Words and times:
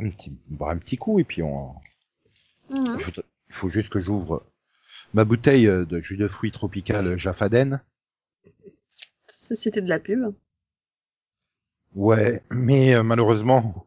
un 0.00 0.10
petit, 0.10 0.32
boire 0.48 0.70
un 0.70 0.78
petit 0.78 0.96
coup 0.96 1.18
et 1.20 1.24
puis 1.24 1.42
on. 1.42 1.74
Mhm. 2.70 2.96
Il 2.98 3.04
faut, 3.04 3.12
il 3.48 3.54
faut 3.54 3.68
juste 3.68 3.88
que 3.88 4.00
j'ouvre 4.00 4.44
ma 5.14 5.24
bouteille 5.24 5.66
euh, 5.66 5.84
de 5.84 6.00
jus 6.00 6.16
de 6.16 6.28
fruits 6.28 6.52
tropical 6.52 7.18
Jaffaden. 7.18 7.80
C'était 9.26 9.80
de 9.80 9.88
la 9.88 9.98
pub. 9.98 10.32
Ouais, 11.94 12.42
mais 12.50 12.94
euh, 12.94 13.02
malheureusement, 13.02 13.86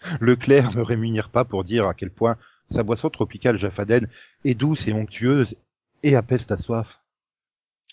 Leclerc 0.20 0.76
ne 0.76 0.82
rémunère 0.82 1.30
pas 1.30 1.44
pour 1.44 1.64
dire 1.64 1.86
à 1.88 1.94
quel 1.94 2.10
point 2.10 2.36
sa 2.70 2.82
boisson 2.82 3.08
tropicale 3.08 3.58
Jaffaden 3.58 4.08
est 4.44 4.54
douce 4.54 4.86
et 4.88 4.92
onctueuse 4.92 5.56
et 6.02 6.14
apeste 6.14 6.52
à 6.52 6.58
soif. 6.58 7.00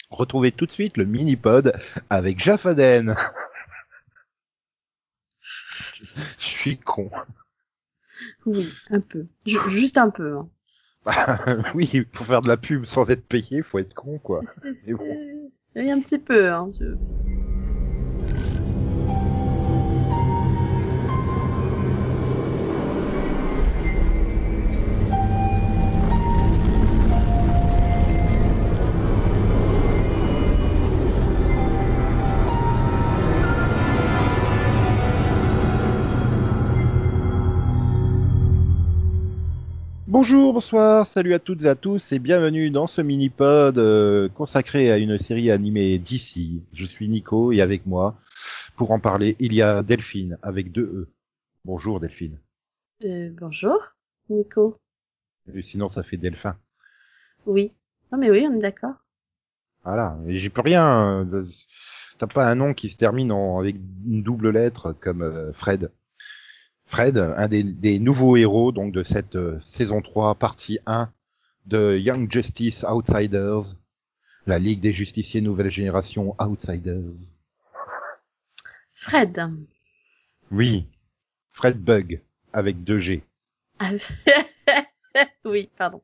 Retrouvez 0.09 0.51
tout 0.51 0.65
de 0.65 0.71
suite 0.71 0.97
le 0.97 1.05
mini-pod 1.05 1.73
avec 2.09 2.39
Jaffaden. 2.39 3.15
Je 6.39 6.45
suis 6.45 6.77
con. 6.77 7.09
Oui, 8.45 8.67
un 8.89 8.99
peu. 9.01 9.25
Ju- 9.45 9.59
juste 9.67 9.97
un 9.97 10.09
peu. 10.09 10.37
Hein. 10.37 10.49
oui, 11.75 12.01
pour 12.13 12.25
faire 12.25 12.41
de 12.41 12.47
la 12.47 12.57
pub 12.57 12.85
sans 12.85 13.09
être 13.09 13.27
payé, 13.27 13.61
faut 13.61 13.79
être 13.79 13.93
con, 13.93 14.17
quoi. 14.19 14.41
Mais 14.85 14.93
bon. 14.93 15.19
Oui, 15.75 15.91
un 15.91 15.99
petit 16.01 16.19
peu. 16.19 16.51
Hein. 16.51 16.71
je- 16.79 16.95
Bonjour, 40.17 40.53
bonsoir, 40.53 41.05
salut 41.05 41.33
à 41.33 41.39
toutes 41.39 41.65
et 41.65 41.67
à 41.67 41.75
tous 41.75 42.13
et 42.13 42.19
bienvenue 42.19 42.69
dans 42.69 42.87
ce 42.87 43.01
mini-pod 43.01 43.77
euh, 43.77 44.29
consacré 44.29 44.89
à 44.89 44.97
une 44.97 45.17
série 45.17 45.51
animée 45.51 45.99
d'ici. 45.99 46.63
Je 46.71 46.85
suis 46.85 47.09
Nico 47.09 47.51
et 47.51 47.59
avec 47.59 47.85
moi, 47.85 48.15
pour 48.77 48.91
en 48.91 48.99
parler, 49.01 49.35
il 49.39 49.53
y 49.53 49.61
a 49.61 49.83
Delphine 49.83 50.37
avec 50.41 50.71
deux 50.71 50.83
E. 50.85 51.09
Bonjour 51.65 51.99
Delphine. 51.99 52.39
Euh, 53.03 53.29
bonjour, 53.37 53.77
Nico. 54.29 54.77
Et 55.53 55.61
sinon 55.61 55.89
ça 55.89 56.01
fait 56.01 56.15
Delphin. 56.15 56.55
Oui. 57.45 57.73
Non 58.13 58.17
mais 58.17 58.31
oui, 58.31 58.47
on 58.49 58.55
est 58.55 58.61
d'accord. 58.61 58.95
Voilà, 59.83 60.17
j'y 60.29 60.47
peux 60.49 60.61
rien. 60.61 61.25
euh, 61.29 61.45
T'as 62.19 62.27
pas 62.27 62.49
un 62.49 62.55
nom 62.55 62.73
qui 62.73 62.87
se 62.89 62.95
termine 62.95 63.33
en, 63.33 63.59
avec 63.59 63.75
une 63.75 64.23
double 64.23 64.51
lettre 64.51 64.93
comme 64.93 65.23
euh, 65.23 65.51
Fred. 65.51 65.91
Fred, 66.87 67.17
un 67.17 67.47
des, 67.47 67.63
des 67.63 67.99
nouveaux 67.99 68.37
héros 68.37 68.71
donc 68.71 68.93
de 68.93 69.03
cette 69.03 69.35
euh, 69.35 69.59
saison 69.59 70.01
3, 70.01 70.35
partie 70.35 70.79
1 70.85 71.11
de 71.65 71.97
Young 71.97 72.31
Justice 72.31 72.83
Outsiders, 72.83 73.75
la 74.45 74.59
Ligue 74.59 74.81
des 74.81 74.93
Justiciers 74.93 75.41
Nouvelle 75.41 75.71
Génération 75.71 76.35
Outsiders. 76.39 77.33
Fred. 78.93 79.51
Oui, 80.51 80.87
Fred 81.51 81.77
Bug 81.77 82.21
avec 82.53 82.83
2 82.83 82.99
G. 82.99 83.23
Ah, 83.79 83.89
oui, 85.45 85.69
pardon. 85.77 86.01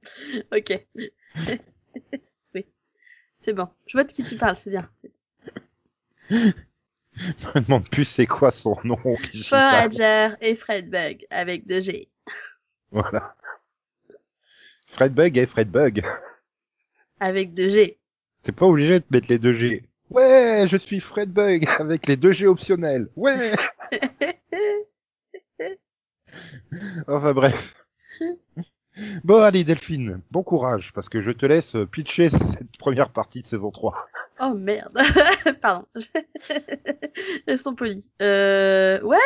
Ok. 0.52 0.86
oui. 2.56 2.66
C'est 3.36 3.54
bon. 3.54 3.70
Je 3.86 3.98
vois 3.98 4.04
de 4.04 4.12
qui 4.12 4.24
tu 4.24 4.36
parles, 4.36 4.58
c'est 4.58 4.72
bien. 4.72 4.90
Je 7.40 7.48
me 7.60 7.66
demande 7.66 7.90
plus 7.90 8.06
c'est 8.06 8.28
quoi 8.28 8.52
son 8.52 8.76
nom. 8.84 8.98
Forager 9.46 10.30
et 10.42 10.56
Fred 10.56 10.90
Bug 10.90 11.26
avec 11.30 11.68
2G. 11.68 12.08
Voilà. 12.92 13.36
Fred 14.88 15.14
Bug 15.14 15.38
et 15.38 15.46
Fred 15.46 15.70
Bug. 15.70 16.04
Avec 17.20 17.54
2G. 17.54 17.98
T'es 18.44 18.52
pas 18.52 18.66
obligé 18.66 19.00
de 19.00 19.06
mettre 19.12 19.28
les 19.30 19.38
2 19.38 19.54
G. 19.54 19.84
Ouais, 20.10 20.66
je 20.68 20.78
suis 20.78 21.00
Fred 21.00 21.32
Bug 21.32 21.68
avec 21.80 22.08
les 22.08 22.18
2 22.18 22.32
G 22.32 22.48
optionnels. 22.48 23.08
Ouais. 23.16 23.54
Enfin 27.08 27.34
bref. 27.34 27.76
Bon 29.24 29.42
allez 29.42 29.64
Delphine, 29.64 30.22
bon 30.32 30.44
courage 30.44 30.92
parce 30.94 31.08
que 31.08 31.22
je 31.22 31.32
te 31.32 31.46
laisse 31.46 31.78
pitcher 31.92 32.30
cette 32.30 32.78
première 32.78 33.10
partie 33.10 33.42
de 33.42 33.48
saison 33.48 33.72
3. 33.72 34.08
Oh 34.42 34.54
merde. 34.54 34.98
Pardon. 35.62 35.86
Restons 37.48 37.76
polis. 37.76 38.12
Euh, 38.22 39.02
ouais. 39.02 39.18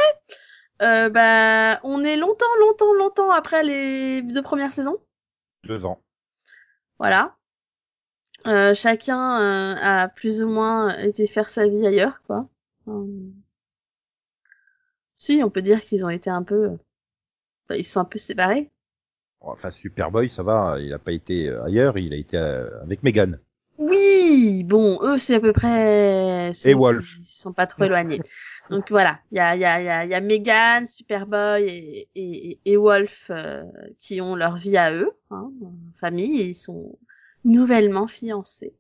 Euh, 0.82 1.10
bah, 1.10 1.80
on 1.84 2.04
est 2.04 2.18
longtemps, 2.18 2.46
longtemps, 2.60 2.94
longtemps 2.94 3.32
après 3.32 3.64
les 3.64 4.22
deux 4.22 4.42
premières 4.44 4.74
saisons. 4.74 4.98
Deux 5.64 5.86
ans. 5.86 6.02
Voilà. 7.00 7.36
Euh, 8.46 8.76
chacun 8.76 9.40
euh, 9.42 9.76
a 9.82 10.08
plus 10.10 10.44
ou 10.44 10.50
moins 10.50 10.96
été 11.00 11.26
faire 11.26 11.50
sa 11.50 11.68
vie 11.68 11.88
ailleurs, 11.88 12.22
quoi. 12.24 12.48
Euh, 12.88 13.06
Si, 15.18 15.42
on 15.44 15.50
peut 15.50 15.62
dire 15.62 15.82
qu'ils 15.82 16.06
ont 16.06 16.10
été 16.10 16.30
un 16.30 16.44
peu... 16.44 16.78
bah, 17.68 17.76
ils 17.78 17.84
se 17.84 17.94
sont 17.94 18.02
un 18.02 18.06
peu 18.06 18.20
séparés. 18.20 18.70
Enfin 19.46 19.72
Superboy 19.72 20.30
ça 20.30 20.44
va, 20.44 20.78
il 20.80 20.92
a 20.94 21.00
pas 21.00 21.12
été 21.12 21.50
ailleurs, 21.50 21.98
il 21.98 22.14
a 22.14 22.18
été 22.18 22.38
euh, 22.38 22.82
avec 22.82 23.04
Megan. 23.04 23.40
Oui, 23.78 24.64
bon, 24.64 25.00
eux, 25.02 25.18
c'est 25.18 25.36
à 25.36 25.40
peu 25.42 25.52
près... 25.52 26.52
Et 26.64 26.74
Wolf. 26.74 27.18
Ils 27.20 27.26
sont 27.26 27.52
pas 27.52 27.68
trop 27.68 27.84
éloignés. 27.84 28.22
Donc 28.70 28.90
voilà, 28.90 29.20
il 29.32 29.38
y 29.38 29.40
a, 29.40 29.56
y, 29.56 29.66
a, 29.66 29.82
y, 29.82 29.90
a, 29.90 30.06
y 30.06 30.14
a 30.14 30.22
Megan, 30.22 30.88
Superboy 30.88 31.64
et, 31.68 32.10
et, 32.16 32.60
et 32.66 32.78
Wolf 32.78 33.28
euh, 33.30 33.64
qui 34.00 34.22
ont 34.22 34.36
leur 34.36 34.56
vie 34.56 34.78
à 34.78 34.94
eux, 34.94 35.12
hein, 35.30 35.52
famille, 36.00 36.42
et 36.42 36.46
ils 36.46 36.56
sont 36.56 36.98
nouvellement 37.44 38.08
fiancés. 38.08 38.74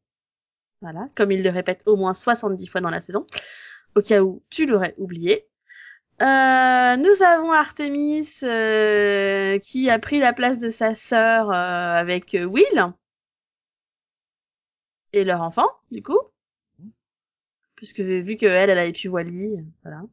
Voilà, 0.82 1.08
comme 1.14 1.32
ils 1.32 1.44
le 1.44 1.50
répètent 1.50 1.84
au 1.86 1.96
moins 1.98 2.14
70 2.14 2.68
fois 2.68 2.82
dans 2.82 2.90
la 2.90 3.02
saison, 3.02 3.28
au 3.96 4.02
cas 4.02 4.22
où 4.22 4.42
tu 4.50 4.66
l'aurais 4.66 4.96
oublié. 4.98 5.46
Euh, 6.22 6.96
nous 6.96 7.24
avons 7.24 7.52
Artemis 7.52 8.40
euh, 8.44 9.60
qui 9.60 9.90
a 9.90 10.00
pris 10.00 10.20
la 10.20 10.32
place 10.32 10.60
de 10.60 10.70
sa 10.70 10.96
sœur 10.96 11.50
euh, 11.50 11.54
avec 11.54 12.38
Will 12.40 12.94
et 15.12 15.24
leur 15.26 15.42
enfant, 15.42 15.68
du 15.92 16.02
coup. 16.02 16.20
Puisque 17.76 18.00
vu 18.00 18.38
que 18.38 18.46
elle, 18.46 18.70
avait 18.70 18.94
pu 18.94 19.10
Wally, 19.10 19.66
voilà. 19.84 20.04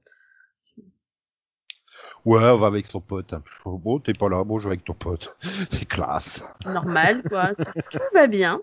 Ouais, 2.25 2.45
on 2.45 2.59
va 2.59 2.67
avec 2.67 2.87
son 2.87 3.01
pote. 3.01 3.35
Bon, 3.65 4.01
t'es 4.01 4.15
pas 4.15 4.29
là, 4.29 4.43
bon, 4.45 4.59
je 4.59 4.69
vais 4.69 4.75
avec 4.75 4.85
ton 4.85 4.95
pote. 4.95 5.37
C'est 5.71 5.87
classe. 5.87 6.43
Normal, 6.67 7.23
quoi. 7.29 7.55
tout, 7.55 7.65
tout 7.91 7.99
va 8.13 8.27
bien. 8.27 8.61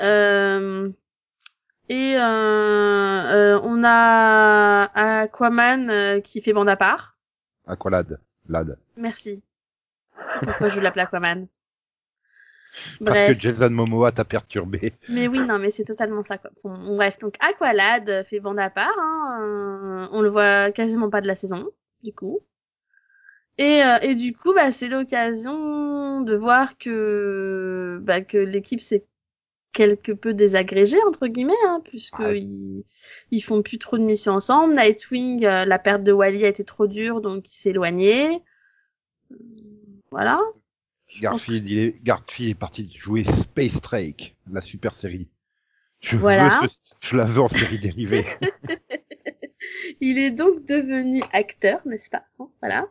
Euh, 0.00 0.90
et 1.88 2.16
euh, 2.16 2.20
euh, 2.22 3.60
on 3.62 3.82
a 3.84 4.90
Aquaman 5.22 5.90
euh, 5.90 6.20
qui 6.20 6.40
fait 6.40 6.52
bande 6.52 6.68
à 6.68 6.76
part. 6.76 7.16
Aqualad. 7.66 8.20
Lad. 8.48 8.78
Merci. 8.96 9.42
Pourquoi 10.42 10.68
je 10.68 10.80
l'appelle 10.80 11.04
Aquaman? 11.04 11.46
Parce 13.04 13.32
que 13.32 13.34
Jason 13.34 13.70
Momoa 13.70 14.12
t'a 14.12 14.24
perturbé. 14.24 14.92
Mais 15.08 15.28
oui, 15.28 15.40
non, 15.40 15.58
mais 15.58 15.70
c'est 15.70 15.84
totalement 15.84 16.22
ça, 16.22 16.36
quoi. 16.36 16.50
Bon, 16.62 16.96
bref, 16.96 17.18
donc 17.18 17.34
Aqualad 17.40 18.24
fait 18.24 18.40
bande 18.40 18.58
à 18.58 18.68
part, 18.68 18.94
hein, 18.98 20.08
on 20.12 20.20
le 20.20 20.28
voit 20.28 20.70
quasiment 20.72 21.08
pas 21.08 21.20
de 21.20 21.26
la 21.26 21.34
saison, 21.34 21.70
du 22.02 22.12
coup. 22.12 22.40
Et, 23.58 23.82
euh, 23.82 23.98
et 24.02 24.14
du 24.14 24.34
coup, 24.34 24.52
bah, 24.52 24.70
c'est 24.70 24.88
l'occasion 24.88 26.20
de 26.20 26.36
voir 26.36 26.76
que, 26.76 27.98
bah, 28.02 28.20
que 28.20 28.36
l'équipe 28.36 28.80
s'est 28.80 29.06
quelque 29.76 30.12
peu 30.12 30.32
désagrégée, 30.34 30.98
entre 31.06 31.26
guillemets, 31.28 31.52
hein, 31.66 31.80
puisque 31.84 32.18
Ouais. 32.18 32.40
ils, 32.40 32.84
ils 33.30 33.40
font 33.42 33.62
plus 33.62 33.78
trop 33.78 33.98
de 33.98 34.02
missions 34.02 34.32
ensemble. 34.32 34.74
Nightwing, 34.74 35.44
euh, 35.44 35.64
la 35.66 35.78
perte 35.78 36.02
de 36.02 36.12
Wally 36.12 36.44
a 36.44 36.48
été 36.48 36.64
trop 36.64 36.86
dure, 36.86 37.20
donc 37.20 37.46
il 37.48 37.54
s'est 37.54 37.70
éloigné. 37.70 38.42
Voilà. 40.10 40.40
Que 41.08 41.20
Garfield, 41.20 41.68
il 41.68 41.78
est, 41.78 42.02
Garfield 42.02 42.50
est 42.50 42.58
parti 42.58 42.90
jouer 42.98 43.24
Space 43.24 43.80
Drake, 43.80 44.34
la 44.50 44.60
super 44.60 44.94
série. 44.94 45.28
Je 46.00 46.16
Voilà. 46.16 46.60
veux 46.62 46.68
ce- 46.68 46.76
je 47.00 47.16
la 47.16 47.24
veux 47.24 47.40
en 47.42 47.48
série 47.48 47.78
dérivée. 47.78 48.24
Il 50.00 50.18
est 50.18 50.30
donc 50.30 50.64
devenu 50.64 51.22
acteur, 51.32 51.80
n'est-ce 51.86 52.10
pas? 52.10 52.24
Hein, 52.38 52.48
Voilà. 52.62 52.86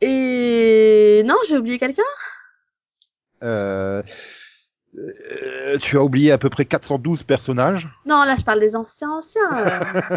Et 0.00 1.22
non, 1.24 1.36
j'ai 1.48 1.56
oublié 1.56 1.78
quelqu'un? 1.78 2.02
Euh, 3.42 4.02
euh, 4.96 5.78
tu 5.78 5.96
as 5.96 6.02
oublié 6.04 6.32
à 6.32 6.38
peu 6.38 6.50
près 6.50 6.64
412 6.64 7.22
personnages. 7.22 7.88
Non, 8.06 8.24
là, 8.24 8.36
je 8.38 8.44
parle 8.44 8.60
des 8.60 8.76
anciens 8.76 9.10
anciens. 9.10 9.50
euh. 9.58 10.16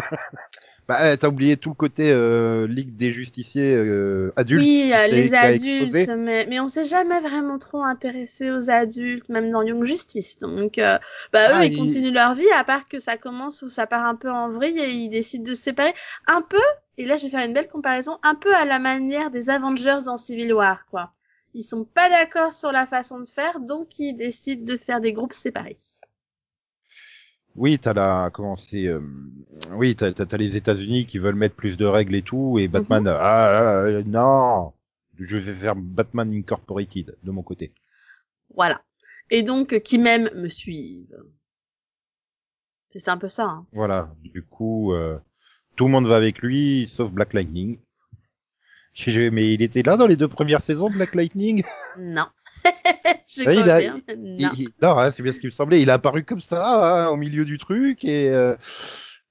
Bah, 0.88 0.96
euh, 1.02 1.16
t'as 1.16 1.28
oublié 1.28 1.58
tout 1.58 1.68
le 1.68 1.74
côté 1.74 2.10
euh, 2.10 2.66
Ligue 2.66 2.96
des 2.96 3.12
justiciers 3.12 3.74
euh, 3.74 4.32
adultes. 4.36 4.62
oui, 4.62 4.90
les 5.10 5.34
adultes, 5.34 6.08
mais 6.16 6.46
mais 6.48 6.60
on 6.60 6.68
s'est 6.68 6.86
jamais 6.86 7.20
vraiment 7.20 7.58
trop 7.58 7.82
intéressé 7.82 8.50
aux 8.50 8.70
adultes, 8.70 9.28
même 9.28 9.50
dans 9.50 9.60
Young 9.60 9.84
Justice. 9.84 10.38
Donc, 10.38 10.76
bah 10.76 11.50
eux, 11.50 11.54
Ah, 11.56 11.64
ils 11.66 11.72
il- 11.74 11.78
continuent 11.78 12.14
leur 12.14 12.32
vie, 12.34 12.50
à 12.56 12.64
part 12.64 12.88
que 12.88 12.98
ça 12.98 13.18
commence 13.18 13.60
ou 13.60 13.68
ça 13.68 13.86
part 13.86 14.06
un 14.06 14.14
peu 14.16 14.30
en 14.30 14.50
vrille 14.50 14.78
et 14.78 14.88
ils 14.88 15.10
décident 15.10 15.44
de 15.44 15.54
se 15.54 15.62
séparer 15.62 15.92
un 16.26 16.40
peu 16.40 16.56
et 16.96 17.04
là, 17.04 17.16
je 17.16 17.24
vais 17.24 17.30
faire 17.30 17.44
une 17.46 17.52
belle 17.52 17.68
comparaison, 17.68 18.18
un 18.22 18.34
peu 18.34 18.54
à 18.54 18.64
la 18.64 18.78
manière 18.78 19.30
des 19.30 19.50
Avengers 19.50 19.98
dans 20.06 20.16
Civil 20.16 20.52
War, 20.54 20.86
quoi. 20.90 21.12
Ils 21.58 21.64
sont 21.64 21.84
pas 21.84 22.08
d'accord 22.08 22.52
sur 22.52 22.70
la 22.70 22.86
façon 22.86 23.18
de 23.18 23.28
faire, 23.28 23.58
donc 23.58 23.98
ils 23.98 24.14
décident 24.14 24.64
de 24.64 24.76
faire 24.78 25.00
des 25.00 25.12
groupes 25.12 25.32
séparés. 25.32 25.74
Oui, 27.56 27.80
t'as 27.80 27.94
la 27.94 28.30
comment 28.32 28.56
c'est 28.56 28.86
euh, 28.86 29.00
oui, 29.72 29.96
t'as 29.96 30.12
as, 30.16 30.36
les 30.36 30.54
États-Unis 30.54 31.06
qui 31.06 31.18
veulent 31.18 31.34
mettre 31.34 31.56
plus 31.56 31.76
de 31.76 31.84
règles 31.84 32.14
et 32.14 32.22
tout, 32.22 32.60
et 32.60 32.68
Batman 32.68 33.02
Mhm. 33.02 33.08
ah, 33.08 33.16
ah, 33.18 33.84
ah, 33.86 34.02
non, 34.04 34.72
je 35.18 35.36
vais 35.36 35.54
faire 35.56 35.74
Batman 35.74 36.32
Incorporated 36.32 37.16
de 37.24 37.30
mon 37.32 37.42
côté. 37.42 37.72
Voilà. 38.54 38.80
Et 39.30 39.42
donc, 39.42 39.80
qui 39.80 39.98
même 39.98 40.30
me 40.36 40.46
suivent. 40.46 41.24
C'est 42.90 43.08
un 43.08 43.18
peu 43.18 43.28
ça, 43.28 43.46
hein. 43.46 43.66
Voilà, 43.72 44.14
du 44.22 44.44
coup, 44.44 44.92
euh, 44.92 45.18
tout 45.74 45.86
le 45.86 45.90
monde 45.90 46.06
va 46.06 46.16
avec 46.16 46.38
lui, 46.38 46.86
sauf 46.86 47.10
Black 47.10 47.32
Lightning. 47.32 47.78
Mais 49.32 49.52
il 49.54 49.62
était 49.62 49.82
là 49.82 49.96
dans 49.96 50.06
les 50.06 50.16
deux 50.16 50.28
premières 50.28 50.62
saisons, 50.62 50.90
Black 50.90 51.14
Lightning? 51.14 51.62
Non. 51.98 52.26
je 53.28 53.42
il 53.42 53.70
a- 53.70 53.78
bien. 53.80 53.94
Il- 54.08 54.36
Non. 54.42 54.50
il- 54.58 54.68
non, 54.82 54.98
hein, 54.98 55.10
c'est 55.10 55.22
bien 55.22 55.32
ce 55.32 55.38
qui 55.40 55.46
me 55.46 55.52
semblait. 55.52 55.80
Il 55.80 55.90
a 55.90 55.94
apparu 55.94 56.24
comme 56.24 56.40
ça, 56.40 57.04
hein, 57.06 57.08
au 57.08 57.16
milieu 57.16 57.44
du 57.44 57.58
truc, 57.58 58.04
et, 58.04 58.28
euh, 58.30 58.56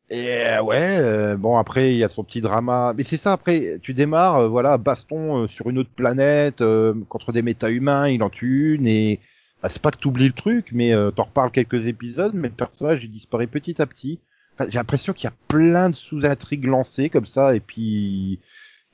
et 0.09 0.37
euh, 0.45 0.61
ouais, 0.63 0.97
euh, 0.99 1.35
bon 1.35 1.57
après 1.57 1.91
il 1.93 1.97
y 1.97 2.03
a 2.03 2.09
son 2.09 2.23
petit 2.23 2.39
drama. 2.39 2.93
Mais 2.95 3.03
c'est 3.03 3.17
ça, 3.17 3.33
après 3.33 3.79
tu 3.81 3.93
démarres, 3.93 4.37
euh, 4.37 4.47
voilà, 4.47 4.77
baston 4.77 5.43
euh, 5.43 5.47
sur 5.47 5.69
une 5.69 5.79
autre 5.79 5.89
planète 5.95 6.61
euh, 6.61 6.93
contre 7.09 7.33
des 7.33 7.41
méta-humains, 7.41 8.07
il 8.07 8.23
en 8.23 8.29
tue 8.29 8.75
une, 8.75 8.87
et 8.87 9.19
bah, 9.61 9.67
c'est 9.69 9.81
pas 9.81 9.91
que 9.91 9.97
t'oublies 9.97 10.27
le 10.27 10.33
truc, 10.33 10.69
mais 10.71 10.93
euh, 10.93 11.11
t'en 11.11 11.23
reparles 11.23 11.51
quelques 11.51 11.87
épisodes, 11.87 12.33
mais 12.33 12.47
le 12.47 12.53
personnage 12.53 13.01
il 13.03 13.11
disparaît 13.11 13.47
petit 13.47 13.81
à 13.81 13.85
petit. 13.85 14.19
Enfin, 14.57 14.69
j'ai 14.71 14.77
l'impression 14.77 15.11
qu'il 15.13 15.25
y 15.25 15.33
a 15.33 15.35
plein 15.49 15.89
de 15.89 15.95
sous-intrigues 15.95 16.65
lancées 16.65 17.09
comme 17.09 17.27
ça, 17.27 17.53
et 17.55 17.59
puis 17.59 18.39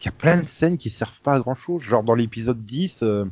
il 0.04 0.08
y 0.08 0.10
a 0.10 0.12
plein 0.14 0.42
de 0.42 0.48
scènes 0.48 0.78
qui 0.78 0.90
servent 0.92 1.22
pas 1.24 1.36
à 1.36 1.40
grand 1.40 1.56
chose. 1.56 1.82
Genre 1.82 2.04
dans 2.04 2.16
l'épisode 2.16 2.64
10, 2.66 3.04
euh, 3.04 3.26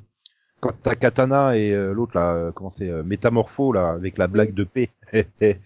quand 0.61 0.73
t'as 0.83 0.95
Katana 0.95 1.57
et 1.57 1.71
euh, 1.73 1.93
l'autre 1.93 2.17
là, 2.17 2.33
euh, 2.35 2.51
comment 2.53 2.71
c'est, 2.71 2.89
euh, 2.89 3.03
Métamorpho 3.03 3.73
là, 3.73 3.89
avec 3.91 4.17
la 4.17 4.27
blague 4.27 4.53
de 4.53 4.63
paix, 4.65 4.91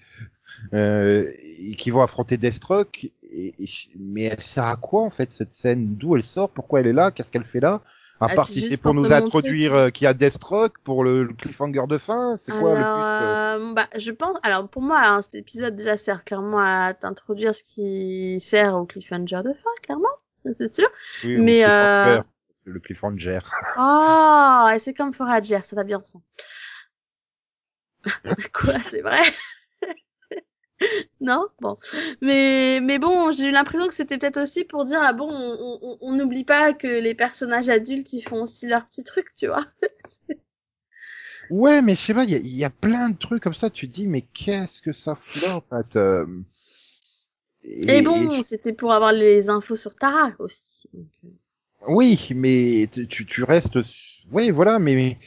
euh, 0.73 1.31
qui 1.77 1.89
vont 1.91 2.01
affronter 2.01 2.37
Deathstroke. 2.37 3.11
Et, 3.31 3.53
et 3.59 3.67
je- 3.67 3.87
mais 3.99 4.23
elle 4.23 4.41
sert 4.41 4.65
à 4.65 4.75
quoi 4.77 5.01
en 5.03 5.09
fait 5.09 5.31
cette 5.33 5.53
scène? 5.53 5.95
D'où 5.95 6.15
elle 6.15 6.23
sort? 6.23 6.49
Pourquoi 6.49 6.79
elle 6.79 6.87
est 6.87 6.93
là? 6.93 7.11
Qu'est-ce 7.11 7.31
qu'elle 7.31 7.43
fait 7.45 7.59
là? 7.59 7.81
À 8.21 8.29
Ah, 8.29 8.35
part 8.35 8.47
si 8.47 8.61
c'est 8.61 8.77
pour 8.77 8.93
pour 8.93 8.93
nous 8.93 9.11
introduire 9.11 9.73
euh, 9.75 9.89
qu'il 9.89 10.05
y 10.05 10.07
a 10.07 10.13
Deathstroke 10.13 10.77
pour 10.83 11.03
le, 11.03 11.23
le 11.23 11.33
cliffhanger 11.33 11.83
de 11.89 11.97
fin. 11.97 12.37
C'est 12.37 12.53
quoi 12.53 12.75
le 12.75 12.85
but 12.85 13.05
euh, 13.21 13.73
bah, 13.73 13.87
je 13.97 14.11
pense. 14.11 14.37
Alors, 14.43 14.69
pour 14.69 14.81
moi, 14.81 15.01
hein, 15.05 15.21
cet 15.21 15.35
épisode 15.35 15.75
déjà 15.75 15.97
sert 15.97 16.23
clairement 16.23 16.59
à 16.59 16.93
t'introduire 16.93 17.53
ce 17.53 17.63
qui 17.63 18.39
sert 18.39 18.75
au 18.75 18.85
cliffhanger 18.85 19.41
de 19.43 19.53
fin, 19.53 19.69
clairement. 19.83 20.07
C'est 20.57 20.75
sûr. 20.75 20.87
Oui, 21.23 21.37
mais, 21.37 21.65
euh, 21.65 22.21
Le 22.63 22.79
cliffhanger. 22.79 23.39
Oh, 23.75 24.69
et 24.73 24.79
c'est 24.79 24.93
comme 24.93 25.13
Forager, 25.13 25.61
ça 25.63 25.75
va 25.75 25.83
bien 25.83 25.99
ensemble. 25.99 26.23
Quoi, 28.53 28.79
c'est 28.81 29.01
vrai? 29.01 29.21
Non? 31.21 31.47
Bon. 31.61 31.77
Mais, 32.21 32.79
mais 32.81 32.99
bon, 32.99 33.31
j'ai 33.31 33.45
eu 33.47 33.51
l'impression 33.51 33.87
que 33.87 33.93
c'était 33.93 34.17
peut-être 34.17 34.41
aussi 34.41 34.63
pour 34.65 34.85
dire, 34.85 34.99
ah 35.01 35.13
bon, 35.13 35.27
on 35.31 35.79
on- 35.81 35.97
on 36.01 36.13
n'oublie 36.13 36.43
pas 36.43 36.73
que 36.73 36.87
les 36.87 37.15
personnages 37.15 37.69
adultes, 37.69 38.13
ils 38.13 38.21
font 38.21 38.43
aussi 38.43 38.67
leurs 38.67 38.85
petits 38.87 39.03
trucs, 39.03 39.35
tu 39.35 39.47
vois? 39.47 39.65
Ouais, 41.49 41.81
mais 41.81 41.95
je 41.95 42.01
sais 42.01 42.13
pas, 42.13 42.23
il 42.23 42.31
y 42.31 42.35
a, 42.35 42.37
il 42.39 42.55
y 42.55 42.63
a 42.63 42.69
plein 42.69 43.09
de 43.09 43.17
trucs 43.17 43.43
comme 43.43 43.53
ça. 43.53 43.69
Tu 43.69 43.87
te 43.89 43.93
dis, 43.93 44.07
mais 44.07 44.21
qu'est-ce 44.21 44.81
que 44.81 44.93
ça 44.93 45.15
fout 45.15 45.41
là 45.41 45.55
en 45.55 45.61
fait 45.61 45.95
euh, 45.95 46.25
Et, 47.67 48.01
bon, 48.01 48.41
c'était 48.43 48.73
pour 48.73 48.93
avoir 48.93 49.11
les 49.11 49.49
infos 49.49 49.75
sur 49.75 49.95
Tara 49.95 50.31
aussi. 50.39 50.89
Euh, 50.95 51.29
Oui, 51.87 52.29
mais 52.35 52.87
tu, 52.91 53.07
tu, 53.07 53.25
tu 53.25 53.43
restes. 53.43 53.77
Oui, 54.31 54.51
voilà, 54.51 54.79
mais 54.79 55.17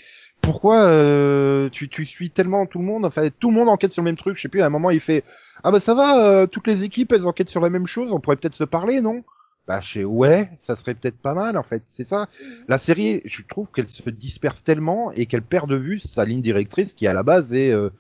pourquoi 0.40 0.82
euh, 0.85 1.69
tu, 1.70 1.88
tu 1.88 2.06
suis 2.06 2.31
tellement 2.31 2.67
tout 2.67 2.79
le 2.79 2.85
monde 2.85 3.05
Enfin, 3.05 3.29
tout 3.38 3.50
le 3.50 3.56
monde 3.56 3.69
enquête 3.69 3.93
sur 3.93 4.02
le 4.02 4.06
même 4.06 4.17
truc. 4.17 4.37
Je 4.37 4.43
sais 4.43 4.49
plus. 4.49 4.62
À 4.62 4.67
un 4.67 4.70
moment, 4.70 4.90
il 4.90 5.00
fait 5.00 5.25
ah 5.64 5.70
bah 5.70 5.81
ça 5.81 5.94
va, 5.94 6.25
euh, 6.25 6.46
toutes 6.46 6.67
les 6.67 6.85
équipes 6.85 7.12
elles 7.12 7.26
enquêtent 7.26 7.49
sur 7.49 7.61
la 7.61 7.70
même 7.70 7.87
chose. 7.87 8.12
On 8.12 8.20
pourrait 8.20 8.37
peut-être 8.37 8.55
se 8.55 8.64
parler, 8.64 9.00
non? 9.00 9.25
Bah 9.67 9.81
je 9.82 9.93
sais, 9.94 10.05
ouais, 10.05 10.49
ça 10.62 10.76
serait 10.76 10.94
peut-être 10.94 11.19
pas 11.19 11.34
mal 11.34 11.58
en 11.58 11.62
fait. 11.62 11.82
C'est 11.94 12.06
ça. 12.06 12.29
La 12.69 12.79
série, 12.79 13.20
je 13.25 13.43
trouve 13.43 13.67
qu'elle 13.75 13.88
se 13.88 14.08
disperse 14.11 14.62
tellement 14.62 15.12
et 15.12 15.26
qu'elle 15.26 15.43
perd 15.43 15.69
de 15.69 15.76
vue 15.76 15.99
sa 15.99 16.25
ligne 16.25 16.41
directrice 16.41 16.94
qui 16.94 17.06
à 17.06 17.12
la 17.12 17.23
base 17.23 17.52
est 17.52 17.73
euh, 17.73 17.91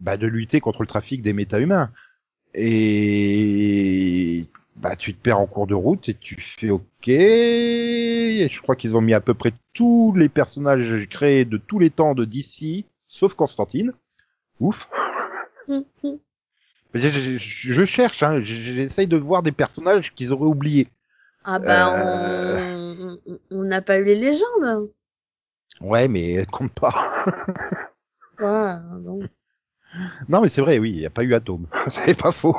bah, 0.00 0.16
de 0.16 0.26
lutter 0.26 0.60
contre 0.60 0.82
le 0.82 0.88
trafic 0.88 1.22
des 1.22 1.32
méta-humains. 1.32 1.90
Et 2.54 4.46
bah 4.76 4.96
tu 4.96 5.14
te 5.14 5.20
perds 5.22 5.38
en 5.40 5.46
cours 5.46 5.66
de 5.66 5.74
route 5.74 6.08
et 6.08 6.14
tu 6.14 6.40
fais 6.40 6.70
ok. 6.70 7.08
Et 7.08 8.48
je 8.50 8.62
crois 8.62 8.74
qu'ils 8.76 8.96
ont 8.96 9.00
mis 9.00 9.14
à 9.14 9.20
peu 9.20 9.34
près 9.34 9.52
tous 9.74 10.12
les 10.16 10.28
personnages 10.28 11.06
créés 11.08 11.44
de 11.44 11.56
tous 11.56 11.78
les 11.78 11.90
temps 11.90 12.14
de 12.14 12.24
DC, 12.24 12.84
sauf 13.08 13.34
Constantine. 13.34 13.92
Ouf. 14.60 14.88
Je, 16.94 17.08
je- 17.08 17.38
je 17.38 17.84
cherche, 17.86 18.22
hein, 18.22 18.42
j'essaye 18.42 19.06
de 19.06 19.16
voir 19.16 19.42
des 19.42 19.50
personnages 19.52 20.12
qu'ils 20.14 20.30
auraient 20.30 20.44
oubliés. 20.44 20.88
Ah 21.42 21.58
bah, 21.58 21.94
Euh. 22.04 23.16
on 23.50 23.62
n'a 23.62 23.80
pas 23.80 23.96
eu 23.96 24.04
les 24.04 24.14
légendes. 24.16 24.90
Ouais, 25.80 26.06
mais 26.06 26.32
elles 26.34 26.46
comptent 26.46 26.74
pas. 26.78 27.24
Ouais, 28.38 28.74
bon. 29.00 29.20
Non, 30.28 30.40
mais 30.40 30.48
c'est 30.48 30.60
vrai, 30.60 30.78
oui, 30.78 30.90
il 30.90 30.98
n'y 30.98 31.06
a 31.06 31.10
pas 31.10 31.22
eu 31.22 31.34
Atome. 31.34 31.66
c'est 31.88 32.16
pas 32.16 32.32
faux. 32.32 32.56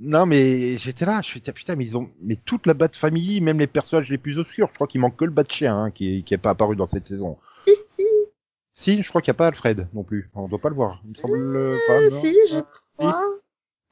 non, 0.00 0.26
mais 0.26 0.78
j'étais 0.78 1.04
là, 1.04 1.20
je 1.22 1.28
suis 1.28 1.40
putain, 1.40 1.76
mais 1.76 1.84
ils 1.84 1.96
ont, 1.96 2.10
mais 2.22 2.36
toute 2.36 2.66
la 2.66 2.74
Bat 2.74 2.90
Family, 2.92 3.40
même 3.40 3.58
les 3.58 3.66
personnages 3.66 4.08
les 4.08 4.18
plus 4.18 4.38
obscurs, 4.38 4.68
je 4.70 4.74
crois 4.74 4.86
qu'il 4.86 5.00
manque 5.00 5.16
que 5.16 5.24
le 5.24 5.30
Bat 5.30 5.44
Chien, 5.48 5.76
hein, 5.76 5.90
qui, 5.90 6.22
qui 6.24 6.34
est 6.34 6.38
pas 6.38 6.50
apparu 6.50 6.76
dans 6.76 6.86
cette 6.86 7.06
saison. 7.06 7.38
si, 8.74 9.02
je 9.02 9.08
crois 9.08 9.20
qu'il 9.22 9.30
n'y 9.30 9.36
a 9.36 9.38
pas 9.38 9.46
Alfred 9.48 9.88
non 9.94 10.04
plus. 10.04 10.30
On 10.34 10.48
doit 10.48 10.60
pas 10.60 10.68
le 10.68 10.74
voir. 10.76 11.00
Il 11.04 11.10
me 11.10 11.14
semble 11.14 11.56
euh, 11.56 11.78
pas. 11.86 12.00
non 12.00 12.10
si, 12.10 12.36
je 12.50 12.60
crois. 12.96 13.22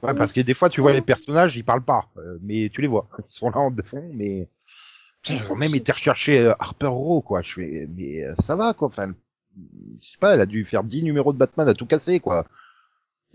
Ouais, 0.02 0.14
parce 0.14 0.32
que 0.32 0.40
des 0.40 0.54
fois, 0.54 0.68
tu 0.68 0.80
vois 0.80 0.92
les 0.92 1.00
personnages, 1.00 1.56
ils 1.56 1.64
parlent 1.64 1.84
pas, 1.84 2.06
euh, 2.16 2.36
mais 2.42 2.68
tu 2.70 2.80
les 2.80 2.88
vois. 2.88 3.08
Ils 3.18 3.24
sont 3.28 3.50
là 3.50 3.58
en 3.58 3.72
fond, 3.84 4.10
mais 4.12 4.48
ils 5.28 5.50
ont 5.50 5.54
même 5.54 5.74
été 5.74 5.92
rechercher 5.92 6.40
euh, 6.40 6.54
Harper 6.58 6.88
Row, 6.88 7.20
quoi. 7.20 7.42
Je 7.42 7.52
fais, 7.52 7.88
mais 7.96 8.24
euh, 8.24 8.34
ça 8.40 8.56
va, 8.56 8.74
quoi. 8.74 8.88
Enfin, 8.88 9.12
je 10.00 10.06
sais 10.06 10.18
pas, 10.20 10.34
elle 10.34 10.40
a 10.40 10.46
dû 10.46 10.64
faire 10.64 10.84
10 10.84 11.02
numéros 11.02 11.32
de 11.32 11.38
Batman 11.38 11.68
à 11.68 11.74
tout 11.74 11.86
casser, 11.86 12.20
quoi. 12.20 12.46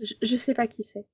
Je, 0.00 0.14
je 0.22 0.36
sais 0.36 0.54
pas 0.54 0.66
qui 0.66 0.82
c'est. 0.82 1.04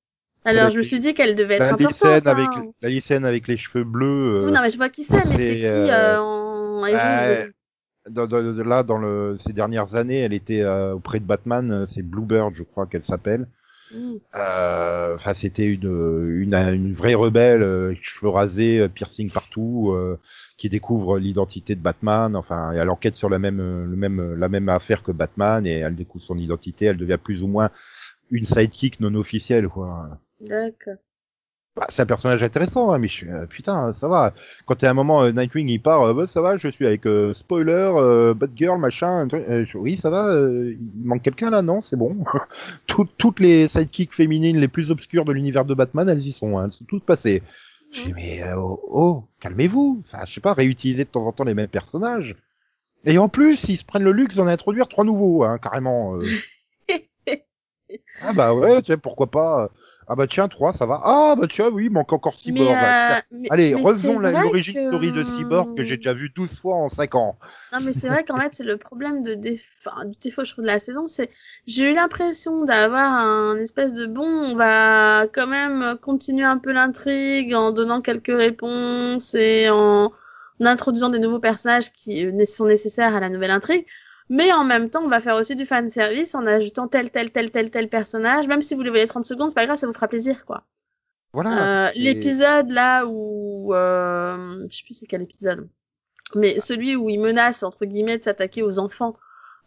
Alors, 0.46 0.68
je 0.70 0.76
me 0.78 0.82
suis 0.82 1.00
dit 1.00 1.14
qu'elle 1.14 1.34
devait 1.34 1.54
être 1.54 1.60
La 1.60 1.72
importante. 1.72 2.26
avec, 2.26 2.46
hein. 2.48 2.70
la 2.82 2.88
lycéenne 2.90 3.24
avec 3.24 3.48
les 3.48 3.56
cheveux 3.56 3.84
bleus. 3.84 4.40
euh, 4.42 4.44
Oui, 4.46 4.52
non, 4.52 4.60
mais 4.60 4.70
je 4.70 4.76
vois 4.76 4.90
qui 4.90 5.02
c'est, 5.04 5.16
mais 5.16 5.36
c'est 5.36 5.56
qui 5.56 5.66
euh, 5.66 5.88
euh, 5.90 6.18
en 6.18 6.86
dans, 8.10 8.26
dans- 8.26 8.62
là, 8.62 8.82
dans 8.82 8.99
le, 8.99 9.38
ces 9.38 9.54
dernières 9.54 9.94
années, 9.94 10.18
elle 10.18 10.34
était 10.34 10.61
euh, 10.61 10.92
auprès 10.94 11.18
de 11.20 11.25
Batman. 11.25 11.87
C'est 11.88 12.02
Bluebird, 12.02 12.54
je 12.54 12.62
crois 12.62 12.87
qu'elle 12.87 13.04
s'appelle. 13.04 13.46
Hmm. 13.94 14.16
Euh, 14.34 15.14
Enfin, 15.14 15.34
c'était 15.34 15.64
une, 15.66 15.84
une 16.42 16.54
une 16.54 16.92
vraie 16.94 17.14
rebelle, 17.14 17.62
euh, 17.62 17.94
cheveux 18.02 18.28
rasés, 18.30 18.80
euh, 18.80 18.88
piercing 18.88 19.30
partout, 19.30 19.92
euh, 19.92 20.18
qui 20.56 20.68
découvre 20.68 21.18
l'identité 21.18 21.76
de 21.76 21.80
Batman. 21.80 22.34
Enfin, 22.34 22.72
elle 22.72 22.90
enquête 22.90 23.14
sur 23.14 23.28
la 23.28 23.38
même, 23.38 23.60
euh, 23.60 23.84
le 23.86 23.96
même, 23.96 24.34
la 24.34 24.48
même 24.48 24.68
affaire 24.68 25.02
que 25.04 25.12
Batman 25.12 25.66
et 25.66 25.78
elle 25.78 25.94
découvre 25.94 26.24
son 26.24 26.38
identité. 26.38 26.86
Elle 26.86 26.96
devient 26.96 27.18
plus 27.22 27.42
ou 27.42 27.46
moins 27.48 27.70
une 28.30 28.46
sidekick 28.46 29.00
non 29.00 29.14
officielle, 29.14 29.68
quoi. 29.68 30.18
D'accord. 30.40 30.98
Bah, 31.76 31.87
c'est 31.88 32.02
un 32.02 32.07
personnage 32.07 32.40
intéressant, 32.40 32.93
hein, 32.93 32.99
mais 32.99 33.09
je 33.09 33.12
suis, 33.14 33.28
euh, 33.28 33.47
putain, 33.47 33.93
ça 33.95 34.07
va. 34.07 34.33
Quand 34.64 34.76
t'es 34.76 34.87
à 34.87 34.90
un 34.90 34.95
moment, 34.95 35.25
euh, 35.25 35.33
Nightwing, 35.33 35.69
il 35.69 35.81
part, 35.83 36.02
euh, 36.02 36.14
bah, 36.14 36.28
ça 36.28 36.40
va, 36.40 36.57
je 36.57 36.69
suis 36.69 36.87
avec 36.87 37.04
euh, 37.04 37.35
spoiler, 37.35 37.73
euh, 37.97 38.33
Batgirl, 38.33 38.78
machin. 38.78 39.26
truc, 39.26 39.45
euh, 39.49 39.64
je- 39.66 39.76
oui, 39.76 39.97
ça 39.97 40.09
va. 40.09 40.28
euh, 40.28 40.76
il 40.78 41.02
manque 41.04 41.23
quelqu'un 41.23 41.50
là, 41.50 41.62
non 41.62 41.81
C'est 41.83 41.97
bon. 41.97 42.16
Tout- 42.87 43.09
toutes 43.19 43.40
les 43.40 43.66
sidekicks 43.69 44.14
féminines 44.14 44.59
les 44.59 44.69
plus 44.69 44.93
obscures 44.93 45.25
de 45.25 45.33
l'univers 45.33 45.64
de 45.64 45.75
Batman, 45.75 46.09
elles 46.09 46.25
y 46.25 46.33
sont. 46.33 46.59
Hein, 46.59 46.66
elles 46.66 46.73
sont 46.73 46.85
toutes 46.85 47.04
passées. 47.04 47.43
J'ai 47.90 48.04
dit, 48.04 48.12
mais 48.14 48.43
euh, 48.45 48.54
oh, 48.57 48.81
oh, 48.88 49.25
calmez-vous. 49.40 50.02
Enfin, 50.07 50.25
je 50.26 50.35
sais 50.35 50.40
pas, 50.40 50.52
réutiliser 50.54 51.04
de 51.04 51.09
temps 51.11 51.26
en 51.26 51.33
temps 51.33 51.45
les 51.45 51.54
mêmes 51.54 51.66
personnages. 51.69 52.37
Et 53.04 53.19
en 53.19 53.28
plus, 53.28 53.64
ils 53.69 53.76
se 53.78 53.85
prennent 53.85 54.04
le 54.04 54.12
luxe 54.12 54.37
d'en 54.37 54.47
introduire 54.47 54.87
trois 54.88 55.04
nouveaux, 55.04 55.43
hein, 55.45 55.59
carrément. 55.59 56.16
euh. 56.16 56.25
ah 58.23 58.33
bah 58.33 58.54
ouais, 58.54 58.81
tu 58.83 58.93
sais, 58.93 58.97
pourquoi 58.97 59.31
pas. 59.31 59.71
Ah 60.06 60.14
bah 60.16 60.26
tiens, 60.26 60.49
trois, 60.49 60.73
ça 60.73 60.87
va. 60.87 61.00
Ah 61.02 61.34
bah 61.38 61.46
tiens, 61.49 61.68
oui, 61.73 61.87
il 61.87 61.90
manque 61.90 62.12
encore 62.12 62.34
Cyborg. 62.34 62.68
Euh, 62.68 63.14
mais- 63.32 63.49
Allez, 63.50 63.75
mais 63.75 63.82
la- 64.20 64.30
vrai 64.32 64.42
l'origine 64.42 64.75
que- 64.75 64.87
story 64.88 65.12
de 65.12 65.25
Cyborg 65.25 65.76
que 65.76 65.84
j'ai 65.84 65.96
déjà 65.96 66.12
vu 66.12 66.30
12 66.34 66.58
fois 66.58 66.76
en 66.76 66.88
5 66.88 67.14
ans. 67.14 67.38
Non, 67.73 67.78
mais 67.82 67.92
c'est 67.92 68.08
vrai 68.08 68.23
qu'en 68.25 68.37
fait, 68.38 68.50
c'est 68.52 68.64
le 68.64 68.76
problème 68.76 69.23
de 69.23 69.34
déf... 69.34 69.64
enfin, 69.87 70.04
du 70.04 70.16
défaut, 70.18 70.44
je 70.44 70.52
trouve, 70.52 70.64
de 70.64 70.68
la 70.70 70.78
saison, 70.78 71.06
c'est 71.06 71.30
j'ai 71.66 71.90
eu 71.90 71.94
l'impression 71.94 72.64
d'avoir 72.64 73.12
un 73.12 73.56
espèce 73.56 73.94
de 73.94 74.06
bon, 74.06 74.26
on 74.26 74.54
va 74.56 75.26
quand 75.32 75.46
même 75.46 75.96
continuer 76.02 76.44
un 76.44 76.58
peu 76.58 76.73
l'intrigue 76.73 77.54
en 77.54 77.73
donnant 77.73 78.00
quelques 78.00 78.26
réponses 78.37 79.34
et 79.34 79.68
en... 79.70 80.12
en 80.61 80.66
introduisant 80.66 81.08
des 81.08 81.18
nouveaux 81.18 81.40
personnages 81.40 81.92
qui 81.92 82.26
euh, 82.26 82.44
sont 82.44 82.66
nécessaires 82.66 83.14
à 83.14 83.20
la 83.20 83.28
nouvelle 83.28 83.50
intrigue. 83.50 83.87
Mais 84.31 84.52
en 84.52 84.64
même 84.64 84.90
temps, 84.90 85.02
on 85.04 85.09
va 85.09 85.21
faire 85.21 85.37
aussi 85.37 85.54
du 85.54 85.66
fan 85.66 85.88
service 85.90 86.35
en 86.35 86.47
ajoutant 86.47 86.88
tel, 86.88 87.11
tel, 87.11 87.31
tel, 87.31 87.50
tel, 87.50 87.71
tel 87.71 87.88
personnage. 87.88 88.49
Même 88.49 88.62
si 88.62 88.75
vous 88.75 88.83
les 88.83 88.90
voyez 88.90 89.07
30 89.07 89.25
secondes, 89.25 89.50
c'est 89.50 89.54
pas 89.54 89.66
grave, 89.66 89.76
ça 89.76 89.87
vous 89.87 89.93
fera 89.93 90.09
plaisir, 90.09 90.45
quoi. 90.47 90.64
Voilà. 91.33 91.88
Euh, 91.88 91.90
l'épisode 91.97 92.71
là 92.71 93.07
où 93.07 93.75
euh, 93.75 94.66
je 94.71 94.76
sais 94.76 94.85
plus 94.85 94.95
c'est 94.95 95.07
quel 95.07 95.23
épisode, 95.23 95.69
mais 96.37 96.61
celui 96.61 96.95
où 96.95 97.11
il 97.11 97.19
menace 97.19 97.64
entre 97.64 97.87
guillemets 97.87 98.19
de 98.19 98.23
s'attaquer 98.23 98.62
aux 98.62 98.78
enfants 98.78 99.14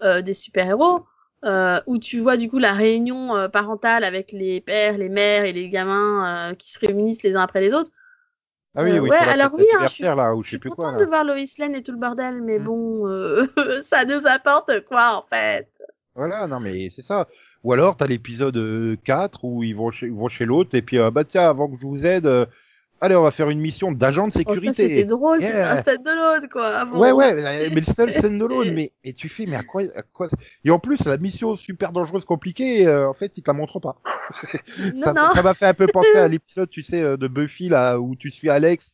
euh, 0.01 0.21
des 0.21 0.33
super 0.33 0.65
héros. 0.65 1.05
Euh, 1.45 1.79
où 1.85 1.99
tu 1.99 2.19
vois 2.19 2.35
du 2.35 2.49
coup 2.49 2.57
la 2.57 2.73
réunion 2.73 3.35
euh, 3.35 3.47
parentale 3.47 4.03
avec 4.03 4.31
les 4.31 4.59
pères, 4.59 4.97
les 4.97 5.07
mères 5.07 5.45
et 5.45 5.53
les 5.53 5.69
gamins 5.69 6.49
euh, 6.49 6.55
qui 6.55 6.71
se 6.71 6.79
réunissent 6.79 7.21
les 7.21 7.35
uns 7.35 7.43
après 7.43 7.61
les 7.61 7.75
autres. 7.75 7.91
Ah 8.77 8.83
oui, 8.83 8.91
Euh, 8.91 8.99
oui. 9.01 9.09
ouais, 9.09 9.17
alors 9.17 9.53
oui, 9.55 9.65
hein, 9.75 9.87
je 9.87 9.87
suis- 9.87 10.03
là, 10.03 10.35
ou 10.35 10.41
Je 10.43 10.45
je 10.45 10.49
suis 10.49 10.55
sais 10.55 10.59
plus 10.59 10.69
quoi. 10.69 10.85
contente 10.85 10.99
de 10.99 11.05
voir 11.05 11.23
Lois 11.25 11.35
Lane 11.57 11.75
et 11.75 11.83
tout 11.83 11.91
le 11.91 11.97
bordel, 11.97 12.41
mais 12.41 12.59
Mm. 12.59 12.63
bon, 12.63 13.07
euh, 13.09 13.45
ça 13.81 14.05
nous 14.05 14.25
apporte 14.27 14.85
quoi 14.85 15.17
en 15.17 15.27
fait? 15.27 15.67
Voilà, 16.15 16.47
non 16.47 16.59
mais 16.59 16.89
c'est 16.89 17.01
ça. 17.01 17.27
Ou 17.63 17.73
alors 17.73 17.95
t'as 17.97 18.07
l'épisode 18.07 18.57
euh, 18.57 18.95
4 19.03 19.43
où 19.43 19.63
ils 19.63 19.75
vont 19.75 19.91
chez, 19.91 20.07
ils 20.07 20.13
vont 20.13 20.29
chez 20.29 20.45
l'autre 20.45 20.75
et 20.75 20.81
puis 20.81 20.97
euh, 20.97 21.11
bah 21.11 21.23
tiens 21.23 21.47
avant 21.49 21.67
que 21.69 21.77
je 21.79 21.85
vous 21.85 22.05
aide, 22.05 22.25
euh, 22.25 22.45
allez 23.01 23.15
on 23.15 23.23
va 23.23 23.31
faire 23.31 23.49
une 23.49 23.59
mission 23.59 23.91
d'agent 23.91 24.27
de 24.27 24.33
Oh, 24.35 24.37
sécurité. 24.39 24.67
ça 24.67 24.73
c'était 24.73 25.03
drôle, 25.05 25.41
c'était 25.41 25.57
Yeah. 25.57 25.71
un 25.73 25.75
stade 25.77 26.03
de 26.03 26.09
l'autre 26.09 26.49
quoi. 26.51 26.85
Ouais 26.99 27.11
ouais, 27.11 27.33
mais 27.35 27.69
mais 27.69 27.81
le 27.81 27.85
seul 27.93 28.13
scène 28.21 28.37
de 28.39 28.45
l'autre, 28.45 28.71
mais 28.73 28.91
mais 29.05 29.13
tu 29.13 29.29
fais 29.29 29.45
mais 29.45 29.55
à 29.57 29.63
quoi 29.63 29.83
à 29.95 30.01
quoi 30.03 30.27
Et 30.65 30.71
en 30.71 30.79
plus 30.79 31.03
la 31.05 31.17
mission 31.17 31.55
super 31.55 31.91
dangereuse 31.91 32.25
compliquée, 32.25 32.87
euh, 32.87 33.09
en 33.09 33.13
fait 33.13 33.31
ils 33.37 33.43
te 33.43 33.49
la 33.49 33.53
montrent 33.53 33.79
pas. 33.79 33.97
Non, 34.95 35.03
ça 35.03 35.13
non. 35.13 35.29
ça 35.33 35.41
m'a 35.43 35.53
fait 35.53 35.65
un 35.67 35.73
peu 35.73 35.87
penser 35.87 36.15
à 36.17 36.27
l'épisode 36.27 36.69
tu 36.69 36.81
sais 36.81 37.01
euh, 37.01 37.17
de 37.17 37.27
Buffy 37.27 37.69
là 37.69 37.99
où 37.99 38.15
tu 38.15 38.29
suis 38.31 38.49
Alex. 38.49 38.93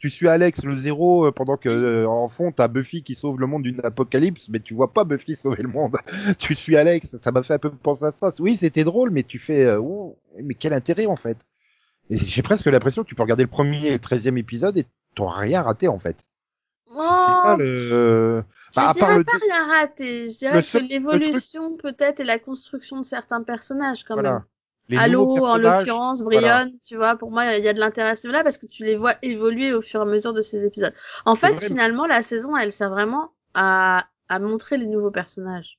Tu 0.00 0.10
suis 0.10 0.28
Alex 0.28 0.62
le 0.64 0.76
zéro 0.76 1.24
euh, 1.26 1.32
pendant 1.32 1.56
que 1.56 1.68
euh, 1.70 2.06
en 2.06 2.28
fond 2.28 2.52
t'as 2.52 2.68
Buffy 2.68 3.02
qui 3.02 3.14
sauve 3.14 3.40
le 3.40 3.46
monde 3.46 3.62
d'une 3.62 3.80
apocalypse, 3.84 4.50
mais 4.50 4.60
tu 4.60 4.74
vois 4.74 4.92
pas 4.92 5.04
Buffy 5.04 5.34
sauver 5.34 5.62
le 5.62 5.68
monde. 5.70 5.96
tu 6.38 6.54
suis 6.54 6.76
Alex, 6.76 7.16
ça 7.22 7.32
m'a 7.32 7.42
fait 7.42 7.54
un 7.54 7.58
peu 7.58 7.70
penser 7.70 8.04
à 8.04 8.12
ça. 8.12 8.30
Oui, 8.38 8.58
c'était 8.60 8.84
drôle, 8.84 9.10
mais 9.10 9.22
tu 9.22 9.38
fais, 9.38 9.64
euh, 9.64 9.78
oh, 9.80 10.18
mais 10.42 10.52
quel 10.54 10.74
intérêt 10.74 11.06
en 11.06 11.16
fait 11.16 11.38
Et 12.10 12.18
j'ai 12.18 12.42
presque 12.42 12.66
l'impression 12.66 13.02
que 13.02 13.08
tu 13.08 13.14
peux 13.14 13.22
regarder 13.22 13.44
le 13.44 13.50
premier 13.50 13.86
et 13.88 13.92
le 13.92 13.98
treizième 13.98 14.38
épisode 14.38 14.78
et 14.78 14.86
t'auras 15.14 15.38
rien 15.40 15.62
raté 15.62 15.88
en 15.88 15.98
fait. 15.98 16.26
Oh, 16.86 17.00
C'est 17.18 17.34
ça 17.34 17.56
le. 17.56 18.44
je 18.72 18.80
Bah, 18.80 18.88
à 18.90 18.94
part 18.94 19.12
dirais 19.12 19.18
le 19.18 19.24
pas 19.24 19.32
rien 19.40 19.66
raté. 19.68 20.28
Je 20.28 20.38
dirais 20.38 20.58
le 20.58 20.62
que 20.62 20.78
l'évolution 20.78 21.76
peut-être 21.76 22.20
et 22.20 22.24
la 22.24 22.38
construction 22.38 22.98
de 22.98 23.04
certains 23.04 23.42
personnages 23.42 24.04
quand 24.04 24.18
même. 24.18 24.22
Voilà. 24.22 24.44
Les 24.88 24.96
Halo, 24.98 25.26
nouveaux 25.26 25.46
en 25.46 25.56
l'occurrence, 25.58 26.22
voilà. 26.22 26.64
Brion, 26.66 26.78
tu 26.84 26.96
vois, 26.96 27.16
pour 27.16 27.30
moi, 27.30 27.56
il 27.56 27.64
y 27.64 27.68
a 27.68 27.72
de 27.72 27.80
l'intérêt 27.80 28.10
à 28.10 28.16
ce 28.16 28.26
niveau-là 28.26 28.44
parce 28.44 28.58
que 28.58 28.66
tu 28.66 28.84
les 28.84 28.96
vois 28.96 29.14
évoluer 29.22 29.72
au 29.72 29.82
fur 29.82 30.00
et 30.00 30.02
à 30.02 30.06
mesure 30.06 30.34
de 30.34 30.40
ces 30.42 30.64
épisodes. 30.64 30.94
En 31.24 31.34
fait, 31.34 31.54
vrai. 31.56 31.66
finalement, 31.66 32.06
la 32.06 32.22
saison, 32.22 32.56
elle 32.56 32.70
sert 32.72 32.90
vraiment 32.90 33.32
à, 33.54 34.06
à 34.28 34.38
montrer 34.38 34.76
les 34.76 34.86
nouveaux 34.86 35.10
personnages. 35.10 35.78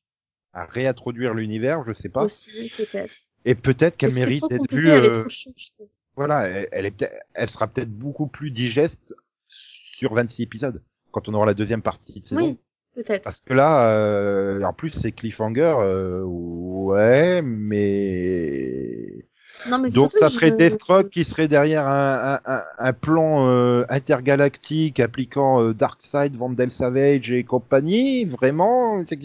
à 0.53 0.65
réintroduire 0.65 1.33
l'univers, 1.35 1.83
je 1.83 1.93
sais 1.93 2.09
pas. 2.09 2.23
Aussi, 2.23 2.71
peut-être. 2.75 3.13
Et 3.45 3.55
peut-être 3.55 3.95
qu'elle 3.97 4.11
mérite 4.11 4.49
d'être 4.49 4.71
vue. 4.71 4.89
euh, 4.89 5.23
Voilà, 6.15 6.47
elle, 6.47 6.85
est 6.85 7.11
elle 7.33 7.49
sera 7.49 7.67
peut-être 7.67 7.91
beaucoup 7.91 8.27
plus 8.27 8.51
digeste 8.51 9.13
sur 9.47 10.13
26 10.13 10.43
épisodes 10.43 10.81
quand 11.11 11.27
on 11.29 11.33
aura 11.33 11.45
la 11.45 11.53
deuxième 11.53 11.81
partie 11.81 12.19
de 12.19 12.25
saison. 12.25 12.41
Oui, 12.47 12.57
peut-être. 12.95 13.23
Parce 13.23 13.41
que 13.41 13.53
là, 13.53 13.89
euh, 13.91 14.61
en 14.63 14.73
plus, 14.73 14.89
c'est 14.89 15.11
cliffhanger, 15.11 15.75
euh, 15.79 16.21
ouais, 16.23 17.41
mais 17.41 19.25
Non, 19.67 19.79
mais 19.79 19.89
donc 19.89 20.11
ça 20.11 20.29
serait 20.29 20.49
je- 20.49 20.55
Deathstroke 20.55 21.09
qui 21.09 21.23
serait 21.23 21.47
derrière 21.47 21.87
un, 21.87 22.39
un, 22.45 22.53
un, 22.53 22.63
un 22.77 22.93
plan 22.93 23.47
euh, 23.49 23.85
intergalactique 23.89 24.99
appliquant 24.99 25.61
euh, 25.61 25.73
Darkseid, 25.73 26.35
Vandal 26.35 26.71
Savage 26.71 27.31
et 27.31 27.43
compagnie. 27.43 28.25
Vraiment, 28.25 29.03
c'est 29.07 29.19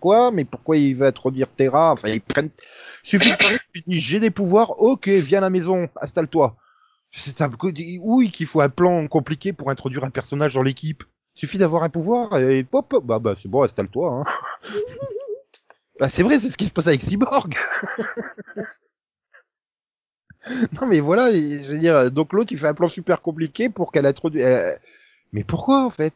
quoi? 0.00 0.30
Mais 0.30 0.44
pourquoi 0.44 0.76
il 0.76 0.96
va 0.96 1.06
introduire 1.06 1.48
Terra? 1.48 1.92
Enfin, 1.92 2.08
ils 2.08 2.20
prennent. 2.20 2.50
Suffit 3.04 3.32
de 3.32 3.36
parler, 3.36 3.56
tu 3.72 3.82
dis, 3.86 3.98
j'ai 3.98 4.20
des 4.20 4.30
pouvoirs. 4.30 4.80
Ok, 4.80 5.08
viens 5.08 5.38
à 5.38 5.42
la 5.42 5.50
maison, 5.50 5.88
installe-toi. 6.00 6.56
C'est 7.12 7.36
ça. 7.36 7.50
Oui, 8.00 8.30
qu'il 8.30 8.46
faut 8.46 8.60
un 8.60 8.68
plan 8.68 9.06
compliqué 9.06 9.52
pour 9.52 9.70
introduire 9.70 10.04
un 10.04 10.10
personnage 10.10 10.54
dans 10.54 10.62
l'équipe. 10.62 11.04
Suffit 11.34 11.58
d'avoir 11.58 11.82
un 11.82 11.88
pouvoir 11.88 12.38
et 12.38 12.66
hop, 12.72 13.02
bah 13.04 13.18
bah 13.18 13.34
c'est 13.40 13.48
bon, 13.48 13.62
installe-toi. 13.62 14.10
Hein. 14.10 14.24
bah 16.00 16.08
c'est 16.08 16.22
vrai, 16.22 16.38
c'est 16.38 16.50
ce 16.50 16.56
qui 16.56 16.66
se 16.66 16.70
passe 16.70 16.86
avec 16.86 17.02
Cyborg. 17.02 17.54
non 20.80 20.86
mais 20.86 21.00
voilà, 21.00 21.30
je 21.30 21.72
veux 21.72 21.78
dire, 21.78 22.10
donc 22.10 22.32
l'autre 22.32 22.52
il 22.52 22.58
fait 22.58 22.66
un 22.66 22.74
plan 22.74 22.88
super 22.88 23.22
compliqué 23.22 23.70
pour 23.70 23.92
qu'elle 23.92 24.06
introduise. 24.06 24.44
Mais 25.32 25.44
pourquoi 25.44 25.84
en 25.86 25.90
fait? 25.90 26.14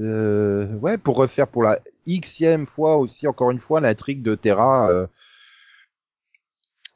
Euh... 0.00 0.74
Ouais, 0.78 0.98
pour 0.98 1.16
refaire 1.16 1.46
pour 1.46 1.62
la 1.62 1.78
xème 2.08 2.66
fois 2.66 2.96
aussi 2.96 3.28
encore 3.28 3.52
une 3.52 3.60
fois 3.60 3.80
l'intrigue 3.80 4.22
de 4.22 4.34
Terra. 4.34 4.90
Euh 4.90 5.06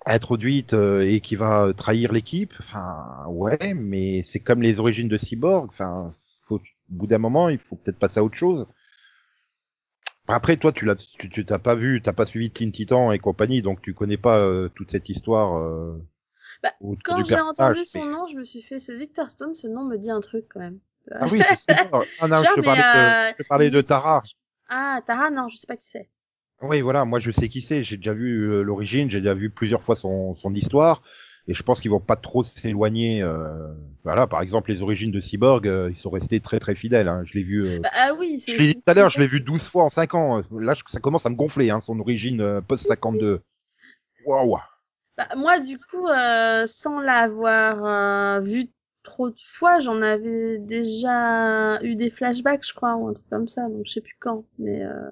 introduite 0.06 0.74
euh, 0.74 1.02
et 1.02 1.20
qui 1.20 1.36
va 1.36 1.64
euh, 1.66 1.72
trahir 1.72 2.12
l'équipe. 2.12 2.54
Enfin, 2.60 3.24
ouais, 3.28 3.74
mais 3.74 4.22
c'est 4.24 4.40
comme 4.40 4.62
les 4.62 4.80
origines 4.80 5.08
de 5.08 5.18
Cyborg. 5.18 5.68
Enfin, 5.70 6.10
faut, 6.46 6.56
au 6.56 6.60
bout 6.88 7.06
d'un 7.06 7.18
moment, 7.18 7.48
il 7.48 7.58
faut 7.58 7.76
peut-être 7.76 7.98
passer 7.98 8.20
à 8.20 8.24
autre 8.24 8.36
chose. 8.36 8.66
Après, 10.28 10.56
toi, 10.56 10.72
tu 10.72 10.84
l'as, 10.84 10.94
tu 10.96 11.28
tu 11.28 11.44
t'as 11.44 11.58
pas 11.58 11.74
vu, 11.74 12.00
t'as 12.02 12.12
pas 12.12 12.24
suivi 12.24 12.50
Teen 12.50 12.70
Titan 12.72 13.10
et 13.12 13.18
compagnie, 13.18 13.62
donc 13.62 13.82
tu 13.82 13.94
connais 13.94 14.16
pas 14.16 14.38
euh, 14.38 14.68
toute 14.74 14.90
cette 14.92 15.08
histoire. 15.08 15.58
Euh, 15.58 15.98
Bah, 16.62 16.72
Quand 17.04 17.24
j'ai 17.24 17.40
entendu 17.40 17.84
son 17.84 18.04
nom, 18.04 18.26
je 18.26 18.36
me 18.36 18.44
suis 18.44 18.62
fait 18.62 18.78
ce 18.78 18.92
Victor 18.92 19.30
Stone, 19.30 19.54
ce 19.54 19.66
nom 19.66 19.84
me 19.84 19.98
dit 19.98 20.10
un 20.10 20.20
truc 20.20 20.46
quand 20.48 20.60
même. 20.60 20.78
Ah 21.10 21.26
oui, 21.30 21.40
c'est. 21.58 21.74
Ah 22.18 22.28
non, 22.28 22.36
Genre, 22.36 22.54
je 22.56 22.60
te 22.60 22.60
de, 22.60 22.66
euh, 22.68 23.32
je 23.38 23.42
te 23.42 23.48
parlais 23.48 23.70
de 23.70 23.74
limite, 23.74 23.88
Tara. 23.88 24.22
Ah, 24.68 25.00
Tara, 25.04 25.30
non, 25.30 25.48
je 25.48 25.56
sais 25.56 25.66
pas 25.66 25.76
qui 25.76 25.86
c'est. 25.86 26.08
Oui, 26.62 26.80
voilà, 26.82 27.04
moi 27.04 27.18
je 27.20 27.30
sais 27.30 27.48
qui 27.48 27.62
c'est, 27.62 27.82
j'ai 27.82 27.96
déjà 27.96 28.12
vu 28.12 28.50
euh, 28.50 28.62
l'origine, 28.62 29.10
j'ai 29.10 29.20
déjà 29.20 29.32
vu 29.34 29.48
plusieurs 29.50 29.82
fois 29.82 29.96
son, 29.96 30.34
son 30.34 30.54
histoire, 30.54 31.02
et 31.48 31.54
je 31.54 31.62
pense 31.62 31.80
qu'ils 31.80 31.90
vont 31.90 32.00
pas 32.00 32.16
trop 32.16 32.42
s'éloigner. 32.42 33.22
Euh... 33.22 33.72
Voilà, 34.04 34.26
par 34.26 34.42
exemple, 34.42 34.70
les 34.70 34.82
origines 34.82 35.10
de 35.10 35.20
Cyborg, 35.20 35.66
euh, 35.66 35.88
ils 35.90 35.96
sont 35.96 36.10
restés 36.10 36.40
très 36.40 36.58
très 36.60 36.74
fidèles. 36.74 37.08
Hein. 37.08 37.22
Je 37.24 37.34
l'ai 37.34 37.42
vu. 37.42 37.66
euh, 37.66 37.78
Bah, 37.82 37.88
ah 37.94 38.12
oui, 38.18 38.38
c'est. 38.38 38.52
Je 38.52 38.58
l'ai 38.58 38.66
dit 38.68 38.74
tout 38.74 38.90
à 38.90 38.94
l'heure, 38.94 39.08
je 39.10 39.20
l'ai 39.20 39.26
vu 39.26 39.40
12 39.40 39.62
fois 39.68 39.84
en 39.84 39.88
5 39.90 40.14
ans. 40.14 40.42
Là, 40.58 40.74
je- 40.74 40.82
ça 40.86 41.00
commence 41.00 41.24
à 41.24 41.30
me 41.30 41.34
gonfler, 41.34 41.70
hein, 41.70 41.80
son 41.80 41.98
origine 41.98 42.40
euh, 42.42 42.60
post-52. 42.60 43.40
Waouh 44.26 44.58
Bah, 45.16 45.28
moi, 45.36 45.58
du 45.60 45.78
coup, 45.78 46.06
euh, 46.08 46.66
sans 46.66 47.00
l'avoir 47.00 47.84
euh, 47.84 48.40
vu 48.40 48.66
trop 49.02 49.30
de 49.30 49.38
fois, 49.38 49.80
j'en 49.80 50.02
avais 50.02 50.58
déjà 50.58 51.78
eu 51.82 51.96
des 51.96 52.10
flashbacks, 52.10 52.66
je 52.66 52.74
crois, 52.74 52.96
ou 52.96 53.08
un 53.08 53.12
truc 53.14 53.28
comme 53.30 53.48
ça, 53.48 53.66
donc 53.68 53.82
je 53.86 53.92
sais 53.92 54.00
plus 54.02 54.16
quand. 54.20 54.44
Mais, 54.58 54.82
euh... 54.84 55.10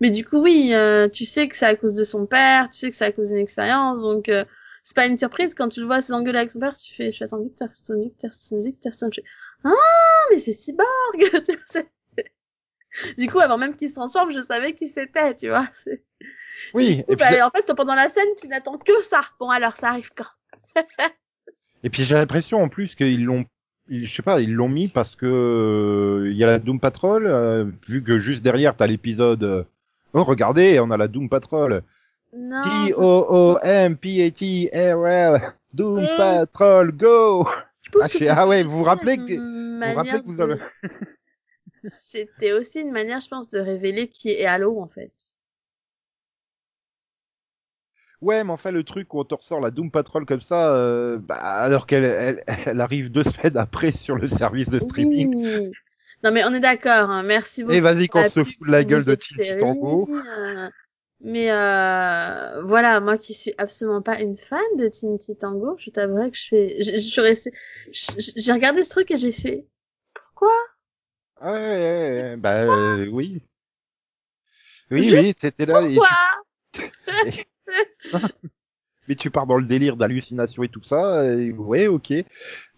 mais 0.00 0.10
du 0.10 0.24
coup, 0.24 0.38
oui, 0.38 0.70
euh, 0.72 1.08
tu 1.08 1.24
sais 1.24 1.48
que 1.48 1.56
c'est 1.56 1.66
à 1.66 1.74
cause 1.74 1.94
de 1.94 2.04
son 2.04 2.26
père, 2.26 2.68
tu 2.68 2.78
sais 2.78 2.90
que 2.90 2.96
c'est 2.96 3.04
à 3.04 3.12
cause 3.12 3.28
d'une 3.28 3.38
expérience, 3.38 4.02
donc 4.02 4.28
euh, 4.28 4.44
c'est 4.82 4.96
pas 4.96 5.06
une 5.06 5.18
surprise 5.18 5.54
quand 5.54 5.68
tu 5.68 5.80
le 5.80 5.86
vois 5.86 6.00
s'engueuler 6.00 6.38
avec 6.38 6.50
son 6.50 6.60
père, 6.60 6.76
tu 6.76 6.94
fais, 6.94 7.10
je 7.10 7.18
fais 7.18 7.24
attends, 7.24 7.42
Victor 7.42 7.68
Stone, 7.72 8.02
Victor 8.02 8.32
Stone, 8.32 8.64
Victor 8.64 8.92
Stone, 8.92 9.10
je 9.12 9.20
fais, 9.20 9.26
ah, 9.64 9.70
mais 10.30 10.38
c'est 10.38 10.52
Cyborg, 10.52 10.86
tu 11.44 11.52
vois, 11.72 11.82
Du 13.16 13.28
coup, 13.28 13.40
avant 13.40 13.58
même 13.58 13.76
qu'il 13.76 13.88
se 13.88 13.94
transforme, 13.94 14.30
je 14.30 14.40
savais 14.40 14.74
qui 14.74 14.86
c'était, 14.86 15.34
tu 15.34 15.48
vois. 15.48 15.68
Oui, 16.74 17.04
coup, 17.04 17.12
et 17.12 17.16
puis, 17.16 17.16
bah, 17.16 17.46
en 17.46 17.50
fait, 17.50 17.72
pendant 17.74 17.94
la 17.94 18.08
scène, 18.08 18.28
tu 18.40 18.48
n'attends 18.48 18.78
que 18.78 19.02
ça. 19.02 19.20
Bon, 19.38 19.50
alors, 19.50 19.76
ça 19.76 19.90
arrive 19.90 20.10
quand? 20.14 20.26
Et 21.82 21.90
puis 21.90 22.04
j'ai 22.04 22.14
l'impression 22.14 22.60
en 22.60 22.68
plus 22.68 22.94
qu'ils 22.94 23.24
l'ont, 23.24 23.44
je 23.88 24.12
sais 24.12 24.22
pas, 24.22 24.40
ils 24.40 24.52
l'ont 24.52 24.68
mis 24.68 24.88
parce 24.88 25.16
que 25.16 25.26
euh, 25.26 26.30
il 26.30 26.36
y 26.36 26.44
a 26.44 26.46
la 26.46 26.58
Doom 26.58 26.80
Patrol, 26.80 27.26
euh, 27.26 27.66
vu 27.88 28.02
que 28.02 28.18
juste 28.18 28.42
derrière 28.42 28.76
t'as 28.76 28.86
l'épisode. 28.86 29.66
Oh 30.14 30.24
regardez, 30.24 30.80
on 30.80 30.90
a 30.90 30.96
la 30.96 31.08
Doom 31.08 31.28
Patrol. 31.28 31.82
Non. 32.36 32.62
T 32.62 32.94
O 32.94 33.26
O 33.28 33.58
M 33.62 33.96
P 33.96 34.22
A 34.24 34.30
T 34.30 34.70
R 34.72 35.06
L. 35.06 35.40
Doom 35.72 35.98
Euh. 36.00 36.16
Patrol 36.16 36.92
Go. 36.92 37.46
Ah, 38.02 38.06
je- 38.10 38.26
ah 38.28 38.46
ouais, 38.46 38.62
vous 38.62 38.78
vous 38.78 38.84
rappelez 38.84 39.16
que- 39.16 39.36
vous 39.90 39.96
rappelez 39.96 40.20
que 40.20 40.26
vous 40.26 40.40
avez- 40.42 40.58
C'était 41.84 42.52
aussi 42.52 42.80
une 42.80 42.90
manière, 42.90 43.20
je 43.20 43.28
pense, 43.28 43.50
de 43.50 43.60
révéler 43.60 44.08
qui 44.08 44.30
est 44.30 44.44
Halo, 44.44 44.80
en 44.80 44.88
fait. 44.88 45.12
Ouais, 48.20 48.42
mais 48.42 48.50
enfin 48.50 48.72
le 48.72 48.82
truc 48.82 49.14
où 49.14 49.20
on 49.20 49.24
te 49.24 49.34
ressort 49.34 49.60
la 49.60 49.70
Doom 49.70 49.92
Patrol 49.92 50.26
comme 50.26 50.40
ça, 50.40 50.74
euh, 50.74 51.18
bah, 51.18 51.36
alors 51.36 51.86
qu'elle 51.86 52.04
elle, 52.04 52.44
elle 52.66 52.80
arrive 52.80 53.12
deux 53.12 53.22
semaines 53.22 53.56
après 53.56 53.92
sur 53.92 54.16
le 54.16 54.26
service 54.26 54.68
de 54.68 54.80
streaming. 54.80 55.36
Oui. 55.36 55.72
Non, 56.24 56.32
mais 56.32 56.44
on 56.44 56.54
est 56.54 56.60
d'accord. 56.60 57.10
hein. 57.10 57.22
Merci 57.22 57.62
beaucoup. 57.62 57.74
Et 57.74 57.80
vas-y 57.80 58.08
qu'on 58.08 58.24
se 58.24 58.44
fout 58.44 58.66
de 58.66 58.72
la 58.72 58.84
gueule 58.84 59.04
de 59.04 59.16
série, 59.36 59.60
Tango. 59.60 60.08
euh, 60.08 60.68
Mais 61.20 61.50
euh, 61.52 62.62
voilà, 62.64 63.00
moi 63.00 63.18
qui 63.18 63.34
suis 63.34 63.54
absolument 63.58 64.02
pas 64.02 64.20
une 64.20 64.36
fan 64.36 64.60
de 64.78 64.88
Teen 64.88 65.18
Tango, 65.38 65.76
je 65.78 65.90
t'avouerai 65.90 66.30
que 66.30 66.36
je 66.38 66.48
fais, 66.48 66.82
je, 66.82 66.92
je 66.92 66.98
suis 66.98 67.20
restée- 67.20 67.52
je- 67.92 68.32
j'ai 68.36 68.52
regardé 68.52 68.84
ce 68.84 68.90
truc 68.90 69.10
et 69.12 69.16
j'ai 69.16 69.32
fait, 69.32 69.66
pourquoi? 70.14 70.52
Ouais, 71.40 71.50
ouais, 71.50 72.22
ouais, 72.32 72.36
bah 72.36 72.62
euh, 72.64 73.06
oui. 73.10 73.42
Oui, 74.90 75.10
Juste 75.10 75.12
oui, 75.12 75.34
c'était 75.40 75.66
là. 75.66 75.80
Pourquoi? 75.80 76.08
Mais 79.08 79.14
tu 79.14 79.30
pars 79.30 79.46
dans 79.46 79.56
le 79.56 79.64
délire 79.64 79.96
d'hallucination 79.96 80.62
et 80.62 80.68
tout 80.68 80.82
ça. 80.82 81.24
et 81.34 81.50
ouais, 81.52 81.86
ok. 81.86 82.12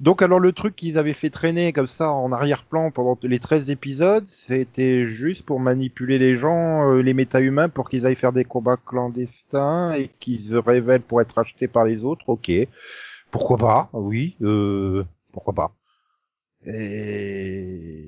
Donc 0.00 0.22
alors 0.22 0.40
le 0.40 0.52
truc 0.52 0.76
qu'ils 0.76 0.98
avaient 0.98 1.12
fait 1.12 1.30
traîner 1.30 1.72
comme 1.72 1.86
ça 1.86 2.10
en 2.12 2.32
arrière-plan 2.32 2.90
pendant 2.90 3.18
les 3.22 3.38
13 3.38 3.70
épisodes, 3.70 4.28
c'était 4.28 5.06
juste 5.06 5.44
pour 5.44 5.60
manipuler 5.60 6.18
les 6.18 6.38
gens, 6.38 6.90
euh, 6.90 7.02
les 7.02 7.14
méta-humains, 7.14 7.68
pour 7.68 7.88
qu'ils 7.90 8.06
aillent 8.06 8.14
faire 8.14 8.32
des 8.32 8.44
combats 8.44 8.76
clandestins 8.76 9.92
et 9.92 10.08
qu'ils 10.20 10.50
se 10.50 10.56
révèlent 10.56 11.02
pour 11.02 11.20
être 11.20 11.38
achetés 11.38 11.68
par 11.68 11.84
les 11.84 12.04
autres. 12.04 12.28
Ok. 12.28 12.50
Pourquoi 13.30 13.56
pas 13.58 13.90
Oui, 13.92 14.36
euh, 14.42 15.04
pourquoi 15.32 15.54
pas 15.54 15.72
Et 16.64 18.04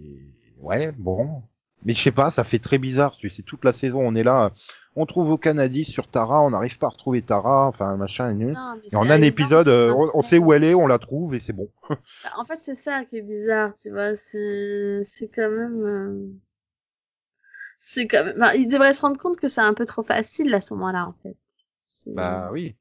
ouais, 0.61 0.93
bon. 0.93 1.43
Mais 1.85 1.95
je 1.95 2.03
sais 2.03 2.13
pas, 2.13 2.31
ça 2.31 2.45
fait 2.45 2.59
très 2.59 2.79
bizarre. 2.79 3.17
Tu 3.17 3.31
sais, 3.31 3.43
toute 3.43 3.65
la 3.65 3.73
saison, 3.73 4.01
on 4.01 4.15
est 4.15 4.23
là, 4.23 4.53
on 4.95 5.07
trouve 5.07 5.31
aucun 5.31 5.59
indice 5.59 5.91
sur 5.91 6.09
Tara, 6.09 6.43
on 6.43 6.51
n'arrive 6.51 6.79
pas 6.79 6.87
à 6.87 6.91
retrouver 6.91 7.23
Tara, 7.23 7.67
enfin 7.67 7.97
machin 7.97 8.31
et 8.31 8.35
nul. 8.35 8.53
Non, 8.53 8.79
Et 8.91 8.97
en 8.97 9.09
un 9.09 9.23
épisode, 9.23 9.69
euh, 9.69 9.93
on, 10.15 10.23
sait 10.23 10.39
où 10.39 10.53
elle 10.53 10.65
est, 10.65 10.75
on 10.75 10.87
la 10.87 10.99
trouve 10.99 11.35
et 11.35 11.41
c'est 11.41 11.53
bon. 11.53 11.71
Bah, 11.89 12.31
En 12.37 12.45
fait, 12.45 12.59
c'est 12.59 12.75
ça 12.75 13.05
qui 13.05 13.17
est 13.19 13.23
bizarre, 13.23 13.73
tu 13.75 13.91
vois. 13.91 14.17
C'est, 14.17 15.03
c'est 15.05 15.29
quand 15.29 15.51
même, 15.51 15.85
euh, 15.85 16.29
c'est 17.79 18.07
quand 18.07 18.25
même, 18.25 18.37
enfin, 18.41 18.53
il 18.53 18.69
devrait 18.69 18.93
se 18.93 19.03
rendre 19.03 19.19
compte 19.19 19.39
que 19.39 19.49
c'est 19.49 19.61
un 19.61 19.75
peu 19.75 19.87
trop 19.87 20.03
facile 20.03 20.55
à 20.55 20.61
ce 20.61 20.75
moment-là, 20.75 21.09
en 21.09 21.15
fait. 21.23 21.37
Bah 22.07 22.51
oui. 22.53 22.77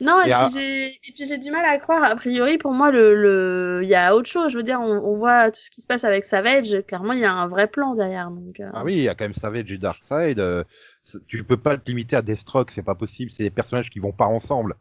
Non, 0.00 0.20
et, 0.24 0.98
puis 1.02 1.26
j'ai, 1.26 1.38
du 1.38 1.50
mal 1.50 1.64
à 1.64 1.78
croire. 1.78 2.04
A 2.04 2.16
priori, 2.16 2.58
pour 2.58 2.72
moi, 2.72 2.90
le, 2.90 3.14
le, 3.14 3.80
il 3.82 3.88
y 3.88 3.94
a 3.94 4.14
autre 4.14 4.28
chose. 4.28 4.52
Je 4.52 4.56
veux 4.56 4.62
dire, 4.62 4.80
on, 4.80 4.98
on 4.98 5.16
voit 5.16 5.50
tout 5.50 5.60
ce 5.60 5.70
qui 5.70 5.82
se 5.82 5.86
passe 5.86 6.04
avec 6.04 6.24
Savage. 6.24 6.82
Clairement, 6.86 7.12
il 7.12 7.20
y 7.20 7.24
a 7.24 7.32
un 7.32 7.46
vrai 7.48 7.66
plan 7.66 7.94
derrière. 7.94 8.30
Donc, 8.30 8.60
euh, 8.60 8.70
Ah 8.74 8.84
oui, 8.84 8.94
il 8.94 9.02
y 9.02 9.08
a 9.08 9.14
quand 9.14 9.24
même 9.24 9.34
Savage 9.34 9.70
et 9.70 9.78
Darkseid. 9.78 10.40
Euh, 10.40 10.64
tu 11.26 11.44
peux 11.44 11.56
pas 11.56 11.76
te 11.76 11.88
limiter 11.88 12.16
à 12.16 12.22
Deathstroke, 12.22 12.70
c'est 12.70 12.82
pas 12.82 12.94
possible. 12.94 13.30
C'est 13.30 13.44
des 13.44 13.50
personnages 13.50 13.90
qui 13.90 13.98
vont 13.98 14.12
pas 14.12 14.26
ensemble. 14.26 14.74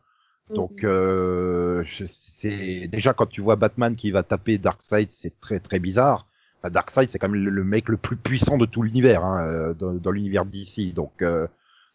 Donc 0.49 0.83
mm. 0.83 0.87
euh, 0.87 1.83
c'est 2.07 2.87
déjà 2.87 3.13
quand 3.13 3.25
tu 3.25 3.41
vois 3.41 3.55
Batman 3.55 3.95
qui 3.95 4.11
va 4.11 4.23
taper 4.23 4.57
Darkseid, 4.57 5.09
c'est 5.09 5.39
très 5.39 5.59
très 5.59 5.79
bizarre. 5.79 6.27
Enfin, 6.59 6.69
Darkseid, 6.71 7.09
c'est 7.09 7.19
quand 7.19 7.29
même 7.29 7.43
le, 7.43 7.51
le 7.51 7.63
mec 7.63 7.89
le 7.89 7.97
plus 7.97 8.15
puissant 8.15 8.57
de 8.57 8.65
tout 8.65 8.81
l'univers 8.81 9.23
hein, 9.23 9.41
euh, 9.41 9.73
dans, 9.73 9.93
dans 9.93 10.11
l'univers 10.11 10.45
d'ici. 10.45 10.93
Donc 10.93 11.21
euh, 11.21 11.47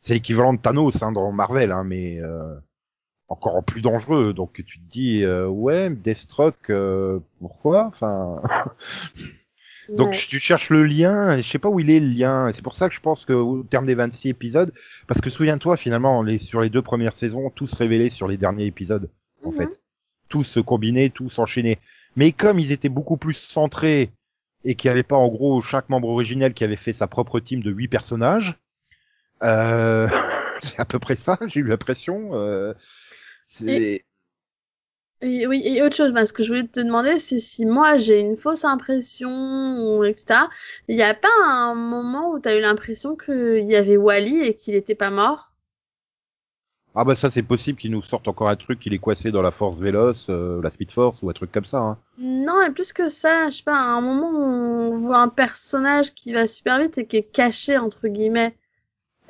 c'est 0.03 0.15
l'équivalent 0.15 0.53
de 0.53 0.59
Thanos 0.59 1.03
hein, 1.03 1.13
dans 1.13 1.33
Marvel, 1.33 1.73
hein, 1.73 1.85
mais 1.85 2.21
euh, 2.21 2.55
encore 3.33 3.65
plus 3.65 3.81
dangereux. 3.81 4.33
Donc 4.33 4.53
tu 4.55 4.79
te 4.79 4.91
dis 4.91 5.25
euh, 5.25 5.47
ouais, 5.49 5.91
Deathstroke, 5.91 6.71
euh, 6.71 7.19
pourquoi? 7.41 7.87
Enfin. 7.87 8.41
Donc 9.89 10.11
Ouais. 10.11 10.19
tu 10.29 10.39
cherches 10.39 10.71
le 10.71 10.85
lien, 10.85 11.37
et 11.37 11.43
je 11.43 11.49
sais 11.49 11.59
pas 11.59 11.69
où 11.69 11.81
il 11.81 11.91
est 11.91 11.99
le 12.01 12.07
lien. 12.07 12.51
C'est 12.55 12.63
pour 12.63 12.77
ça 12.77 12.89
que 12.89 12.95
je 12.95 13.01
pense 13.01 13.27
qu'au 13.27 13.65
terme 13.65 13.85
des 13.85 13.97
26 13.97 14.29
épisodes, 14.29 14.73
parce 15.09 15.21
que 15.21 15.29
souviens-toi 15.29 15.77
finalement, 15.77 16.23
les, 16.23 16.39
sur 16.39 16.61
les 16.61 16.71
deux 16.71 16.83
premières 16.83 17.13
saisons, 17.13 17.51
tout 17.51 17.67
se 17.67 17.77
révélait 17.77 18.09
sur 18.11 18.29
les 18.29 18.37
derniers 18.37 18.67
épisodes, 18.67 19.11
en 19.45 19.51
Mhm. 19.51 19.57
fait. 19.57 19.81
Tout 20.29 20.45
se 20.45 20.61
combinait, 20.61 21.11
tout 21.11 21.31
s'enchaînait. 21.31 21.79
Mais 22.17 22.31
comme 22.33 22.59
ils 22.61 22.71
étaient 22.73 22.89
beaucoup 22.89 23.17
plus 23.17 23.35
centrés 23.35 24.11
et 24.65 24.77
qu'il 24.77 24.89
n'y 24.89 24.93
avait 24.93 25.03
pas 25.03 25.17
en 25.17 25.29
gros 25.29 25.61
chaque 25.61 25.89
membre 25.89 26.09
originel 26.09 26.55
qui 26.55 26.63
avait 26.65 26.77
fait 26.77 26.93
sa 26.93 27.09
propre 27.09 27.41
team 27.41 27.61
de 27.63 27.71
huit 27.73 27.89
personnages, 27.89 28.55
euh, 29.43 30.07
c'est 30.63 30.79
à 30.79 30.85
peu 30.85 31.01
près 31.01 31.17
ça, 31.17 31.39
j'ai 31.49 31.61
eu 31.61 31.65
l'impression. 31.67 32.31
Euh, 32.35 32.73
c'est... 33.53 34.05
Et 35.25 35.47
oui, 35.47 35.63
et 35.65 35.81
autre 35.83 35.95
chose, 35.95 36.13
ce 36.25 36.33
que 36.33 36.43
je 36.43 36.49
voulais 36.49 36.67
te 36.67 36.81
demander, 36.81 37.21
c'est 37.21 37.39
si 37.39 37.65
moi 37.65 37.97
j'ai 37.97 38.19
une 38.19 38.37
fausse 38.37 38.65
impression, 38.65 39.31
ou 39.31 40.03
etc. 40.03 40.41
Il 40.89 40.97
n'y 40.97 41.03
a 41.03 41.15
pas 41.15 41.29
un 41.45 41.75
moment 41.77 42.33
où 42.33 42.41
tu 42.41 42.49
as 42.49 42.57
eu 42.57 42.61
l'impression 42.61 43.15
qu'il 43.15 43.65
y 43.69 43.77
avait 43.77 43.97
Wally 43.97 44.41
et 44.41 44.55
qu'il 44.55 44.75
n'était 44.75 44.97
pas 44.97 45.11
mort? 45.11 45.53
Ah 46.95 47.05
bah 47.05 47.15
ça 47.15 47.31
c'est 47.31 47.43
possible 47.43 47.79
qu'ils 47.79 47.93
nous 47.93 48.03
sortent 48.03 48.29
encore 48.29 48.49
un 48.51 48.57
truc 48.57 48.79
qu'il 48.79 48.93
est 48.93 48.99
coincé 48.99 49.31
dans 49.31 49.41
la 49.41 49.51
Force 49.51 49.79
Véloce, 49.79 50.27
euh, 50.29 50.61
la 50.61 50.71
Speed 50.71 50.91
Force 50.91 51.23
ou 51.23 51.31
un 51.31 51.33
truc 51.33 51.51
comme 51.53 51.65
ça. 51.65 51.79
Hein. 51.79 51.99
Non, 52.19 52.61
et 52.61 52.71
plus 52.71 52.93
que 52.93 53.09
ça, 53.09 53.49
je 53.49 53.57
sais 53.59 53.63
pas, 53.63 53.77
à 53.77 53.95
un 53.95 54.01
moment 54.01 54.31
où 54.31 54.93
on 54.93 54.99
voit 54.99 55.21
un 55.21 55.29
personnage 55.29 56.13
qui 56.15 56.33
va 56.33 56.47
super 56.47 56.81
vite 56.81 56.99
et 56.99 57.07
qui 57.07 57.17
est 57.19 57.33
caché, 57.33 57.79
entre 57.79 58.09
guillemets. 58.09 58.57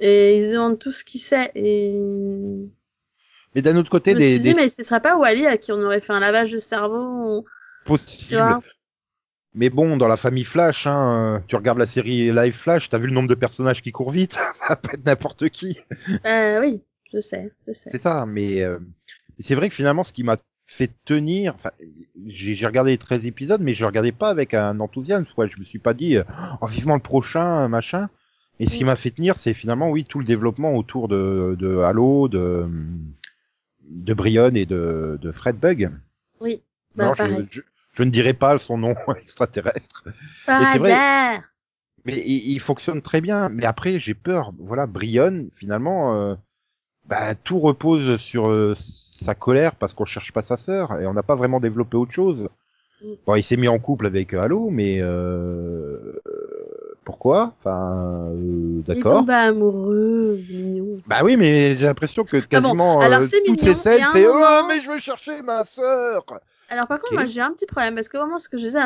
Et 0.01 0.37
ils 0.37 0.43
se 0.43 0.53
demandent 0.55 0.79
tout 0.79 0.91
ce 0.91 1.05
qu'il 1.05 1.21
sait. 1.21 1.53
Et 1.55 2.01
Mais 3.55 3.63
d'un 3.63 3.77
autre 3.77 3.91
côté, 3.91 4.13
je 4.13 4.17
me 4.17 4.23
suis 4.23 4.41
dit, 4.41 4.49
des 4.49 4.55
mais 4.55 4.69
ce 4.69 4.83
serait 4.83 5.01
pas 5.01 5.17
Wally 5.17 5.47
à 5.47 5.57
qui 5.57 5.73
on 5.73 5.83
aurait 5.83 6.01
fait 6.01 6.13
un 6.13 6.21
lavage 6.21 6.51
de 6.53 6.59
cerveau, 6.59 7.41
ou- 7.41 7.99
tu 8.29 8.35
vois? 8.37 8.61
Mais 9.55 9.69
bon, 9.69 9.99
dans 9.99 10.09
la 10.09 10.17
famille 10.17 10.45
Flash, 10.45 10.87
hein, 10.87 11.37
euh, 11.37 11.41
tu 11.47 11.57
regardes 11.57 11.79
la 11.79 11.87
série 11.87 12.33
Live 12.33 12.55
Flash, 12.55 12.89
t'as 12.89 12.97
vu 12.99 13.07
le 13.07 13.13
nombre 13.13 13.29
de 13.29 13.35
personnages 13.35 13.83
qui 13.83 13.93
courent 13.93 14.11
vite, 14.11 14.33
ça 14.67 14.77
peut 14.77 14.89
être 14.95 15.05
n'importe 15.05 15.51
qui. 15.51 15.79
Euh, 16.27 16.61
oui, 16.61 16.81
je 17.13 17.21
sais, 17.21 17.53
je 17.67 17.73
sais. 17.73 17.91
C'est 17.93 18.03
ça, 18.03 18.25
mais 18.27 18.63
euh, 18.63 18.79
c'est 19.41 19.55
vrai 19.55 19.69
que 19.69 19.75
finalement, 19.75 20.05
ce 20.05 20.15
qui 20.15 20.25
m'a 20.25 20.39
fait 20.67 20.91
tenir, 21.05 21.55
enfin, 21.55 21.71
j'ai 22.29 22.55
j'ai 22.55 22.67
regardé 22.67 22.93
les 22.93 22.99
13 22.99 23.27
épisodes, 23.27 23.61
mais 23.61 23.75
je 23.75 23.85
regardais 23.85 24.13
pas 24.13 24.31
avec 24.31 24.55
un 24.55 24.81
enthousiasme, 24.81 25.27
quoi. 25.35 25.47
Je 25.47 25.59
me 25.59 25.65
suis 25.65 25.79
pas 25.79 25.93
dit, 25.93 26.17
euh, 26.17 26.25
oh, 26.63 26.67
vivement 26.67 26.95
le 26.95 27.03
prochain, 27.03 27.69
machin. 27.69 28.09
Et 28.59 28.67
ce 28.69 28.77
qui 28.77 28.85
Mm. 28.85 28.87
m'a 28.87 28.97
fait 28.97 29.11
tenir, 29.11 29.37
c'est 29.37 29.53
finalement, 29.53 29.91
oui, 29.91 30.05
tout 30.07 30.19
le 30.19 30.25
développement 30.25 30.75
autour 30.77 31.09
de, 31.09 31.57
de 31.59 31.79
Halo, 31.79 32.29
de, 32.29 32.67
de 33.85 34.15
Brion 34.15 34.55
et 34.55 34.67
de, 34.67 35.19
de 35.21 35.33
Fred 35.33 35.59
Bug. 35.59 35.91
Oui, 36.41 36.63
bah, 36.95 37.07
Non, 37.07 37.15
je, 37.15 37.45
je, 37.51 37.61
je 37.93 38.03
ne 38.03 38.11
dirai 38.11 38.35
pas 38.35 38.59
son 38.59 38.79
nom 38.79 38.95
extraterrestre. 39.17 40.05
c'est 40.47 40.79
vrai. 40.79 41.43
Mais 42.05 42.17
il, 42.17 42.53
il 42.53 42.61
fonctionne 42.61 43.03
très 43.03 43.21
bien. 43.21 43.49
Mais 43.49 43.65
après, 43.65 44.01
j'ai 44.01 44.15
peur. 44.15 44.53
Voilà, 44.59 44.87
Brion, 44.87 45.49
finalement, 45.57 46.17
euh, 46.17 46.35
bah, 47.07 47.35
tout 47.35 47.61
repose 47.61 48.21
sur 48.21 48.49
euh, 48.49 48.75
sa 49.21 49.35
colère 49.35 49.77
parce 49.77 49.95
qu'on 49.95 50.05
cherche 50.05 50.33
pas 50.33 50.43
sa 50.43 50.57
sœur 50.57 51.01
et 51.01 51.07
on 51.07 51.15
n'a 51.15 51.23
pas 51.23 51.35
vraiment 51.35 51.61
développé 51.61 51.97
autre 51.97 52.13
chose. 52.13 52.49
Mm. 53.03 53.07
Bon, 53.27 53.35
il 53.37 53.43
s'est 53.43 53.57
mis 53.57 53.69
en 53.69 53.79
couple 53.79 54.07
avec 54.07 54.35
euh, 54.35 54.41
Halo, 54.41 54.71
mais 54.71 54.99
euh, 55.01 56.21
pourquoi? 57.05 57.55
Enfin, 57.59 58.31
euh, 58.31 58.35
Il 58.37 58.85
d'accord. 58.85 59.29
amoureux, 59.29 60.37
il 60.39 60.51
est 60.51 60.55
mignon. 60.55 61.03
Bah 61.07 61.21
oui, 61.25 61.37
mais 61.37 61.77
j'ai 61.77 61.87
l'impression 61.87 62.25
que 62.25 62.37
Ah 62.37 62.41
bon, 62.41 62.47
quasiment 62.49 63.01
alors 63.01 63.21
euh, 63.21 63.27
toutes 63.45 63.63
mignon, 63.63 63.75
ces 63.75 63.75
scènes, 63.75 64.05
c'est 64.13 64.27
oh 64.27 64.65
mais 64.69 64.83
je 64.83 64.91
veux 64.91 64.99
chercher 64.99 65.43
ma 65.43 65.65
sœur. 65.65 66.25
Alors 66.69 66.87
par 66.87 67.01
contre, 67.01 67.15
moi 67.15 67.27
j'ai 67.27 67.41
un 67.41 67.53
petit 67.53 67.67
problème 67.67 67.95
parce 67.95 68.09
que 68.09 68.19
vraiment 68.19 68.39
ce 68.39 68.49
que 68.49 68.57
je 68.57 68.65
disais, 68.65 68.81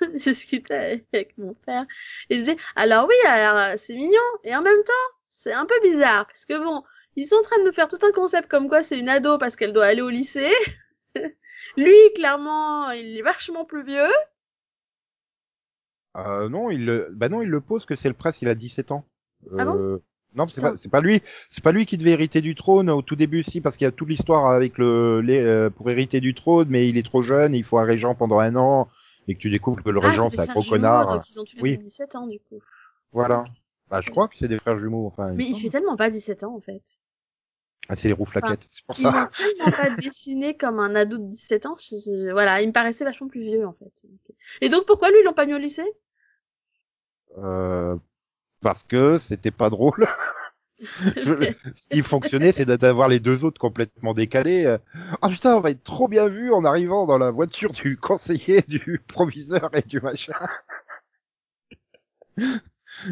j'ai 0.00 0.08
discuté 0.30 1.04
avec 1.12 1.36
mon 1.38 1.54
père 1.54 1.84
et 2.30 2.34
je 2.34 2.38
disais 2.38 2.56
alors 2.76 3.06
oui, 3.08 3.28
alors 3.28 3.60
euh, 3.60 3.72
c'est 3.76 3.94
mignon 3.94 4.20
et 4.44 4.54
en 4.54 4.62
même 4.62 4.82
temps 4.84 4.92
c'est 5.28 5.52
un 5.52 5.66
peu 5.66 5.74
bizarre 5.82 6.26
parce 6.26 6.44
que 6.44 6.58
bon, 6.62 6.82
ils 7.16 7.26
sont 7.26 7.36
en 7.36 7.42
train 7.42 7.58
de 7.58 7.64
nous 7.64 7.72
faire 7.72 7.88
tout 7.88 7.98
un 8.06 8.12
concept 8.12 8.48
comme 8.48 8.68
quoi 8.68 8.82
c'est 8.82 8.98
une 8.98 9.08
ado 9.08 9.38
parce 9.38 9.56
qu'elle 9.56 9.72
doit 9.72 9.86
aller 9.86 10.02
au 10.02 10.10
lycée. 10.10 10.52
Lui, 11.76 11.96
clairement, 12.14 12.90
il 12.90 13.18
est 13.18 13.22
vachement 13.22 13.64
plus 13.64 13.84
vieux. 13.84 14.10
Euh, 16.16 16.48
non, 16.48 16.70
il 16.70 16.84
le, 16.84 17.08
bah 17.12 17.28
non, 17.28 17.42
il 17.42 17.48
le 17.48 17.60
pose 17.60 17.84
que 17.84 17.94
c'est 17.96 18.08
le 18.08 18.14
prince, 18.14 18.40
il 18.42 18.48
a 18.48 18.54
17 18.54 18.90
ans. 18.92 19.04
Ah 19.58 19.64
bon 19.64 19.74
Euh, 19.74 19.98
non, 20.34 20.48
c'est 20.48 20.60
pas, 20.60 20.74
pas 20.90 21.00
lui, 21.00 21.22
c'est 21.50 21.62
pas 21.62 21.72
lui 21.72 21.86
qui 21.86 21.96
devait 21.98 22.10
hériter 22.12 22.40
du 22.40 22.54
trône 22.54 22.90
au 22.90 23.02
tout 23.02 23.16
début, 23.16 23.42
si, 23.42 23.60
parce 23.60 23.76
qu'il 23.76 23.84
y 23.84 23.88
a 23.88 23.92
toute 23.92 24.08
l'histoire 24.08 24.50
avec 24.50 24.76
le, 24.78 25.20
les, 25.20 25.40
euh, 25.40 25.70
pour 25.70 25.90
hériter 25.90 26.20
du 26.20 26.34
trône, 26.34 26.68
mais 26.70 26.88
il 26.88 26.96
est 26.98 27.02
trop 27.04 27.22
jeune, 27.22 27.54
il 27.54 27.64
faut 27.64 27.78
un 27.78 27.84
régent 27.84 28.14
pendant 28.14 28.38
un 28.38 28.54
an, 28.56 28.88
et 29.28 29.34
que 29.34 29.40
tu 29.40 29.50
découvres 29.50 29.82
que 29.82 29.90
le 29.90 30.00
Ah, 30.02 30.08
régent 30.10 30.28
c'est 30.30 30.40
un 30.40 30.46
gros 30.46 30.60
jumeaux, 30.60 30.76
connard. 30.76 31.14
donc 31.14 31.28
ils 31.30 31.40
ont 31.40 31.44
tous 31.44 31.56
les 31.56 31.62
Oui. 31.62 31.76
deux 31.76 31.82
17 31.82 32.14
ans 32.16 32.26
du 32.26 32.38
coup. 32.38 32.60
Voilà. 33.12 33.44
Bah, 33.90 34.00
je 34.00 34.10
crois 34.10 34.28
que 34.28 34.36
c'est 34.36 34.48
des 34.48 34.58
frères 34.58 34.78
jumeaux, 34.78 35.06
enfin. 35.06 35.32
Mais 35.32 35.44
il 35.46 35.54
fait 35.54 35.68
tellement 35.70 35.96
pas 35.96 36.10
17 36.10 36.44
ans 36.44 36.54
en 36.54 36.60
fait. 36.60 36.82
Ah, 37.88 37.94
c'est 37.94 38.08
les 38.08 38.14
roues 38.14 38.24
flaquettes, 38.24 38.68
c'est 38.72 38.84
pour 38.84 38.98
Ils 38.98 39.04
ça. 39.04 39.12
l'ont 39.12 39.26
tellement 39.28 39.70
pas 39.70 39.90
dessiné 39.90 40.56
comme 40.56 40.80
un 40.80 40.94
ado 40.96 41.18
de 41.18 41.28
17 41.28 41.66
ans. 41.66 41.76
je- 41.78 41.94
je- 41.94 42.32
voilà, 42.32 42.60
il 42.60 42.66
me 42.68 42.72
paraissait 42.72 43.04
vachement 43.04 43.28
plus 43.28 43.42
vieux 43.42 43.64
en 43.64 43.72
fait. 43.74 43.92
Et 44.60 44.68
donc 44.68 44.86
pourquoi 44.86 45.10
lui 45.10 45.18
ils 45.20 45.24
l'ont 45.24 45.32
pas 45.32 45.46
mis 45.46 45.54
au 45.54 45.58
lycée? 45.58 45.84
Parce 48.60 48.84
que 48.84 49.18
c'était 49.18 49.50
pas 49.50 49.70
drôle. 49.70 50.06
Je- 51.24 51.46
Ce 51.74 51.88
qui 51.88 52.02
fonctionnait, 52.02 52.52
c'est 52.52 52.66
d'avoir 52.66 53.08
les 53.08 53.20
deux 53.20 53.44
autres 53.44 53.60
complètement 53.60 54.14
décalés. 54.14 54.64
Euh, 54.66 54.78
Ah 55.22 55.28
putain, 55.28 55.56
on 55.56 55.60
va 55.60 55.70
être 55.70 55.82
trop 55.82 56.08
bien 56.08 56.28
vu 56.28 56.52
en 56.52 56.64
arrivant 56.64 57.06
dans 57.06 57.18
la 57.18 57.30
voiture 57.30 57.72
du 57.72 57.96
conseiller, 58.00 58.62
du 58.68 59.00
proviseur 59.06 59.70
et 59.74 59.82
du 59.82 60.00
machin. 60.00 60.34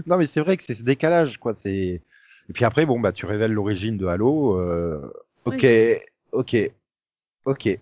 non, 0.06 0.16
mais 0.18 0.26
c'est 0.26 0.40
vrai 0.40 0.56
que 0.56 0.64
c'est 0.64 0.74
ce 0.74 0.82
décalage, 0.82 1.38
quoi. 1.38 1.54
C'est 1.54 2.02
et 2.48 2.52
puis 2.52 2.64
après, 2.64 2.84
bon, 2.86 3.00
bah, 3.00 3.12
tu 3.12 3.24
révèles 3.26 3.52
l'origine 3.52 3.96
de 3.96 4.06
Halo. 4.06 4.58
euh, 4.58 5.00
Ok, 5.46 5.64
ok, 6.32 6.56
ok. 7.46 7.80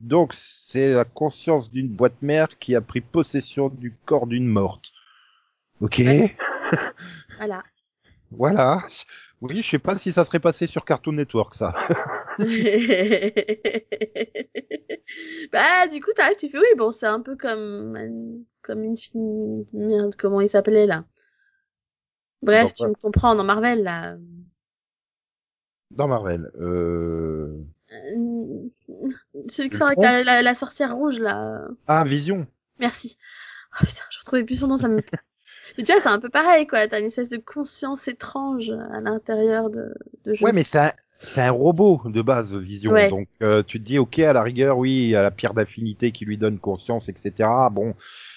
Donc, 0.00 0.32
c'est 0.34 0.88
la 0.92 1.04
conscience 1.04 1.70
d'une 1.70 1.88
boîte 1.88 2.20
mère 2.22 2.58
qui 2.58 2.74
a 2.76 2.80
pris 2.82 3.00
possession 3.02 3.68
du 3.70 3.94
corps 4.06 4.26
d'une 4.26 4.46
morte. 4.46 4.84
Ok. 5.80 6.00
Voilà. 7.38 7.62
Voilà. 8.32 8.82
Oui, 9.40 9.62
je 9.62 9.70
sais 9.70 9.78
pas 9.78 9.96
si 9.96 10.10
ça 10.10 10.24
serait 10.24 10.40
passé 10.40 10.66
sur 10.66 10.84
Cartoon 10.84 11.12
Network, 11.12 11.54
ça. 11.54 11.74
bah 15.52 15.86
du 15.90 16.00
coup 16.00 16.10
t'arrives, 16.14 16.36
tu 16.36 16.48
fais 16.48 16.58
oui 16.58 16.66
bon 16.76 16.90
c'est 16.90 17.06
un 17.06 17.20
peu 17.20 17.36
comme 17.36 18.44
comme 18.62 18.82
une 18.82 18.96
fille 18.96 19.20
merde 19.72 20.14
comment 20.18 20.40
il 20.40 20.48
s'appelait 20.48 20.86
là? 20.86 21.04
Bref 22.42 22.74
Dans 22.74 22.84
tu 22.84 22.88
me 22.88 22.94
comprends 22.94 23.34
dans 23.34 23.44
Marvel 23.44 23.82
là. 23.82 24.16
Dans 25.90 26.08
Marvel. 26.08 26.50
Euh... 26.60 27.64
Euh, 27.92 28.68
Celui 29.48 29.70
qui 29.70 29.76
sort 29.76 29.88
avec 29.88 29.98
la, 30.00 30.42
la 30.42 30.54
sorcière 30.54 30.96
rouge 30.96 31.20
là. 31.20 31.60
Ah, 31.86 32.02
Vision. 32.04 32.46
Merci. 32.80 33.16
Oh 33.80 33.84
putain, 33.86 34.02
je 34.10 34.18
retrouvais 34.18 34.44
plus 34.44 34.56
son 34.60 34.66
nom, 34.68 34.76
ça 34.76 34.88
me. 34.88 35.00
Mais 35.76 35.84
tu 35.84 35.92
vois, 35.92 36.00
c'est 36.00 36.08
un 36.08 36.18
peu 36.18 36.28
pareil, 36.28 36.66
quoi. 36.66 36.86
T'as 36.86 37.00
une 37.00 37.06
espèce 37.06 37.28
de 37.28 37.38
conscience 37.38 38.08
étrange 38.08 38.70
à 38.70 39.00
l'intérieur 39.00 39.70
de, 39.70 39.94
de 40.24 40.32
Ouais, 40.42 40.52
mais 40.54 40.64
c'est 40.64 40.78
un, 40.78 40.92
c'est 41.18 41.42
un 41.42 41.50
robot 41.50 42.02
de 42.06 42.22
base, 42.22 42.54
Vision. 42.54 42.92
Ouais. 42.92 43.08
Donc 43.08 43.28
euh, 43.42 43.62
tu 43.62 43.80
te 43.80 43.84
dis, 43.84 43.98
ok, 43.98 44.18
à 44.20 44.32
la 44.32 44.42
rigueur, 44.42 44.78
oui, 44.78 45.14
à 45.14 45.22
la 45.22 45.30
pierre 45.30 45.54
d'affinité 45.54 46.12
qui 46.12 46.24
lui 46.24 46.38
donne 46.38 46.58
conscience, 46.58 47.08
etc. 47.08 47.48
Bon, 47.70 47.94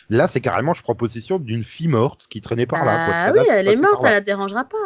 là, 0.10 0.28
c'est 0.28 0.42
carrément, 0.42 0.74
je 0.74 0.84
prends 0.84 0.96
possession 0.96 1.40
d'une 1.40 1.64
fille 1.64 1.88
morte 1.88 2.28
qui 2.30 2.42
traînait 2.42 2.66
par 2.66 2.86
là. 2.86 3.08
Ah 3.10 3.34
oui, 3.34 3.46
elle 3.50 3.68
est 3.68 3.76
morte, 3.76 4.02
ça 4.02 4.12
la 4.12 4.22
dérangera 4.22 4.66
pas. 4.66 4.78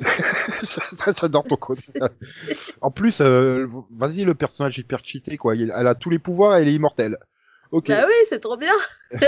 J'adore 1.20 1.44
ton 1.44 1.56
code. 1.56 1.78
en 2.80 2.90
plus, 2.90 3.20
euh, 3.20 3.68
vas-y, 3.90 4.24
le 4.24 4.34
personnage 4.34 4.78
hyper 4.78 5.00
cheaté, 5.04 5.36
quoi. 5.36 5.54
Elle 5.54 5.70
a 5.70 5.94
tous 5.94 6.10
les 6.10 6.18
pouvoirs, 6.18 6.56
elle 6.56 6.68
est 6.68 6.74
immortelle. 6.74 7.18
Ok. 7.74 7.88
Bah 7.88 8.04
oui, 8.06 8.14
c'est 8.28 8.38
trop 8.38 8.56
bien. 8.56 8.72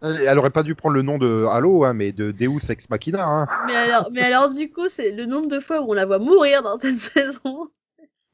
Elle 0.00 0.38
aurait 0.38 0.48
pas 0.48 0.62
dû 0.62 0.74
prendre 0.74 0.94
le 0.94 1.02
nom 1.02 1.18
de 1.18 1.44
Halo, 1.44 1.84
hein, 1.84 1.92
mais 1.92 2.10
de 2.10 2.30
Deus 2.32 2.70
Ex 2.70 2.88
Machina. 2.88 3.22
Hein. 3.22 3.46
Mais 3.66 3.76
alors, 3.76 4.08
mais 4.12 4.22
alors 4.22 4.54
du 4.54 4.70
coup, 4.70 4.88
c'est 4.88 5.10
le 5.10 5.26
nombre 5.26 5.46
de 5.48 5.60
fois 5.60 5.82
où 5.82 5.90
on 5.90 5.92
la 5.92 6.06
voit 6.06 6.18
mourir 6.18 6.62
dans 6.62 6.78
cette 6.78 6.96
saison. 6.96 7.68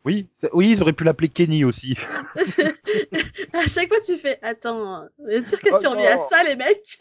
Oui, 0.05 0.29
c'est- 0.41 0.51
oui, 0.53 0.71
ils 0.71 0.81
auraient 0.83 0.93
pu 0.93 1.03
l'appeler 1.03 1.29
Kenny 1.29 1.65
aussi. 1.65 1.97
à 2.37 3.67
chaque 3.67 3.89
fois, 3.89 4.01
tu 4.07 4.17
fais, 4.17 4.39
attends, 4.43 5.07
bien 5.19 5.43
sûr 5.43 5.59
qu'elle 5.59 5.75
Oh 5.75 5.81
survit 5.81 6.07
à 6.07 6.19
ça, 6.19 6.45
les 6.45 6.55
mecs? 6.55 6.99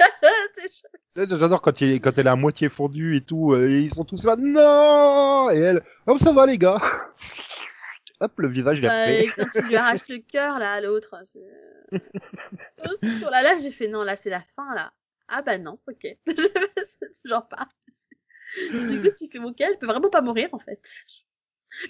C'est. 1.13 1.29
J'adore 1.29 1.61
quand, 1.61 1.79
il, 1.81 2.01
quand 2.01 2.17
elle 2.17 2.25
est 2.25 2.29
à 2.31 2.35
moitié 2.35 2.69
fondue 2.69 3.17
et 3.17 3.21
tout, 3.21 3.53
euh, 3.53 3.67
et 3.69 3.81
ils 3.81 3.93
sont 3.93 4.03
tous 4.05 4.23
là, 4.23 4.35
non 4.35 5.51
Et 5.51 5.59
elle, 5.59 5.83
oh 6.07 6.17
ça 6.17 6.31
va 6.31 6.47
les 6.47 6.57
gars 6.57 6.79
Hop, 8.21 8.39
le 8.39 8.49
visage 8.49 8.77
il 8.79 8.85
est 8.85 8.87
Ouais, 8.87 9.21
refait. 9.21 9.25
et 9.25 9.27
quand 9.35 9.47
il 9.55 9.65
lui 9.67 9.75
arrache 9.75 10.07
le 10.07 10.19
cœur, 10.19 10.59
là, 10.59 10.73
à 10.73 10.81
l'autre. 10.81 11.15
Oh, 11.91 13.07
Sur 13.19 13.29
la 13.31 13.41
là, 13.41 13.57
j'ai 13.57 13.71
fait, 13.71 13.87
non, 13.87 14.03
là, 14.03 14.15
c'est 14.15 14.29
la 14.29 14.41
fin, 14.41 14.73
là. 14.75 14.93
Ah 15.27 15.41
bah 15.41 15.57
non, 15.57 15.79
ok. 15.87 16.07
Genre 17.25 17.47
pas. 17.49 17.67
Du 18.89 19.01
coup, 19.01 19.07
tu 19.17 19.27
fais, 19.29 19.39
ok, 19.39 19.59
elle 19.61 19.79
peut 19.79 19.87
vraiment 19.87 20.09
pas 20.09 20.21
mourir, 20.21 20.49
en 20.53 20.59
fait. 20.59 20.81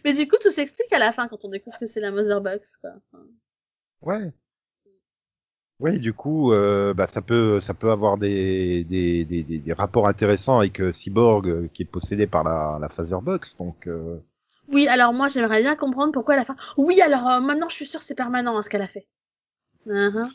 Mais 0.06 0.13
du 0.13 0.28
coup, 0.28 0.38
tout 0.41 0.52
s'explique 0.52 0.94
à 0.94 1.00
la 1.00 1.12
fin 1.12 1.28
quand 1.28 1.44
on 1.44 1.50
découvre 1.50 1.78
que 1.78 1.86
c'est 1.86 2.00
la 2.00 2.12
Mother 2.12 2.39
Box, 2.41 2.78
quoi. 2.78 2.91
Enfin, 3.12 3.26
Ouais. 4.02 4.32
Ouais, 5.80 5.98
du 5.98 6.13
coup, 6.13 6.54
euh, 6.54 6.94
bah, 6.94 7.08
ça 7.08 7.22
peut, 7.24 7.60
ça 7.60 7.74
peut 7.74 7.89
avoir 7.91 8.17
des, 8.17 8.84
des, 8.84 9.26
des, 9.26 9.44
des, 9.44 9.74
rapports 9.74 10.08
intéressants 10.08 10.60
avec 10.60 10.80
euh, 10.80 10.94
Cyborg 10.94 11.50
euh, 11.50 11.67
qui 11.74 11.82
est 11.82 11.86
possédé 11.86 12.28
par 12.28 12.44
la, 12.44 12.78
la 12.80 12.88
Phaserbox, 12.89 13.56
donc. 13.58 13.89
Oui, 14.72 14.88
alors 14.88 15.14
moi, 15.14 15.28
j'aimerais 15.28 15.62
bien 15.62 15.76
comprendre 15.76 16.12
pourquoi 16.12 16.36
à 16.36 16.38
la 16.38 16.46
fin. 16.46 16.56
Oui, 16.78 17.02
alors 17.02 17.28
euh, 17.28 17.40
maintenant, 17.40 17.70
je 17.70 17.76
suis 17.76 17.86
sûre 17.86 18.02
c'est 18.02 18.16
permanent 18.16 18.58
hein, 18.58 18.62
ce 18.62 18.70
qu'elle 18.70 18.82
a 18.82 18.88
fait. 18.88 19.08
Uh-huh. 19.88 20.30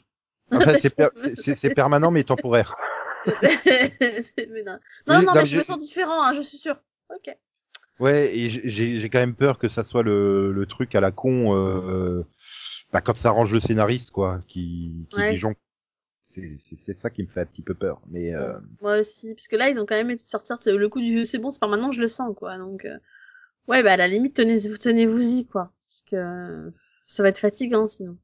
Enfin, 0.52 0.74
c'est 0.80 0.94
per- 0.94 1.08
c'est- 1.16 1.34
c'est 1.36 1.54
c'est 1.56 1.74
permanent 1.74 2.10
mais 2.10 2.24
temporaire. 2.24 2.76
Mais 3.26 4.62
non, 4.62 4.72
non, 4.72 4.78
Oui, 5.08 5.14
non, 5.16 5.22
non, 5.22 5.34
mais 5.34 5.46
je 5.46 5.56
me 5.56 5.62
sens 5.62 5.78
différent, 5.78 6.22
hein, 6.22 6.32
je 6.32 6.40
suis 6.42 6.58
sûre. 6.58 6.76
Ok. 7.14 7.34
Ouais, 7.98 8.36
et 8.36 8.50
j'ai- 8.50 9.08
quand 9.10 9.18
même 9.18 9.34
peur 9.34 9.58
que 9.58 9.68
ça 9.68 9.82
soit 9.82 10.02
le, 10.02 10.52
le 10.52 10.66
truc 10.66 10.94
à 10.94 11.00
la 11.00 11.10
con, 11.10 11.56
euh, 11.56 12.22
bah, 12.92 13.00
quand 13.00 13.16
ça 13.16 13.28
arrange 13.30 13.52
le 13.52 13.60
scénariste, 13.60 14.10
quoi, 14.10 14.40
qui, 14.48 15.06
qui 15.10 15.16
Ouais. 15.18 15.38
gens, 15.38 15.54
c'est 16.26 16.94
ça 17.00 17.08
qui 17.08 17.22
me 17.22 17.28
fait 17.28 17.40
un 17.40 17.46
petit 17.46 17.62
peu 17.62 17.74
peur. 17.74 18.00
Mais 18.08 18.34
euh, 18.34 18.52
Moi 18.82 19.00
aussi, 19.00 19.34
parce 19.34 19.48
que 19.48 19.56
là, 19.56 19.70
ils 19.70 19.80
ont 19.80 19.86
quand 19.86 19.94
même 19.96 20.10
été 20.10 20.22
sortir 20.24 20.58
le 20.66 20.88
coup 20.88 21.00
du 21.00 21.24
c'est 21.24 21.38
bon, 21.38 21.50
c'est 21.50 21.60
pas 21.60 21.68
maintenant, 21.68 21.90
je 21.90 22.02
le 22.02 22.08
sens, 22.08 22.34
quoi. 22.36 22.58
Donc, 22.58 22.84
euh, 22.84 22.98
ouais, 23.68 23.82
bah 23.82 23.92
à 23.92 23.96
la 23.96 24.08
limite, 24.08 24.34
tenez-vous, 24.36 24.76
tenez-vous-y, 24.78 25.46
quoi, 25.46 25.72
parce 25.86 26.02
que 26.02 26.72
ça 27.06 27.22
va 27.22 27.28
être 27.30 27.38
fatigant 27.38 27.86
sinon. 27.88 28.16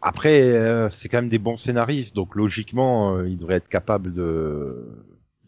après, 0.00 0.40
euh, 0.42 0.88
c'est 0.90 1.08
quand 1.08 1.18
même 1.18 1.28
des 1.28 1.38
bons 1.38 1.56
scénaristes, 1.58 2.14
donc 2.14 2.34
logiquement, 2.34 3.16
euh, 3.16 3.28
ils 3.28 3.36
devraient 3.38 3.56
être 3.56 3.68
capables 3.68 4.12
de 4.14 4.86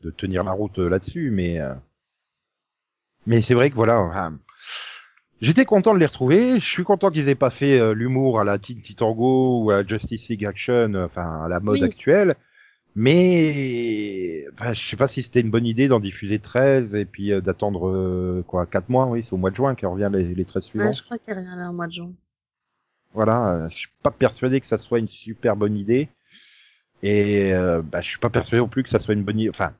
de 0.03 0.11
tenir 0.11 0.45
la 0.45 0.53
route 0.53 0.79
euh, 0.79 0.89
là-dessus. 0.89 1.31
Mais 1.31 1.61
euh, 1.61 1.75
mais 3.27 3.43
c'est 3.43 3.55
vrai 3.55 3.71
que 3.71 3.75
voilà. 3.77 4.01
enfin, 4.01 4.39
J'étais 5.41 5.65
content 5.65 5.95
de 5.95 5.99
les 6.01 6.07
retrouver. 6.07 6.61
Je 6.61 6.65
suis 6.69 6.85
content 6.85 7.11
qu'ils 7.11 7.29
aient 7.29 7.35
pas 7.35 7.51
fait 7.51 7.79
euh, 7.79 7.93
l'humour 7.95 8.41
à 8.41 8.45
la 8.45 8.59
Teen 8.59 8.81
Titango 8.81 9.63
ou 9.65 9.71
à 9.71 9.83
la 9.83 9.87
Justice 9.87 10.29
League 10.29 10.45
Action, 10.47 10.95
enfin 10.95 11.45
à 11.45 11.49
la 11.49 11.61
mode 11.61 11.81
Oui. 11.81 11.85
actuelle. 11.85 12.35
Mais 13.01 14.45
enfin, 14.55 14.73
je 14.73 14.89
sais 14.89 14.97
pas 14.97 15.07
si 15.07 15.23
c'était 15.23 15.41
une 15.41 15.51
bonne 15.51 15.67
idée 15.67 15.87
d'en 15.87 16.01
diffuser 16.01 16.41
13 16.41 16.97
et 16.97 17.05
puis 17.05 17.33
euh, 17.33 17.41
d'attendre 17.41 17.89
euh, 17.89 18.43
quoi 18.47 18.67
4 18.67 18.89
mois. 18.89 19.07
Oui, 19.07 19.23
c'est 19.25 19.33
au 19.33 19.37
mois 19.37 19.51
de 19.51 19.57
juin 19.57 19.77
qu'elle 19.77 19.89
revient 19.91 20.11
les, 20.13 20.35
les 20.35 20.45
13 20.45 20.65
suivants. 20.65 20.87
Ouais, 20.87 20.93
je 20.93 21.03
crois 21.05 21.17
qu'il 21.17 21.33
rien 21.33 21.55
là 21.55 21.71
au 21.71 21.73
mois 21.73 21.87
de 21.87 21.93
juin. 21.93 22.13
Voilà, 23.15 23.55
euh, 23.67 23.69
je 23.69 23.77
suis 23.77 23.89
pas 24.03 24.11
persuadé 24.11 24.61
que 24.61 24.67
ça 24.67 24.79
soit 24.79 24.99
une 24.99 25.07
super 25.07 25.55
bonne 25.55 25.77
idée. 25.77 26.09
Et 27.05 27.53
bah, 27.85 28.01
je 28.01 28.09
suis 28.09 28.19
pas 28.19 28.31
persuadé 28.31 28.61
non 28.61 28.69
plus 28.69 28.83
que 28.83 28.89
ça 28.89 28.99
soit 28.99 29.15
une 29.15 29.23
bonne 29.23 29.39
idée. 29.39 29.51
Enfin, 29.51 29.73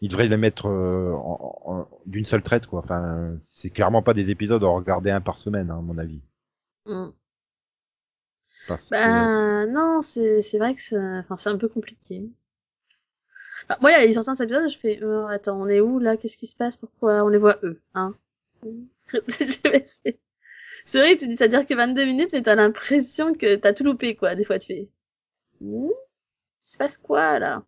ils 0.00 0.08
devraient 0.08 0.26
les 0.28 0.38
mettre 0.38 0.64
en- 0.66 1.60
en- 1.66 1.88
d'une 2.06 2.24
seule 2.24 2.42
traite, 2.42 2.66
quoi. 2.66 2.80
Enfin, 2.82 3.36
c'est 3.42 3.68
clairement 3.68 4.02
pas 4.02 4.14
des 4.14 4.30
épisodes 4.30 4.64
à 4.64 4.68
regarder 4.68 5.10
un 5.10 5.20
par 5.20 5.36
semaine, 5.36 5.70
hein, 5.70 5.78
à 5.78 5.82
mon 5.82 5.98
avis. 5.98 6.22
Mm. 6.86 7.08
Parce 8.66 8.86
que- 8.86 8.90
Bah 8.90 9.66
non, 9.66 10.00
c'est 10.00 10.40
c'est 10.40 10.58
vrai 10.58 10.72
que 10.72 10.80
c'est 10.80 10.96
enfin 11.18 11.36
c'est 11.36 11.50
un 11.50 11.58
peu 11.58 11.68
compliqué. 11.68 12.24
Bah, 13.68 13.78
moi, 13.80 13.90
il 13.92 14.06
y 14.06 14.08
a 14.08 14.12
certains 14.12 14.34
épisodes, 14.34 14.68
je 14.70 14.78
fais 14.78 15.00
oh, 15.02 15.26
attends, 15.28 15.60
on 15.60 15.68
est 15.68 15.80
où 15.80 15.98
là? 15.98 16.16
Qu'est-ce 16.16 16.36
qui 16.36 16.46
se 16.46 16.56
passe? 16.56 16.76
Pourquoi 16.76 17.24
on 17.24 17.28
les 17.28 17.38
voit 17.38 17.58
eux? 17.62 17.80
Hein? 17.94 18.14
C'est 20.84 20.98
vrai 21.00 21.16
tu 21.16 21.26
dis 21.28 21.36
ça 21.36 21.48
dire 21.48 21.66
que 21.66 21.74
22 21.74 22.04
minutes, 22.04 22.30
mais 22.32 22.42
t'as 22.42 22.54
l'impression 22.54 23.32
que 23.32 23.56
t'as 23.56 23.72
tout 23.72 23.84
loupé 23.84 24.14
quoi. 24.14 24.34
Des 24.34 24.44
fois, 24.44 24.58
tu 24.58 24.68
fais 24.68 24.88
il 25.60 25.92
se 26.62 26.78
passe 26.78 26.98
quoi 26.98 27.38
là? 27.38 27.64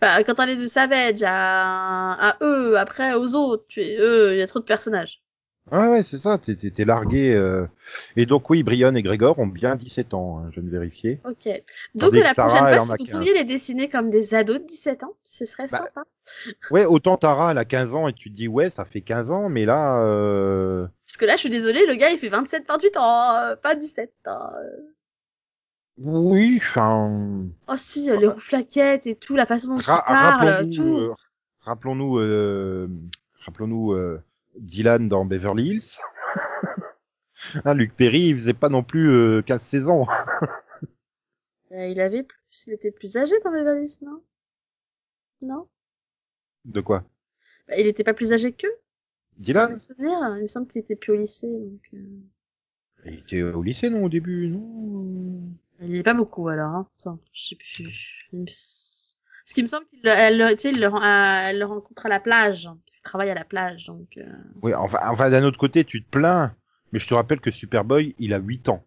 Bah, 0.00 0.22
quand 0.24 0.40
on 0.40 0.44
est 0.46 0.56
de 0.56 0.66
Savage 0.66 1.22
à, 1.24 2.30
à 2.30 2.38
eux, 2.42 2.78
après 2.78 3.14
aux 3.14 3.34
autres, 3.34 3.66
tu 3.68 3.80
es 3.82 3.96
eux, 3.98 4.34
il 4.34 4.38
y 4.38 4.42
a 4.42 4.46
trop 4.46 4.60
de 4.60 4.64
personnages. 4.64 5.22
Ouais, 5.72 5.88
ouais, 5.88 6.04
c'est 6.04 6.20
ça, 6.20 6.38
t'es, 6.38 6.84
largué. 6.84 7.34
euh. 7.34 7.66
Et 8.16 8.24
donc 8.24 8.48
oui, 8.50 8.62
Brian 8.62 8.94
et 8.94 9.02
Grégor 9.02 9.38
ont 9.40 9.46
bien 9.48 9.74
17 9.74 10.14
ans, 10.14 10.38
hein, 10.38 10.50
je 10.52 10.60
viens 10.60 10.68
de 10.70 10.70
vérifier. 10.70 11.18
Ok. 11.24 11.48
Donc 11.94 12.12
la 12.14 12.34
Sarah, 12.34 12.66
prochaine 12.68 12.86
fois, 12.86 12.96
si 12.96 13.02
vous 13.02 13.06
15. 13.06 13.18
pouviez 13.18 13.34
les 13.34 13.44
dessiner 13.44 13.88
comme 13.88 14.08
des 14.08 14.34
ados 14.34 14.60
de 14.60 14.64
17 14.66 15.02
ans, 15.02 15.14
ce 15.24 15.44
serait 15.44 15.66
Bah, 15.68 15.78
sympa. 15.78 16.04
Ouais, 16.70 16.84
autant 16.84 17.16
Tara, 17.16 17.50
elle 17.50 17.58
a 17.58 17.64
15 17.64 17.94
ans 17.94 18.06
et 18.08 18.12
tu 18.12 18.30
te 18.30 18.36
dis 18.36 18.48
ouais, 18.48 18.70
ça 18.70 18.84
fait 18.84 19.00
15 19.00 19.30
ans, 19.30 19.48
mais 19.48 19.64
là, 19.64 19.98
euh... 20.02 20.86
Parce 21.04 21.16
que 21.16 21.24
là, 21.24 21.34
je 21.34 21.40
suis 21.40 21.50
désolée, 21.50 21.84
le 21.86 21.94
gars, 21.96 22.10
il 22.10 22.18
fait 22.18 22.28
27, 22.28 22.64
28 22.68 22.96
ans, 22.96 23.34
euh, 23.34 23.56
pas 23.56 23.74
17. 23.74 24.12
hein, 24.26 24.52
euh. 24.56 24.92
oui, 25.98 26.58
enfin, 26.62 27.46
Oh 27.68 27.76
si, 27.76 28.06
les 28.10 28.26
rouflaquettes 28.26 29.06
et 29.06 29.14
tout, 29.16 29.36
la 29.36 29.46
façon 29.46 29.74
dont 29.76 29.80
ra- 29.80 30.02
il 30.02 30.10
parle, 30.10 30.50
rappelons-nous, 30.50 30.70
tout. 30.70 30.98
euh, 30.98 31.14
rappelons-nous, 31.60 32.18
euh, 32.18 32.88
rappelons-nous 33.44 33.92
euh, 33.92 34.22
Dylan 34.58 35.08
dans 35.08 35.24
Beverly 35.24 35.68
Hills. 35.68 35.98
hein, 37.64 37.74
Luc 37.74 37.94
Perry, 37.96 38.28
il 38.28 38.38
faisait 38.38 38.54
pas 38.54 38.68
non 38.68 38.82
plus 38.82 39.10
euh, 39.10 39.42
15-16 39.42 39.86
ans. 39.88 40.06
Euh, 41.72 41.88
il 41.88 42.00
avait 42.00 42.22
plus, 42.22 42.66
il 42.68 42.74
était 42.74 42.92
plus 42.92 43.16
âgé 43.16 43.34
dans 43.44 43.50
Beverly 43.50 43.82
Hills, 43.86 43.96
non? 44.04 44.22
Non? 45.42 45.68
De 46.64 46.80
quoi? 46.80 47.04
Bah, 47.66 47.74
Il 47.76 47.88
était 47.88 48.04
pas 48.04 48.14
plus 48.14 48.32
âgé 48.32 48.52
qu'eux 48.52 48.72
Dylan? 49.38 49.76
Souvenirs, 49.76 50.36
il 50.36 50.42
me 50.44 50.48
semble 50.48 50.68
qu'il 50.68 50.80
était 50.80 50.94
plus 50.94 51.12
au 51.12 51.16
lycée. 51.16 51.48
Donc, 51.48 51.80
euh, 51.94 52.20
Il 53.04 53.14
était 53.14 53.42
au 53.42 53.62
lycée, 53.64 53.90
non, 53.90 54.04
au 54.04 54.08
début, 54.08 54.46
non? 54.46 55.40
Il 55.80 55.96
est 55.96 56.04
pas 56.04 56.14
beaucoup 56.14 56.48
alors. 56.48 56.70
Hein. 56.70 56.88
Attends, 57.00 57.18
je 57.32 57.48
sais 57.48 57.56
plus. 57.56 58.28
Il 58.32 58.42
me 58.42 58.46
Parce 59.46 59.54
qu'il 59.54 59.62
me 59.62 59.68
semble 59.68 59.86
qu'il 59.86 60.00
le- 60.02 60.36
le- 60.36 60.86
euh, 60.86 61.48
elle 61.50 61.58
le 61.60 61.64
rencontre 61.66 62.04
à 62.06 62.08
la 62.08 62.18
plage, 62.18 62.66
hein, 62.66 62.76
parce 62.84 62.96
qu'il 62.96 63.04
travaille 63.04 63.30
à 63.30 63.34
la 63.34 63.44
plage, 63.44 63.84
donc. 63.86 64.16
euh, 64.18 64.24
Oui, 64.62 64.74
enfin, 64.74 64.98
enfin 65.04 65.30
d'un 65.30 65.44
autre 65.44 65.56
côté, 65.56 65.84
tu 65.84 66.02
te 66.02 66.10
plains, 66.10 66.52
mais 66.90 66.98
je 66.98 67.06
te 67.06 67.14
rappelle 67.14 67.38
que 67.38 67.52
Superboy, 67.52 68.16
il 68.18 68.34
a 68.34 68.38
8 68.38 68.68
ans. 68.68 68.84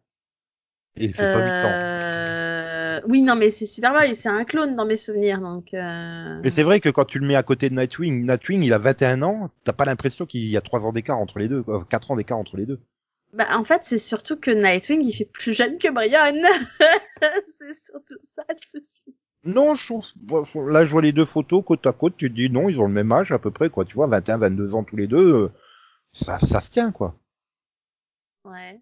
Et 0.97 1.05
il 1.05 1.13
fait 1.13 1.31
pas 1.31 1.39
8 1.39 1.49
ans. 1.65 1.79
Euh... 1.81 2.99
Oui, 3.07 3.21
non, 3.21 3.37
mais 3.37 3.51
c'est 3.51 3.65
Superboy, 3.65 4.13
c'est 4.15 4.27
un 4.27 4.43
clone 4.43 4.75
dans 4.75 4.85
mes 4.85 4.97
souvenirs, 4.97 5.39
donc. 5.39 5.73
Euh... 5.73 6.41
Mais 6.43 6.49
c'est 6.51 6.63
vrai 6.63 6.81
que 6.81 6.89
quand 6.89 7.05
tu 7.05 7.19
le 7.19 7.25
mets 7.25 7.35
à 7.35 7.43
côté 7.43 7.69
de 7.69 7.75
Nightwing, 7.75 8.25
Nightwing, 8.25 8.61
il 8.61 8.73
a 8.73 8.79
21 8.79 9.21
ans, 9.21 9.49
t'as 9.63 9.71
pas 9.71 9.85
l'impression 9.85 10.25
qu'il 10.25 10.43
y 10.45 10.57
a 10.57 10.61
3 10.61 10.85
ans 10.85 10.91
d'écart 10.91 11.19
entre 11.19 11.39
les 11.39 11.47
deux, 11.47 11.63
quoi, 11.63 11.87
4 11.89 12.11
ans 12.11 12.17
d'écart 12.17 12.37
entre 12.37 12.57
les 12.57 12.65
deux. 12.65 12.81
Bah, 13.31 13.47
en 13.53 13.63
fait, 13.63 13.83
c'est 13.83 13.97
surtout 13.99 14.35
que 14.35 14.51
Nightwing, 14.51 15.05
il 15.05 15.13
fait 15.13 15.23
plus 15.31 15.53
jeune 15.53 15.77
que 15.77 15.87
Brian. 15.89 16.33
c'est 17.45 17.73
surtout 17.73 18.17
ça 18.21 18.43
le 18.49 18.55
souci. 18.57 19.15
Non, 19.43 19.75
je 19.75 19.85
trouve, 19.85 20.69
là, 20.71 20.85
je 20.85 20.91
vois 20.91 21.01
les 21.01 21.11
deux 21.11 21.25
photos 21.25 21.63
côte 21.65 21.85
à 21.85 21.91
côte, 21.93 22.15
tu 22.17 22.29
te 22.29 22.35
dis 22.35 22.49
non, 22.49 22.69
ils 22.69 22.79
ont 22.79 22.87
le 22.87 22.93
même 22.93 23.11
âge 23.11 23.31
à 23.33 23.39
peu 23.39 23.51
près, 23.51 23.69
quoi, 23.69 23.83
tu 23.85 23.95
vois, 23.95 24.07
21, 24.07 24.37
22 24.37 24.73
ans 24.73 24.83
tous 24.85 24.95
les 24.95 25.07
deux, 25.07 25.33
euh, 25.35 25.51
ça, 26.13 26.39
ça 26.39 26.61
se 26.61 26.71
tient, 26.71 26.91
quoi. 26.91 27.15
Ouais. 28.43 28.81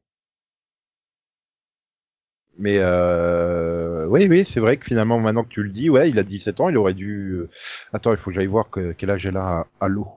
Mais 2.57 2.77
euh, 2.79 4.05
oui, 4.07 4.27
oui, 4.29 4.43
c'est 4.45 4.59
vrai 4.59 4.77
que 4.77 4.85
finalement, 4.85 5.19
maintenant 5.19 5.43
que 5.43 5.49
tu 5.49 5.61
le 5.63 5.69
dis, 5.69 5.89
ouais, 5.89 6.09
il 6.09 6.17
a 6.19 6.23
17 6.23 6.59
ans, 6.59 6.69
il 6.69 6.77
aurait 6.77 6.93
dû. 6.95 7.33
euh, 7.33 7.49
Attends, 7.93 8.11
il 8.11 8.17
faut 8.17 8.31
que 8.31 8.35
j'aille 8.35 8.47
voir 8.47 8.69
que, 8.69 8.93
quel 8.93 9.11
âge 9.11 9.25
elle 9.25 9.37
a. 9.37 9.67
Allô, 9.79 10.07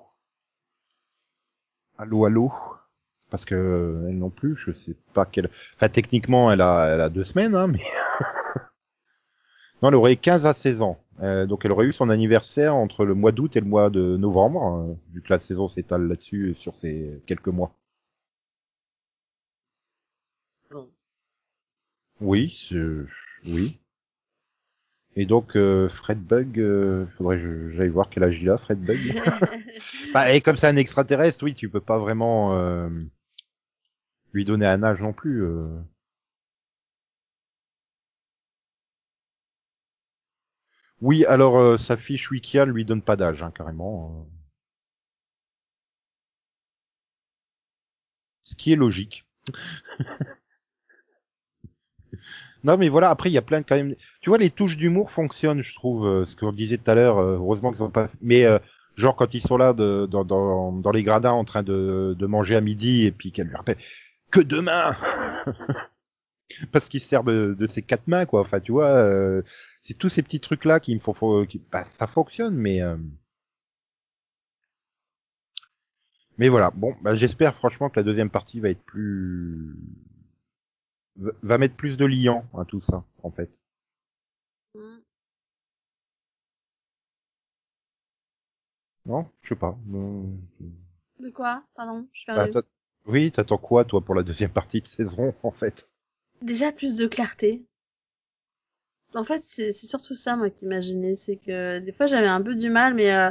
allô, 1.98 2.24
allô, 2.24 2.52
parce 3.30 3.44
que 3.44 3.54
euh, 3.54 4.08
elle 4.08 4.18
non 4.18 4.30
plus, 4.30 4.56
je 4.56 4.72
sais 4.72 4.96
pas 5.14 5.26
quelle. 5.26 5.50
Enfin, 5.76 5.88
techniquement, 5.88 6.50
elle 6.52 6.60
a, 6.62 6.86
elle 6.94 7.00
a 7.00 7.08
deux 7.10 7.24
semaines, 7.24 7.54
hein, 7.54 7.66
mais 7.68 7.80
non, 9.82 9.88
elle 9.88 9.94
aurait 9.94 10.16
15 10.16 10.46
à 10.46 10.54
16 10.54 10.82
ans. 10.82 10.98
Euh, 11.22 11.46
donc 11.46 11.64
elle 11.64 11.72
aurait 11.72 11.86
eu 11.86 11.92
son 11.92 12.08
anniversaire 12.08 12.74
entre 12.74 13.04
le 13.04 13.14
mois 13.14 13.32
d'août 13.32 13.54
et 13.56 13.60
le 13.60 13.66
mois 13.66 13.90
de 13.90 14.16
novembre, 14.16 14.88
euh, 14.90 14.94
vu 15.12 15.22
que 15.22 15.32
la 15.32 15.38
saison 15.38 15.68
s'étale 15.68 16.08
là-dessus 16.08 16.54
sur 16.58 16.76
ces 16.76 17.20
quelques 17.26 17.48
mois. 17.48 17.72
Oui, 22.20 22.68
oui. 23.46 23.80
Et 25.16 25.26
donc 25.26 25.56
euh, 25.56 25.88
Fred 25.88 26.20
Bug, 26.20 26.58
euh, 26.60 27.06
faudrait 27.16 27.38
que 27.38 27.70
j'aille 27.72 27.88
voir 27.88 28.08
quel 28.10 28.22
âge 28.22 28.38
il 28.40 28.48
a, 28.48 28.58
Fred 28.58 28.78
Bug. 28.78 28.98
bah, 30.14 30.32
et 30.32 30.40
comme 30.40 30.56
c'est 30.56 30.68
un 30.68 30.76
extraterrestre, 30.76 31.42
oui, 31.42 31.54
tu 31.54 31.68
peux 31.68 31.80
pas 31.80 31.98
vraiment 31.98 32.56
euh, 32.56 32.88
lui 34.32 34.44
donner 34.44 34.66
un 34.66 34.82
âge 34.82 35.00
non 35.00 35.12
plus. 35.12 35.44
Oui, 41.02 41.26
alors 41.26 41.58
euh, 41.58 41.76
sa 41.76 41.98
fiche 41.98 42.30
Wikia 42.30 42.64
lui 42.64 42.86
donne 42.86 43.02
pas 43.02 43.16
d'âge, 43.16 43.42
hein, 43.42 43.52
carrément. 43.54 44.24
euh. 44.26 44.30
Ce 48.44 48.54
qui 48.54 48.72
est 48.72 48.76
logique. 48.76 49.24
non, 52.64 52.76
mais 52.76 52.88
voilà. 52.88 53.10
Après, 53.10 53.30
il 53.30 53.32
y 53.32 53.38
a 53.38 53.42
plein 53.42 53.60
de 53.60 53.66
quand 53.66 53.76
même. 53.76 53.94
Tu 54.20 54.28
vois, 54.30 54.38
les 54.38 54.50
touches 54.50 54.76
d'humour 54.76 55.10
fonctionnent, 55.10 55.62
je 55.62 55.74
trouve. 55.74 56.06
euh, 56.06 56.26
ce 56.26 56.36
qu'on 56.36 56.52
disait 56.52 56.78
tout 56.78 56.90
à 56.90 56.94
l'heure. 56.94 57.18
euh, 57.18 57.36
heureusement 57.36 57.72
qu'ils 57.72 57.82
ont 57.82 57.90
pas. 57.90 58.08
Mais 58.20 58.44
euh, 58.44 58.58
genre 58.96 59.16
quand 59.16 59.32
ils 59.34 59.42
sont 59.42 59.56
là 59.56 59.72
de, 59.72 60.06
dans, 60.10 60.24
dans, 60.24 60.72
dans 60.72 60.90
les 60.90 61.02
gradins 61.02 61.30
en 61.32 61.44
train 61.44 61.62
de, 61.62 62.14
de 62.18 62.26
manger 62.26 62.56
à 62.56 62.60
midi 62.60 63.04
et 63.06 63.12
puis 63.12 63.32
qu'elle 63.32 63.46
lui 63.48 63.56
rappelle 63.56 63.76
que 64.30 64.40
demain. 64.40 64.94
Parce 66.72 66.88
qu'il 66.88 67.00
se 67.00 67.08
sert 67.08 67.24
de, 67.24 67.54
de 67.58 67.66
ses 67.66 67.82
quatre 67.82 68.06
mains, 68.08 68.26
quoi. 68.26 68.40
Enfin, 68.42 68.60
tu 68.60 68.72
vois, 68.72 68.88
euh, 68.88 69.42
c'est 69.82 69.94
tous 69.98 70.08
ces 70.08 70.22
petits 70.22 70.40
trucs 70.40 70.64
là 70.64 70.80
qui 70.80 70.94
me 70.94 71.00
font, 71.00 71.14
faut- 71.14 71.46
qui, 71.46 71.60
bah, 71.72 71.84
ça 71.90 72.06
fonctionne, 72.06 72.54
mais 72.56 72.82
euh, 72.82 72.96
mais 76.38 76.48
voilà. 76.48 76.70
Bon, 76.74 76.94
bah, 77.02 77.16
j'espère 77.16 77.54
franchement 77.54 77.88
que 77.88 77.98
la 78.00 78.04
deuxième 78.04 78.30
partie 78.30 78.60
va 78.60 78.70
être 78.70 78.82
plus, 78.84 79.76
va- 81.44 81.56
mettre 81.58 81.76
plus 81.76 81.96
de 81.96 82.04
liant 82.04 82.44
à 82.58 82.64
tout 82.64 82.80
ça, 82.80 83.04
en 83.22 83.30
fait. 83.30 83.48
Mm. 84.76 85.00
Non, 89.04 89.26
je 89.42 89.50
sais 89.50 89.56
pas. 89.56 89.76
De 91.20 91.30
quoi? 91.30 91.62
Pardon, 91.76 92.08
je 92.12 92.20
suis 92.22 92.32
bah, 92.34 92.48
oui, 93.06 93.30
t'attends 93.32 93.58
quoi, 93.58 93.84
toi, 93.84 94.00
pour 94.04 94.14
la 94.16 94.22
deuxième 94.24 94.52
partie 94.52 94.80
de 94.80 94.86
saison, 94.88 95.34
en 95.42 95.50
fait? 95.52 95.89
Déjà 96.42 96.72
plus 96.72 96.96
de 96.96 97.06
clarté. 97.06 97.62
En 99.14 99.24
fait, 99.24 99.42
c'est 99.42 99.72
surtout 99.72 100.14
ça, 100.14 100.36
moi, 100.36 100.50
qui 100.50 100.64
m'imaginais. 100.64 101.14
C'est 101.14 101.36
que 101.36 101.80
des 101.80 101.92
fois, 101.92 102.06
j'avais 102.06 102.28
un 102.28 102.40
peu 102.40 102.54
du 102.54 102.70
mal, 102.70 102.94
mais 102.94 103.12
euh, 103.12 103.30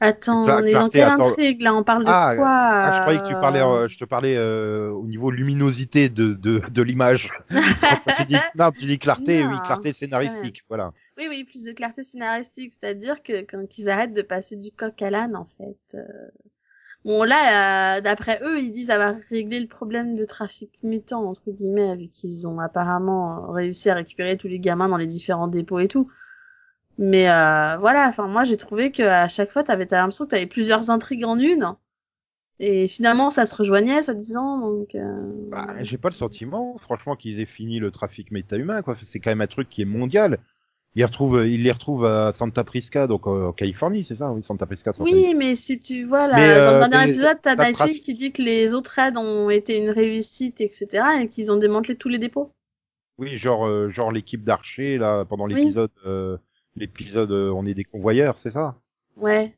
attends, 0.00 0.44
on 0.44 0.64
est 0.64 0.72
dans 0.72 0.88
quelle 0.88 1.02
attends. 1.02 1.30
intrigue 1.30 1.60
là? 1.62 1.74
On 1.74 1.84
parle 1.84 2.04
de 2.04 2.10
Ah, 2.10 2.34
quoi 2.36 2.48
Ah, 2.48 2.90
je 2.94 3.00
croyais 3.00 3.18
que 3.18 3.26
tu 3.26 3.34
parlais, 3.34 3.60
euh, 3.60 3.84
euh, 3.84 3.88
je 3.88 3.98
te 3.98 4.04
parlais 4.04 4.36
euh, 4.36 4.90
au 4.90 5.06
niveau 5.06 5.30
luminosité 5.30 6.08
de 6.08 6.34
de, 6.34 6.62
de 6.70 6.82
l'image. 6.82 7.30
non, 8.58 8.70
tu 8.72 8.84
dis 8.86 8.98
clarté, 8.98 9.44
oui, 9.46 9.60
clarté 9.66 9.92
scénaristique, 9.92 10.64
voilà. 10.68 10.92
Oui, 11.16 11.26
oui, 11.28 11.44
plus 11.44 11.64
de 11.64 11.72
clarté 11.72 12.02
scénaristique, 12.02 12.72
c'est-à-dire 12.72 13.22
que 13.22 13.42
qu'ils 13.66 13.88
arrêtent 13.88 14.14
de 14.14 14.22
passer 14.22 14.56
du 14.56 14.70
coq 14.72 15.00
à 15.02 15.10
l'âne, 15.10 15.36
en 15.36 15.44
fait. 15.44 15.96
Bon, 17.04 17.22
là, 17.22 17.98
euh, 17.98 18.00
d'après 18.00 18.40
eux, 18.42 18.58
ils 18.60 18.72
disent 18.72 18.90
avoir 18.90 19.14
réglé 19.28 19.60
le 19.60 19.66
problème 19.68 20.14
de 20.14 20.24
trafic 20.24 20.82
mutant, 20.82 21.28
entre 21.28 21.50
guillemets, 21.50 21.96
vu 21.96 22.08
qu'ils 22.08 22.48
ont 22.48 22.58
apparemment 22.60 23.50
euh, 23.50 23.52
réussi 23.52 23.90
à 23.90 23.94
récupérer 23.94 24.38
tous 24.38 24.48
les 24.48 24.58
gamins 24.58 24.88
dans 24.88 24.96
les 24.96 25.06
différents 25.06 25.48
dépôts 25.48 25.80
et 25.80 25.88
tout. 25.88 26.10
Mais 26.98 27.30
euh, 27.30 27.76
voilà, 27.78 28.08
enfin, 28.08 28.28
moi, 28.28 28.44
j'ai 28.44 28.56
trouvé 28.56 28.92
que 28.92 29.02
à 29.02 29.28
chaque 29.28 29.52
fois, 29.52 29.64
t'avais 29.64 29.86
t'avais 29.86 30.02
l'impression 30.02 30.24
que 30.26 30.30
t'avais 30.30 30.46
plusieurs 30.46 30.90
intrigues 30.90 31.24
en 31.26 31.38
une. 31.38 31.74
Et 32.60 32.88
finalement, 32.88 33.30
ça 33.30 33.46
se 33.46 33.56
rejoignait, 33.56 34.02
soi-disant, 34.02 34.58
donc... 34.60 34.94
euh, 34.94 35.32
Bah, 35.50 35.76
j'ai 35.82 35.98
pas 35.98 36.08
le 36.08 36.14
sentiment, 36.14 36.76
franchement, 36.78 37.16
qu'ils 37.16 37.40
aient 37.40 37.46
fini 37.46 37.78
le 37.78 37.90
trafic 37.90 38.30
méta-humain, 38.30 38.82
quoi. 38.82 38.96
C'est 39.04 39.20
quand 39.20 39.30
même 39.30 39.40
un 39.40 39.46
truc 39.46 39.68
qui 39.68 39.82
est 39.82 39.86
mondial. 39.86 40.38
Ils 40.96 41.62
les 41.62 41.72
retrouvent 41.72 42.04
à 42.06 42.32
Santa 42.32 42.62
Prisca, 42.62 43.06
donc 43.06 43.26
euh, 43.26 43.48
en 43.48 43.52
Californie, 43.52 44.04
c'est 44.04 44.16
ça, 44.16 44.30
oui, 44.30 44.42
Santa 44.44 44.66
Prisca. 44.66 44.92
Santa 44.92 45.10
Oui, 45.10 45.34
mais 45.34 45.54
si 45.56 45.78
tu 45.80 46.04
vois, 46.04 46.28
là, 46.28 46.36
Mais, 46.36 46.60
dans 46.60 46.70
euh, 46.72 46.84
le 46.84 46.90
dernier 46.90 47.04
mais 47.06 47.10
épisode, 47.10 47.38
t'as 47.42 47.56
trace- 47.56 47.98
qui 47.98 48.14
dit 48.14 48.32
que 48.32 48.42
les 48.42 48.74
autres 48.74 48.92
raids 48.92 49.16
ont 49.16 49.50
été 49.50 49.78
une 49.78 49.90
réussite, 49.90 50.60
etc., 50.60 51.22
et 51.22 51.28
qu'ils 51.28 51.50
ont 51.50 51.56
démantelé 51.56 51.96
tous 51.96 52.08
les 52.08 52.18
dépôts. 52.18 52.50
Oui, 53.18 53.38
genre, 53.38 53.66
euh, 53.66 53.90
genre 53.90 54.12
l'équipe 54.12 54.44
d'archers 54.44 54.98
là, 54.98 55.24
pendant 55.24 55.46
Oui. 55.46 55.54
l'épisode, 55.54 55.90
euh, 56.06 56.36
l'épisode, 56.76 57.30
euh, 57.30 57.50
on 57.50 57.64
est 57.66 57.74
des 57.74 57.84
convoyeurs, 57.84 58.38
c'est 58.38 58.50
ça? 58.50 58.76
Ouais. 59.16 59.54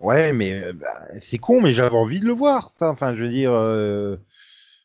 Ouais, 0.00 0.32
mais 0.32 0.52
euh, 0.54 0.72
bah, 0.72 1.06
c'est 1.20 1.38
con, 1.38 1.60
mais 1.60 1.72
j'avais 1.72 1.94
envie 1.96 2.20
de 2.20 2.26
le 2.26 2.32
voir, 2.32 2.70
ça. 2.70 2.90
Enfin, 2.90 3.14
je 3.14 3.22
veux 3.22 3.28
dire, 3.28 3.52
euh, 3.52 4.16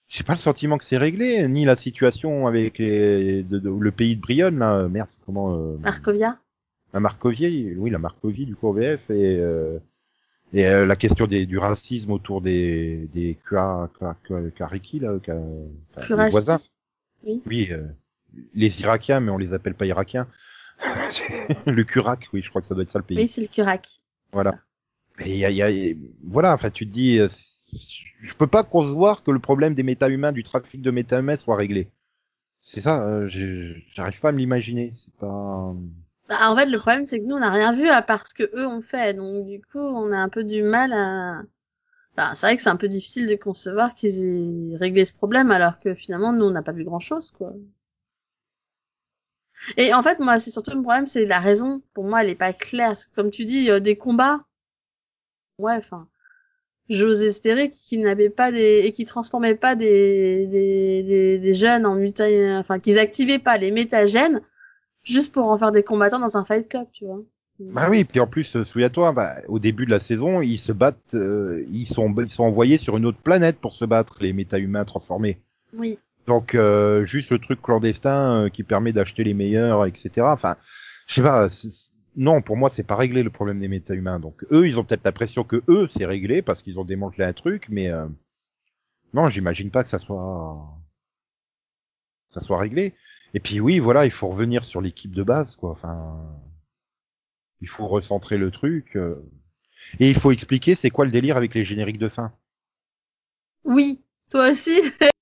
j'ai 0.07 0.23
pas 0.23 0.33
le 0.33 0.39
sentiment 0.39 0.77
que 0.77 0.85
c'est 0.85 0.97
réglé, 0.97 1.47
ni 1.47 1.65
la 1.65 1.75
situation 1.75 2.47
avec 2.47 2.77
les, 2.77 3.43
de, 3.43 3.59
de- 3.59 3.69
le 3.69 3.91
pays 3.91 4.15
de 4.15 4.21
Brionne, 4.21 4.59
là. 4.59 4.87
Merde, 4.87 5.09
comment 5.25 5.55
euh, 5.57 5.77
Markovia. 5.79 6.37
La 6.93 6.99
Marcovier, 6.99 7.75
oui, 7.77 7.89
la 7.89 7.97
Marcovie 7.97 8.45
du 8.45 8.55
coup 8.55 8.67
au 8.69 8.73
VF 8.73 9.09
et 9.09 9.37
euh, 9.37 9.79
et 10.53 10.65
euh, 10.67 10.85
la 10.85 10.95
question 10.95 11.27
des, 11.27 11.45
du 11.45 11.57
racisme 11.57 12.11
autour 12.11 12.41
des 12.41 13.09
des 13.13 13.37
Kua- 13.45 13.89
Kua- 13.99 14.15
Kua- 14.25 14.51
Kariki 14.51 14.99
là, 14.99 15.13
enfin, 15.15 15.41
les 15.97 16.29
voisins. 16.29 16.57
Oui. 17.25 17.41
Oui, 17.45 17.67
euh, 17.71 17.83
les 18.53 18.79
Irakiens, 18.81 19.19
mais 19.19 19.31
on 19.31 19.37
les 19.37 19.53
appelle 19.53 19.73
pas 19.73 19.85
Irakiens. 19.85 20.27
le 21.65 21.83
Kurak, 21.83 22.27
oui, 22.33 22.41
je 22.43 22.49
crois 22.49 22.61
que 22.61 22.67
ça 22.67 22.75
doit 22.75 22.83
être 22.83 22.91
ça 22.91 22.99
le 22.99 23.05
pays. 23.05 23.17
Oui, 23.17 23.27
c'est 23.27 23.41
le 23.41 23.47
Kurak. 23.47 23.87
Voilà. 24.31 24.59
il 25.25 25.35
y 25.37 25.45
a, 25.45 25.49
y 25.51 25.61
a- 25.61 25.95
voilà, 26.23 26.53
enfin, 26.53 26.69
tu 26.69 26.85
te 26.87 26.93
dis, 26.93 27.19
euh, 27.19 27.27
je 28.21 28.33
peux 28.33 28.47
pas 28.47 28.63
concevoir 28.63 29.23
que 29.23 29.31
le 29.31 29.39
problème 29.39 29.75
des 29.75 29.83
méta-humains, 29.83 30.31
du 30.31 30.43
trafic 30.43 30.81
de 30.81 30.91
méta-humains 30.91 31.37
soit 31.37 31.55
réglé. 31.55 31.91
C'est 32.61 32.81
ça, 32.81 33.05
euh, 33.05 33.29
j'arrive 33.93 34.19
pas 34.19 34.29
à 34.29 34.31
me 34.31 34.39
l'imaginer. 34.39 34.91
C'est 34.95 35.13
pas. 35.15 35.73
Bah, 36.27 36.49
en 36.49 36.55
fait, 36.55 36.65
le 36.65 36.79
problème, 36.79 37.05
c'est 37.05 37.19
que 37.19 37.25
nous, 37.25 37.35
on 37.35 37.39
n'a 37.39 37.51
rien 37.51 37.71
vu 37.71 37.87
à 37.89 38.01
part 38.01 38.25
ce 38.25 38.33
que 38.33 38.49
eux 38.55 38.67
ont 38.67 38.81
fait. 38.81 39.13
Donc, 39.13 39.45
du 39.45 39.61
coup, 39.61 39.79
on 39.79 40.11
a 40.11 40.17
un 40.17 40.29
peu 40.29 40.43
du 40.43 40.63
mal 40.63 40.91
à... 40.93 41.43
Enfin, 42.17 42.33
c'est 42.33 42.47
vrai 42.47 42.55
que 42.55 42.61
c'est 42.61 42.69
un 42.69 42.77
peu 42.77 42.87
difficile 42.87 43.27
de 43.27 43.35
concevoir 43.35 43.93
qu'ils 43.93 44.73
aient 44.73 44.77
réglé 44.77 45.05
ce 45.05 45.13
problème, 45.13 45.51
alors 45.51 45.77
que 45.77 45.93
finalement, 45.93 46.33
nous, 46.33 46.45
on 46.45 46.51
n'a 46.51 46.63
pas 46.63 46.71
vu 46.71 46.83
grand-chose, 46.83 47.31
quoi. 47.31 47.53
Et 49.77 49.93
en 49.93 50.01
fait, 50.01 50.19
moi, 50.19 50.39
c'est 50.39 50.51
surtout 50.51 50.75
le 50.75 50.81
problème, 50.81 51.07
c'est 51.07 51.25
la 51.25 51.39
raison. 51.39 51.81
Pour 51.93 52.05
moi, 52.05 52.23
elle 52.23 52.29
est 52.29 52.35
pas 52.35 52.53
claire. 52.53 52.95
Comme 53.15 53.31
tu 53.31 53.45
dis, 53.45 53.69
euh, 53.69 53.79
des 53.79 53.97
combats. 53.97 54.45
Ouais, 55.57 55.75
enfin... 55.75 56.07
J'ose 56.89 57.23
espérer 57.23 57.69
qu'ils 57.69 58.01
n'avaient 58.01 58.29
pas 58.29 58.51
des... 58.51 58.81
et 58.85 58.91
qu'ils 58.91 59.07
transformaient 59.07 59.55
pas 59.55 59.75
des, 59.75 60.45
des, 60.47 61.03
des, 61.03 61.37
des 61.39 61.53
jeunes 61.53 61.85
en 61.85 61.95
muta... 61.95 62.25
Enfin, 62.59 62.79
qu'ils 62.79 62.99
activaient 62.99 63.39
pas 63.39 63.57
les 63.57 63.71
métagènes 63.71 64.41
juste 65.03 65.33
pour 65.33 65.45
en 65.45 65.57
faire 65.57 65.71
des 65.71 65.83
combattants 65.83 66.19
dans 66.19 66.37
un 66.37 66.43
fight 66.43 66.67
club, 66.67 66.87
tu 66.91 67.05
vois. 67.05 67.21
Bah 67.59 67.87
oui, 67.89 68.03
puis 68.03 68.19
en 68.19 68.27
plus, 68.27 68.61
souviens-toi, 68.63 69.13
bah, 69.13 69.37
au 69.47 69.59
début 69.59 69.85
de 69.85 69.91
la 69.91 70.01
saison, 70.01 70.41
ils 70.41 70.57
se 70.57 70.73
battent, 70.73 71.13
euh, 71.13 71.63
ils 71.69 71.87
sont, 71.87 72.13
ils 72.17 72.29
sont 72.29 72.43
envoyés 72.43 72.77
sur 72.77 72.97
une 72.97 73.05
autre 73.05 73.19
planète 73.19 73.59
pour 73.59 73.73
se 73.73 73.85
battre, 73.85 74.17
les 74.19 74.33
méta-humains 74.33 74.83
transformés. 74.83 75.39
Oui. 75.73 75.97
Donc 76.27 76.55
euh, 76.55 77.05
juste 77.05 77.29
le 77.29 77.39
truc 77.39 77.61
clandestin 77.61 78.45
euh, 78.45 78.49
qui 78.49 78.63
permet 78.63 78.91
d'acheter 78.91 79.23
les 79.23 79.33
meilleurs, 79.33 79.85
etc. 79.85 80.09
Enfin, 80.21 80.57
je 81.07 81.15
sais 81.15 81.21
pas. 81.21 81.47
Non, 82.15 82.41
pour 82.41 82.55
moi, 82.55 82.69
c'est 82.69 82.83
pas 82.83 82.95
réglé 82.95 83.23
le 83.23 83.29
problème 83.29 83.59
des 83.59 83.67
méta-humains. 83.67 84.19
Donc 84.19 84.45
eux, 84.51 84.67
ils 84.67 84.79
ont 84.79 84.85
peut-être 84.85 85.03
l'impression 85.03 85.43
que 85.43 85.63
eux, 85.67 85.87
c'est 85.91 86.05
réglé 86.05 86.41
parce 86.41 86.61
qu'ils 86.61 86.79
ont 86.79 86.85
démantelé 86.85 87.25
un 87.25 87.33
truc, 87.33 87.67
mais 87.69 87.89
euh, 87.89 88.07
non, 89.13 89.29
j'imagine 89.29 89.71
pas 89.71 89.83
que 89.83 89.89
ça 89.89 89.99
soit 89.99 90.79
ça 92.31 92.41
soit 92.41 92.59
réglé. 92.59 92.93
Et 93.33 93.39
puis 93.39 93.59
oui, 93.59 93.79
voilà, 93.79 94.05
il 94.05 94.11
faut 94.11 94.29
revenir 94.29 94.63
sur 94.63 94.81
l'équipe 94.81 95.13
de 95.13 95.23
base, 95.23 95.55
quoi. 95.55 95.71
Enfin, 95.71 96.21
il 97.61 97.67
faut 97.67 97.87
recentrer 97.87 98.37
le 98.37 98.51
truc 98.51 98.95
euh, 98.95 99.15
et 99.99 100.09
il 100.09 100.15
faut 100.15 100.31
expliquer 100.31 100.75
c'est 100.75 100.89
quoi 100.89 101.05
le 101.05 101.11
délire 101.11 101.37
avec 101.37 101.53
les 101.53 101.65
génériques 101.65 101.99
de 101.99 102.09
fin. 102.09 102.33
Oui. 103.63 104.01
Toi 104.29 104.51
aussi 104.51 104.81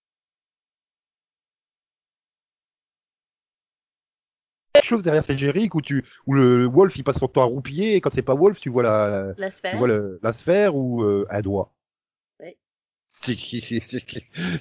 chose 4.93 5.03
derrière 5.03 5.23
ces 5.23 5.37
génériques 5.37 5.75
où 5.75 5.81
tu 5.81 6.03
où 6.27 6.33
le 6.33 6.65
Wolf 6.65 6.95
il 6.97 7.03
passe 7.03 7.17
son 7.17 7.27
temps 7.27 7.41
à 7.41 7.45
roupiller 7.45 7.95
et 7.95 8.01
quand 8.01 8.13
c'est 8.13 8.21
pas 8.21 8.35
Wolf 8.35 8.59
tu 8.59 8.69
vois 8.69 8.83
la 8.83 9.33
La 9.37 9.49
tu 9.49 9.57
sphère. 9.57 9.77
vois 9.77 9.87
le- 9.87 10.19
la 10.23 10.33
sphère 10.33 10.75
ou 10.75 11.03
euh, 11.03 11.25
un 11.29 11.41
doigt. 11.41 11.71
Oui. 12.41 12.55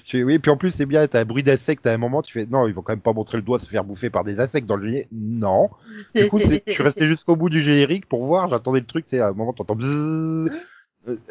Tu- 0.05 0.23
oui, 0.23 0.39
puis 0.39 0.51
en 0.51 0.57
plus 0.57 0.71
c'est 0.71 0.85
bien, 0.85 1.05
t'as 1.07 1.21
un 1.21 1.25
bruit 1.25 1.43
d'insecte 1.43 1.85
à 1.85 1.93
un 1.93 1.97
moment, 1.97 2.21
tu 2.21 2.31
fais 2.33 2.45
non, 2.45 2.67
ils 2.67 2.73
vont 2.73 2.81
quand 2.81 2.93
même 2.93 3.01
pas 3.01 3.13
montrer 3.13 3.37
le 3.37 3.43
doigt 3.43 3.59
se 3.59 3.65
faire 3.65 3.83
bouffer 3.83 4.09
par 4.09 4.23
des 4.23 4.39
insectes 4.39 4.67
dans 4.67 4.75
le 4.77 4.85
générique. 4.85 5.09
Non. 5.11 5.69
Du 6.15 6.27
coup, 6.29 6.39
je 6.39 6.45
suis 6.67 6.83
resté 6.83 7.07
jusqu'au 7.07 7.35
bout 7.35 7.49
du 7.49 7.61
générique 7.61 8.07
pour 8.07 8.25
voir, 8.25 8.49
j'attendais 8.49 8.79
le 8.79 8.85
truc, 8.85 9.05
c'est 9.07 9.19
à 9.19 9.27
un 9.27 9.33
moment 9.33 9.53
t'entends 9.53 9.75
bzzz, 9.75 10.49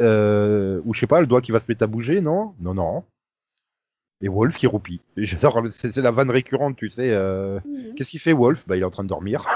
euh, 0.00 0.80
ou 0.84 0.92
je 0.94 1.00
sais 1.00 1.06
pas, 1.06 1.20
le 1.20 1.26
doigt 1.26 1.40
qui 1.40 1.52
va 1.52 1.60
se 1.60 1.66
mettre 1.68 1.84
à 1.84 1.86
bouger, 1.86 2.20
non? 2.20 2.54
Non, 2.60 2.74
non. 2.74 3.04
Et 4.22 4.28
Wolf 4.28 4.56
qui 4.56 4.68
J'adore, 5.16 5.62
c'est 5.70 5.96
la 5.96 6.12
vanne 6.12 6.30
récurrente, 6.30 6.76
tu 6.76 6.88
sais. 6.88 7.10
Euh... 7.10 7.58
Mhm. 7.64 7.94
Qu'est-ce 7.94 8.10
qu'il 8.10 8.20
fait 8.20 8.32
Wolf? 8.32 8.64
Bah 8.66 8.76
il 8.76 8.82
est 8.82 8.84
en 8.84 8.90
train 8.90 9.04
de 9.04 9.08
dormir. 9.08 9.44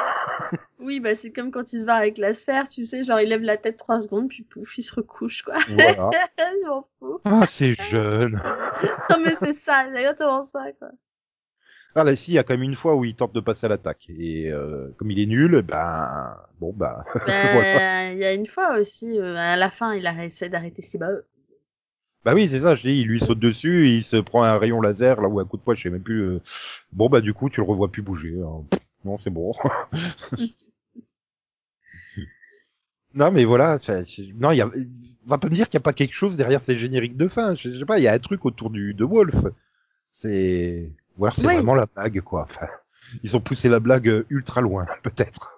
Oui, 0.79 1.01
bah 1.01 1.17
c'est 1.17 1.33
comme 1.33 1.51
quand 1.51 1.73
il 1.73 1.81
se 1.81 1.87
barre 1.87 1.97
avec 1.97 2.19
la 2.19 2.33
sphère, 2.33 2.69
tu 2.69 2.85
sais, 2.85 3.03
genre 3.03 3.19
il 3.19 3.29
lève 3.29 3.43
la 3.43 3.57
tête 3.57 3.77
trois 3.77 3.99
secondes, 3.99 4.29
puis 4.29 4.45
pouf, 4.45 4.79
il 4.79 4.85
se 4.85 4.95
recouche, 4.95 5.43
quoi. 5.43 5.57
Voilà. 5.69 6.11
je 6.39 6.69
m'en 6.69 6.87
fous. 7.01 7.21
Ah, 7.25 7.45
c'est 7.49 7.75
jeune. 7.91 8.41
Non 9.11 9.17
mais 9.25 9.35
c'est 9.35 9.55
ça, 9.55 9.89
c'est 9.91 9.99
exactement 9.99 10.45
ça, 10.45 10.71
quoi. 10.79 10.91
Ah 11.97 12.05
là, 12.05 12.15
si, 12.15 12.33
il 12.33 12.35
y 12.35 12.39
a 12.39 12.45
quand 12.45 12.55
même 12.55 12.63
une 12.63 12.77
fois 12.77 12.95
où 12.95 13.05
il 13.05 13.17
tente 13.17 13.35
de 13.35 13.41
passer 13.41 13.67
à 13.67 13.71
l'attaque. 13.71 14.09
Et 14.11 14.49
euh, 14.53 14.95
comme 14.99 15.11
il 15.11 15.19
est 15.19 15.27
nul, 15.27 15.63
ben... 15.63 16.37
Bon, 16.61 16.73
bah... 16.73 17.05
voilà. 17.15 17.79
Ben, 17.79 18.13
Il 18.13 18.19
y 18.19 18.25
a 18.25 18.35
une 18.35 18.47
fois 18.47 18.79
aussi, 18.79 19.19
euh, 19.19 19.35
à 19.37 19.57
la 19.57 19.71
fin, 19.71 19.95
il 19.95 20.07
a 20.07 20.25
essayé 20.25 20.51
d'arrêter 20.51 20.83
ses 20.83 20.99
bas. 20.99 21.09
Bah 22.27 22.35
oui, 22.35 22.49
c'est 22.51 22.59
ça, 22.61 22.75
je 22.75 22.83
dis, 22.83 23.01
il 23.03 23.07
lui 23.07 23.21
saute 23.21 23.39
dessus, 23.39 23.89
il 23.89 24.03
se 24.03 24.17
prend 24.17 24.43
un 24.43 24.59
rayon 24.59 24.81
laser, 24.81 25.21
là 25.21 25.29
où 25.29 25.39
un 25.39 25.45
coup 25.45 25.57
de 25.59 25.63
poing, 25.63 25.77
je 25.77 25.83
sais 25.85 25.91
même 25.91 26.03
plus... 26.03 26.23
euh, 26.23 26.41
Bon, 26.93 27.09
bah 27.09 27.21
du 27.21 27.33
coup, 27.33 27.49
tu 27.49 27.61
le 27.61 27.67
revois 27.67 27.89
plus 27.93 28.03
bouger. 28.03 28.35
hein. 28.45 28.65
Non, 29.05 29.17
c'est 29.19 29.31
bon. 29.31 29.55
non, 33.15 33.31
mais 33.31 33.45
voilà, 33.45 33.79
non, 34.35 34.51
il 34.51 34.57
y 34.57 34.61
a... 34.61 34.67
On 34.67 35.31
va 35.31 35.39
pas 35.39 35.49
me 35.49 35.55
dire 35.55 35.69
qu'il 35.69 35.79
y 35.79 35.83
a 35.83 35.85
pas 35.85 35.93
quelque 35.93 36.15
chose 36.15 36.37
derrière 36.37 36.61
ces 36.63 36.79
génériques 36.79 37.17
de 37.17 37.29
fin. 37.29 37.55
Je 37.57 37.71
je 37.73 37.79
sais 37.79 37.85
pas, 37.85 37.99
il 37.99 38.03
y 38.03 38.09
a 38.09 38.13
un 38.13 38.19
truc 38.19 38.45
autour 38.45 38.71
du 38.71 38.95
de 38.95 39.05
Wolf. 39.05 39.35
C'est... 40.13 40.91
Ou 41.19 41.25
alors 41.27 41.37
c'est 41.37 41.47
Oui. 41.47 41.55
vraiment 41.55 41.75
la 41.75 41.87
blague, 41.87 42.21
quoi. 42.23 42.43
Enfin, 42.43 42.67
ils 43.23 43.37
ont 43.37 43.41
poussé 43.41 43.69
la 43.69 43.81
blague 43.81 44.09
euh, 44.09 44.27
ultra 44.31 44.61
loin, 44.61 44.87
peut-être. 45.03 45.56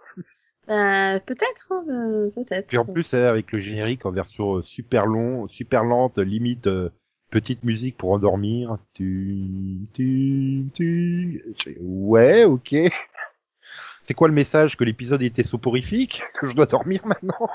Ben, 0.68 1.20
peut-être, 1.20 1.66
hein, 1.70 1.84
euh, 1.88 2.30
peut-être. 2.30 2.66
Puis 2.66 2.76
en 2.78 2.84
plus, 2.84 3.14
euh, 3.14 3.28
avec 3.28 3.52
le 3.52 3.60
générique 3.60 4.04
en 4.04 4.10
version 4.12 4.56
euh, 4.56 4.62
super 4.62 5.06
long, 5.06 5.48
super 5.48 5.82
lente, 5.82 6.18
limite 6.18 6.66
euh, 6.66 6.90
petite 7.30 7.64
musique 7.64 7.96
pour 7.96 8.12
endormir. 8.12 8.76
Tu, 8.92 9.88
tu, 9.94 10.66
tu. 10.74 11.78
Ouais, 11.80 12.44
ok. 12.44 12.74
C'est 14.04 14.14
quoi 14.14 14.28
le 14.28 14.34
message 14.34 14.76
que 14.76 14.84
l'épisode 14.84 15.22
était 15.22 15.42
soporifique 15.42 16.22
Que 16.38 16.46
je 16.46 16.54
dois 16.54 16.66
dormir 16.66 17.06
maintenant? 17.06 17.48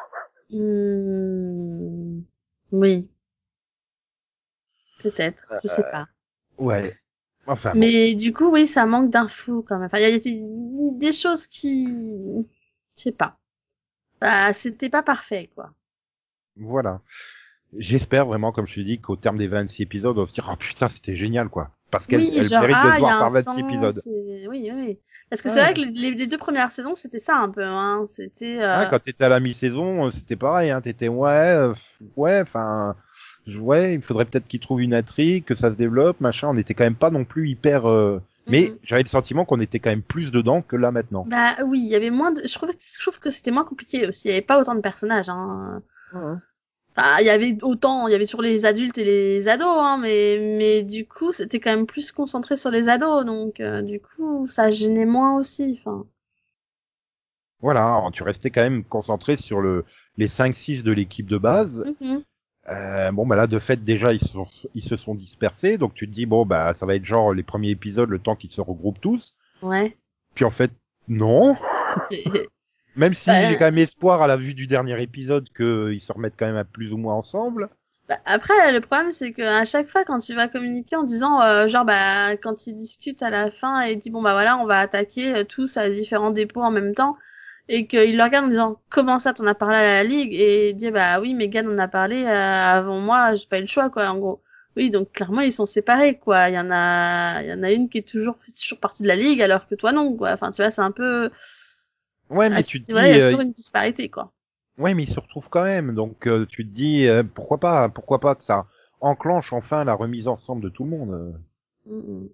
Hmm, 0.49 2.21
Oui. 2.71 3.07
Peut-être, 5.01 5.45
je 5.63 5.67
sais 5.67 5.83
pas. 5.91 6.07
Ouais. 6.57 6.91
Enfin. 7.45 7.73
bon. 7.73 7.79
Mais 7.79 8.15
du 8.15 8.31
coup, 8.33 8.49
oui, 8.49 8.65
ça 8.67 8.85
manque 8.85 9.09
d'infos 9.09 9.63
quand 9.67 9.77
même. 9.77 9.85
Enfin, 9.87 9.99
il 9.99 10.09
y 10.09 10.13
a 10.13 10.19
des, 10.19 10.41
des 10.97 11.11
choses 11.11 11.45
qui, 11.47 12.47
je 12.97 13.03
sais 13.03 13.11
pas. 13.11 13.37
Bah, 14.21 14.53
c'était 14.53 14.89
pas 14.89 15.03
parfait, 15.03 15.49
quoi. 15.55 15.71
Voilà. 16.55 17.01
J'espère 17.77 18.25
vraiment, 18.27 18.51
comme 18.51 18.67
je 18.67 18.75
te 18.75 18.79
dis, 18.81 18.99
qu'au 19.01 19.15
terme 19.15 19.37
des 19.37 19.47
26 19.47 19.83
épisodes, 19.83 20.17
on 20.17 20.21
va 20.23 20.27
se 20.27 20.33
dire, 20.33 20.47
oh 20.51 20.55
putain, 20.57 20.89
c'était 20.89 21.15
génial, 21.15 21.49
quoi. 21.49 21.71
Parce 21.89 22.07
qu'elle 22.07 22.21
oui, 22.21 22.33
elle 22.37 22.47
genre, 22.47 22.61
mérite 22.61 22.77
ah, 22.79 22.85
de 22.85 22.91
se 22.91 22.99
il 22.99 23.03
y 23.03 23.09
a 23.09 23.15
voir 23.15 23.19
par 23.19 23.27
un 23.29 23.33
26 23.33 23.43
sens, 23.43 23.59
épisodes. 23.59 24.01
Oui, 24.49 24.71
oui. 24.73 24.99
Parce 25.29 25.41
que 25.41 25.47
Ouais. 25.47 25.53
c'est 25.53 25.59
vrai 25.61 25.73
que 25.73 25.81
les, 25.81 26.27
deux 26.27 26.37
premières 26.37 26.71
saisons, 26.71 26.95
c'était 26.95 27.19
ça 27.19 27.37
un 27.37 27.49
peu, 27.49 27.63
hein. 27.63 28.05
C'était, 28.07 28.61
euh, 28.61 28.79
Hein, 28.81 28.87
quand 28.89 28.99
t'étais 28.99 29.23
à 29.25 29.29
la 29.29 29.39
mi-saison, 29.39 30.07
euh, 30.07 30.11
c'était 30.11 30.35
pareil, 30.35 30.71
hein, 30.71 30.81
t'étais 30.81 31.07
ouais, 31.07 31.29
euh, 31.29 31.73
ouais, 32.15 32.41
enfin, 32.41 32.95
ouais, 33.47 33.95
il 33.95 34.01
faudrait 34.01 34.25
peut-être 34.25 34.47
qu'ils 34.47 34.59
trouvent 34.59 34.81
une 34.81 34.93
intrigue, 34.93 35.45
que 35.45 35.55
ça 35.55 35.71
se 35.71 35.75
développe, 35.77 36.19
machin. 36.21 36.49
On 36.49 36.57
était 36.57 36.73
quand 36.73 36.83
même 36.83 36.95
pas 36.95 37.11
non 37.11 37.25
plus 37.25 37.49
hyper, 37.49 37.87
euh, 37.89 38.21
mais 38.47 38.69
Mhm. 38.69 38.77
j'avais 38.83 39.03
le 39.03 39.09
sentiment 39.09 39.45
qu'on 39.45 39.59
était 39.59 39.79
quand 39.79 39.89
même 39.89 40.01
plus 40.03 40.31
dedans 40.31 40.61
que 40.61 40.75
là 40.75 40.91
maintenant. 40.91 41.25
Bah 41.27 41.55
oui, 41.65 41.79
il 41.79 41.87
y 41.87 41.95
avait 41.95 42.09
moins 42.11 42.31
de... 42.31 42.45
Je 42.45 42.53
trouve, 42.53 42.69
que- 42.71 42.77
je 42.79 43.01
trouve 43.01 43.19
que 43.19 43.29
c'était 43.29 43.51
moins 43.51 43.63
compliqué 43.65 44.07
aussi. 44.07 44.27
Il 44.27 44.31
y 44.31 44.33
avait 44.33 44.41
pas 44.41 44.59
autant 44.59 44.75
de 44.75 44.81
personnages, 44.81 45.29
hein. 45.29 45.81
Enfin, 46.95 47.17
il 47.21 47.25
y 47.25 47.29
avait 47.29 47.57
autant, 47.63 48.07
il 48.07 48.11
y 48.11 48.15
avait 48.15 48.25
toujours 48.25 48.43
les 48.43 48.65
adultes 48.65 48.97
et 48.99 49.03
les 49.03 49.47
ados, 49.47 49.65
hein, 49.67 49.97
mais, 49.99 50.37
mais 50.59 50.83
du 50.83 51.07
coup, 51.07 51.31
c'était 51.31 51.59
quand 51.59 51.71
même 51.75 51.87
plus 51.87 52.11
concentré 52.11 52.55
sur 52.55 52.69
les 52.69 52.87
ados, 52.87 53.25
donc 53.25 53.59
euh, 53.59 53.81
du 53.81 53.99
coup, 53.99 54.45
ça 54.47 54.69
gênait 54.69 55.05
moins 55.05 55.37
aussi. 55.39 55.75
Enfin, 55.79 56.05
Voilà, 57.61 58.03
tu 58.13 58.23
restais 58.23 58.51
quand 58.51 58.61
même 58.61 58.83
concentré 58.83 59.37
sur 59.37 59.61
le 59.61 59.85
les 60.17 60.27
5-6 60.27 60.83
de 60.83 60.91
l'équipe 60.91 61.25
de 61.27 61.37
base. 61.39 61.83
mhm. 61.99 62.23
Euh, 62.69 63.11
bon, 63.11 63.25
bah 63.27 63.35
là, 63.35 63.47
de 63.47 63.59
fait, 63.59 63.83
déjà, 63.83 64.13
ils, 64.13 64.19
se 64.19 64.27
sont, 64.29 64.47
ils 64.73 64.83
se 64.83 64.95
sont 64.97 65.15
dispersés, 65.15 65.77
donc 65.77 65.93
tu 65.93 66.07
te 66.07 66.13
dis, 66.13 66.25
bon, 66.25 66.45
bah, 66.45 66.73
ça 66.73 66.85
va 66.85 66.95
être 66.95 67.05
genre 67.05 67.33
les 67.33 67.43
premiers 67.43 67.69
épisodes, 67.71 68.09
le 68.09 68.19
temps 68.19 68.35
qu'ils 68.35 68.51
se 68.51 68.61
regroupent 68.61 69.01
tous. 69.01 69.33
ouais. 69.61 69.97
Puis 70.35 70.45
en 70.45 70.51
fait, 70.51 70.71
non. 71.07 71.57
Même 72.95 73.13
si 73.13 73.25
Bah, 73.25 73.45
j'ai 73.45 73.55
quand 73.57 73.65
même 73.65 73.77
espoir 73.79 74.21
à 74.23 74.27
la 74.27 74.37
vue 74.37 74.53
du 74.55 74.67
dernier 74.67 75.01
épisode 75.01 75.49
qu'ils 75.53 76.01
se 76.01 76.11
remettent 76.13 76.35
quand 76.37 76.47
même 76.47 76.57
à 76.57 76.65
plus 76.65 76.93
ou 76.93 76.97
moins 76.97 77.15
ensemble. 77.15 77.69
Bah, 78.09 78.19
après, 78.25 78.71
le 78.73 78.81
problème, 78.81 79.11
c'est 79.11 79.31
que 79.31 79.41
à 79.41 79.63
chaque 79.65 79.87
fois, 79.89 80.03
quand 80.03 80.19
tu 80.19 80.33
vas 80.35 80.47
communiquer 80.49 80.95
en 80.97 81.03
disant, 81.03 81.41
euh, 81.41 81.67
genre, 81.67 81.85
bah, 81.85 82.35
quand 82.37 82.67
ils 82.67 82.73
discutent 82.75 83.23
à 83.23 83.29
la 83.29 83.49
fin 83.49 83.81
et 83.81 83.95
dit, 83.95 84.09
bon, 84.09 84.21
bah 84.21 84.33
voilà, 84.33 84.57
on 84.57 84.65
va 84.65 84.79
attaquer 84.79 85.33
euh, 85.35 85.43
tous 85.45 85.77
à 85.77 85.89
différents 85.89 86.31
dépôts 86.31 86.61
en 86.61 86.71
même 86.71 86.93
temps, 86.93 87.17
et 87.69 87.87
qu'ils 87.87 88.17
le 88.17 88.23
regardent 88.23 88.45
en 88.47 88.49
disant, 88.49 88.81
comment 88.89 89.19
ça, 89.19 89.33
t'en 89.33 89.45
as 89.47 89.55
parlé 89.55 89.77
à 89.77 89.83
la 89.83 90.03
Ligue, 90.03 90.33
et 90.33 90.69
il 90.69 90.75
dit, 90.75 90.91
bah 90.91 91.19
oui, 91.21 91.33
Megan 91.33 91.67
en 91.67 91.77
a 91.77 91.87
parlé 91.87 92.23
euh, 92.23 92.27
avant 92.29 92.99
moi, 92.99 93.35
j'ai 93.35 93.47
pas 93.47 93.57
eu 93.59 93.61
le 93.61 93.67
choix, 93.67 93.89
quoi, 93.89 94.09
en 94.09 94.17
gros. 94.19 94.41
Oui, 94.75 94.89
donc 94.89 95.11
clairement, 95.11 95.41
ils 95.41 95.53
sont 95.53 95.65
séparés, 95.67 96.17
quoi. 96.17 96.49
Il 96.49 96.55
y 96.55 96.59
en 96.59 96.71
a, 96.71 97.41
il 97.43 97.49
y 97.49 97.53
en 97.53 97.63
a 97.63 97.71
une 97.71 97.89
qui 97.89 97.99
est 97.99 98.07
toujours, 98.07 98.37
toujours 98.59 98.79
partie 98.79 99.03
de 99.03 99.07
la 99.07 99.15
Ligue, 99.15 99.41
alors 99.41 99.67
que 99.67 99.75
toi, 99.75 99.91
non, 99.91 100.15
quoi. 100.15 100.31
Enfin, 100.33 100.51
tu 100.51 100.61
vois, 100.61 100.71
c'est 100.71 100.81
un 100.81 100.91
peu, 100.91 101.29
Ouais, 102.29 102.49
mais 102.49 102.59
ah, 102.59 102.63
tu 102.63 102.81
te 102.81 102.85
dis, 102.87 102.91
voilà, 102.91 103.07
il 103.07 103.11
y 103.11 103.15
a 103.15 103.19
euh, 103.19 103.29
toujours 103.29 103.41
une 103.41 103.51
disparité, 103.53 104.09
quoi. 104.09 104.33
ouais, 104.77 104.93
mais 104.93 105.03
ils 105.03 105.09
se 105.13 105.19
retrouvent 105.19 105.49
quand 105.49 105.63
même. 105.63 105.93
Donc 105.95 106.27
euh, 106.27 106.45
tu 106.47 106.65
te 106.67 106.73
dis, 106.73 107.07
euh, 107.07 107.23
pourquoi 107.23 107.59
pas, 107.59 107.89
pourquoi 107.89 108.19
pas 108.19 108.35
que 108.35 108.43
ça 108.43 108.65
enclenche 109.01 109.51
enfin 109.53 109.83
la 109.83 109.93
remise 109.95 110.27
ensemble 110.27 110.61
de 110.63 110.69
tout 110.69 110.83
le 110.83 110.89
monde. 110.91 111.11
euh. 111.11 111.31
Mm, 111.85 111.95
mm. 112.23 112.29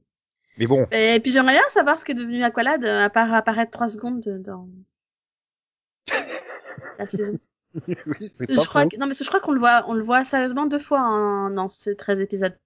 Mais 0.58 0.68
bon, 0.68 0.88
Et 0.92 1.20
puis 1.22 1.32
j'aimerais 1.32 1.54
bien 1.54 1.70
savoir 1.70 2.00
ce 2.00 2.06
qu'est 2.06 2.14
devenu 2.14 2.44
Aqualad, 2.44 2.84
euh, 2.86 3.06
à 3.06 3.10
part 3.10 3.34
apparaître 3.34 3.72
trois 3.72 3.88
secondes 3.90 4.22
de- 4.22 4.38
dans 4.40 4.68
la 6.98 7.06
saison. 7.06 7.38
oui, 7.88 8.32
c'est 8.36 8.52
Je 8.52 8.66
crois 8.68 8.86
que... 8.86 8.98
Non, 8.98 9.06
mais 9.08 9.14
je 9.14 9.24
crois 9.26 9.40
qu'on 9.40 9.52
le 9.52 9.60
voit, 9.60 9.86
on 9.88 9.94
le 9.94 10.02
voit 10.04 10.24
sérieusement 10.24 10.66
deux 10.66 10.80
fois 10.80 11.00
hein, 11.02 11.52
dans 11.52 11.70
ces 11.70 11.96
13 11.96 12.20
épisodes. 12.22 12.58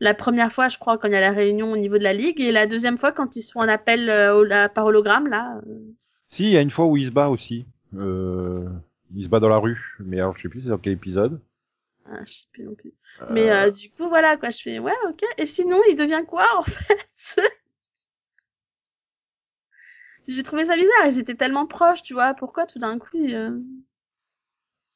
La 0.00 0.14
première 0.14 0.52
fois, 0.52 0.68
je 0.68 0.78
crois, 0.78 0.96
quand 0.96 1.08
il 1.08 1.14
y 1.14 1.16
a 1.16 1.20
la 1.20 1.32
réunion 1.32 1.72
au 1.72 1.76
niveau 1.76 1.98
de 1.98 2.04
la 2.04 2.12
ligue, 2.12 2.40
et 2.40 2.52
la 2.52 2.66
deuxième 2.68 2.98
fois, 2.98 3.10
quand 3.10 3.34
ils 3.34 3.42
se 3.42 3.50
font 3.52 3.62
un 3.62 3.68
appel 3.68 4.08
euh, 4.10 4.44
la- 4.46 4.68
par 4.68 4.84
hologramme, 4.86 5.26
là. 5.26 5.60
euh, 5.66 5.78
Si, 6.28 6.44
il 6.44 6.50
y 6.50 6.56
a 6.56 6.60
une 6.60 6.70
fois 6.70 6.86
où 6.86 6.96
il 6.96 7.06
se 7.06 7.10
bat 7.10 7.28
aussi. 7.30 7.66
Euh, 7.98 8.64
il 9.16 9.24
se 9.24 9.28
bat 9.28 9.40
dans 9.40 9.48
la 9.48 9.56
rue. 9.58 9.96
Mais 9.98 10.20
alors, 10.20 10.36
je 10.36 10.42
sais 10.42 10.48
plus 10.48 10.60
c'est 10.60 10.68
dans 10.68 10.78
quel 10.78 10.92
épisode. 10.92 11.40
ah, 12.06 12.20
je 12.24 12.32
sais 12.32 12.44
plus 12.52 12.62
non 12.62 12.76
plus. 12.76 12.92
Mais 13.30 13.50
euh, 13.50 13.70
du 13.72 13.90
coup, 13.90 14.08
voilà, 14.08 14.36
quoi, 14.36 14.50
je 14.50 14.62
fais, 14.62 14.78
ouais, 14.78 14.92
ok. 15.08 15.24
Et 15.36 15.46
sinon, 15.46 15.80
il 15.90 15.96
devient 15.96 16.22
quoi, 16.28 16.46
en 16.58 16.62
fait? 16.62 17.48
J'ai 20.28 20.42
trouvé 20.42 20.66
ça 20.66 20.76
bizarre, 20.76 21.06
ils 21.06 21.18
étaient 21.18 21.34
tellement 21.34 21.66
proches, 21.66 22.02
tu 22.02 22.14
vois. 22.14 22.34
Pourquoi 22.34 22.66
tout 22.66 22.78
d'un 22.78 22.98
coup, 22.98 23.16
euh, 23.16 23.58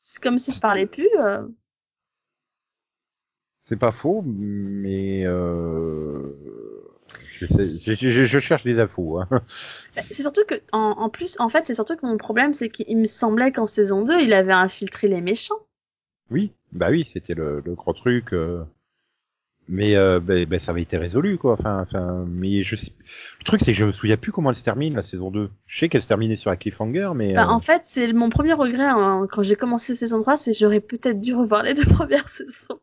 c'est 0.05 0.23
comme 0.23 0.39
s'ils 0.39 0.55
se 0.55 0.61
parlaient 0.61 0.87
plus. 0.87 1.09
euh. 1.19 1.47
C'est 3.65 3.77
pas 3.79 3.93
faux, 3.93 4.23
mais 4.27 5.23
euh... 5.27 6.33
je, 7.41 8.39
cherche 8.41 8.65
des 8.65 8.79
infos. 8.79 9.19
Hein. 9.21 9.29
Bah, 9.97 10.03
C'est 10.11 10.23
surtout 10.23 10.45
que, 10.47 10.55
en, 10.73 10.79
en 10.99 11.09
plus, 11.11 11.39
en 11.41 11.49
fait, 11.49 11.67
c'est 11.67 11.75
surtout 11.75 11.97
que 11.97 12.07
mon 12.07 12.17
problème, 12.19 12.53
c'est 12.53 12.69
qu'il 12.69 12.97
me 12.99 13.07
semblait 13.07 13.53
qu'en 13.53 13.67
saison 13.67 14.03
2, 14.05 14.21
il 14.21 14.33
avait 14.35 14.53
infiltré 14.53 15.07
les 15.09 15.21
méchants. 15.23 15.67
Oui, 16.31 16.53
bah 16.73 16.89
oui, 16.91 17.09
c'était 17.13 17.35
le, 17.35 17.61
le 17.65 17.75
gros 17.75 17.93
truc. 17.93 18.33
euh. 18.33 18.65
Mais 19.69 19.97
euh, 19.97 20.21
ben, 20.21 20.45
ben, 20.45 20.59
ça 20.61 20.73
avait 20.73 20.83
été 20.83 20.97
résolu, 20.99 21.39
quoi. 21.39 21.53
Enfin, 21.55 21.81
enfin, 21.83 22.25
mais 22.29 22.63
je 22.65 22.77
sais... 22.77 22.93
Le 23.41 23.45
truc, 23.45 23.61
c'est 23.61 23.73
que 23.73 23.79
je 23.79 23.85
me 23.85 23.93
souviens 23.93 24.17
plus 24.17 24.33
comment 24.33 24.51
elle 24.51 24.57
se 24.57 24.65
termine, 24.65 24.95
la 24.95 25.03
saison 25.03 25.31
2. 25.31 25.51
Je 25.67 25.79
sais 25.79 25.89
qu'elle 25.89 26.03
se 26.03 26.09
terminait 26.09 26.37
sur 26.37 26.51
un 26.51 26.57
cliffhanger, 26.57 27.13
mais... 27.15 27.35
Bah, 27.35 27.47
euh, 27.47 27.49
en 27.49 27.61
fait, 27.61 27.83
c'est 27.85 28.13
mon 28.13 28.29
premier 28.31 28.53
regret 28.53 28.85
hein, 28.85 29.27
quand 29.31 29.43
j'ai 29.43 29.57
commencé 29.57 29.95
saison 29.95 30.21
3, 30.21 30.37
c'est 30.37 30.53
j'aurais 30.53 30.81
peut-être 30.81 31.21
dû 31.21 31.35
revoir 31.35 31.63
les 31.63 31.75
deux 31.75 31.85
premières 31.95 32.29
saisons. 32.29 32.81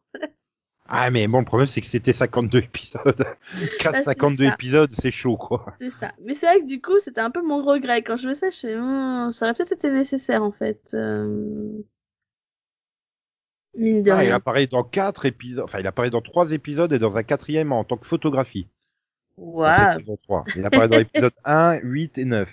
Ah, 0.87 1.11
mais 1.11 1.27
bon, 1.27 1.39
le 1.39 1.45
problème, 1.45 1.67
c'est 1.67 1.81
que 1.81 1.87
c'était 1.87 2.13
52 2.13 2.57
épisodes. 2.59 3.25
4 3.79 3.91
Bah, 3.91 3.99
c'est 3.99 4.03
52 4.03 4.45
ça. 4.45 4.53
épisodes, 4.53 4.91
c'est 4.99 5.11
chaud, 5.11 5.37
quoi. 5.37 5.77
C'est 5.79 5.91
ça. 5.91 6.11
Mais 6.23 6.33
c'est 6.33 6.45
vrai 6.47 6.59
que 6.61 6.65
du 6.65 6.81
coup, 6.81 6.97
c'était 6.99 7.21
un 7.21 7.31
peu 7.31 7.41
mon 7.43 7.61
regret. 7.61 8.01
Quand 8.03 8.17
je 8.17 8.27
le 8.27 8.33
sais, 8.33 8.51
je 8.51 8.57
fais, 8.59 8.75
Hmm, 8.75 9.31
ça 9.31 9.45
aurait 9.45 9.53
peut-être 9.53 9.73
été 9.73 9.91
nécessaire, 9.91 10.43
en 10.43 10.51
fait. 10.51 10.91
Euh... 10.95 11.83
Mine 13.77 14.03
de 14.03 14.12
Ah, 14.12 14.23
il 14.25 14.32
apparaît 14.32 14.67
dans 14.67 14.84
quatre 14.84 15.25
épisodes, 15.25 15.63
enfin, 15.63 15.79
il 15.79 15.88
apparaît 15.88 16.10
dans 16.10 16.21
trois 16.21 16.51
épisodes 16.51 16.91
et 16.91 16.99
dans 16.99 17.15
un 17.17 17.23
quatrième 17.23 17.71
en 17.71 17.84
tant 17.84 17.97
que 17.97 18.08
photographie. 18.08 18.67
Waouh. 19.38 20.17
3. 20.24 20.43
Il 20.55 20.65
apparaît 20.65 20.89
dans 20.89 20.97
l'épisode 20.97 21.34
1, 21.45 21.80
8 21.84 22.17
et 22.17 22.26
9. 22.26 22.49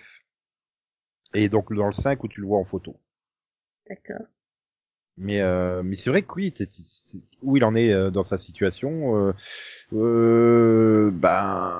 Et 1.34 1.48
donc 1.48 1.72
dans 1.74 1.86
le 1.86 1.92
5 1.92 2.22
où 2.22 2.28
tu 2.28 2.40
le 2.40 2.46
vois 2.46 2.58
en 2.58 2.64
photo. 2.64 2.96
D'accord. 3.88 4.26
Mais 5.18 5.40
euh, 5.40 5.82
mais 5.82 5.96
c'est 5.96 6.10
vrai 6.10 6.22
que 6.22 6.32
oui, 6.34 6.52
t'es- 6.52 6.66
t'es- 6.66 7.22
où 7.42 7.56
il 7.56 7.64
en 7.64 7.74
est 7.74 7.90
euh, 7.92 8.10
dans 8.10 8.22
sa 8.22 8.38
situation, 8.38 9.16
euh, 9.28 9.32
euh, 9.94 11.10
ben 11.10 11.74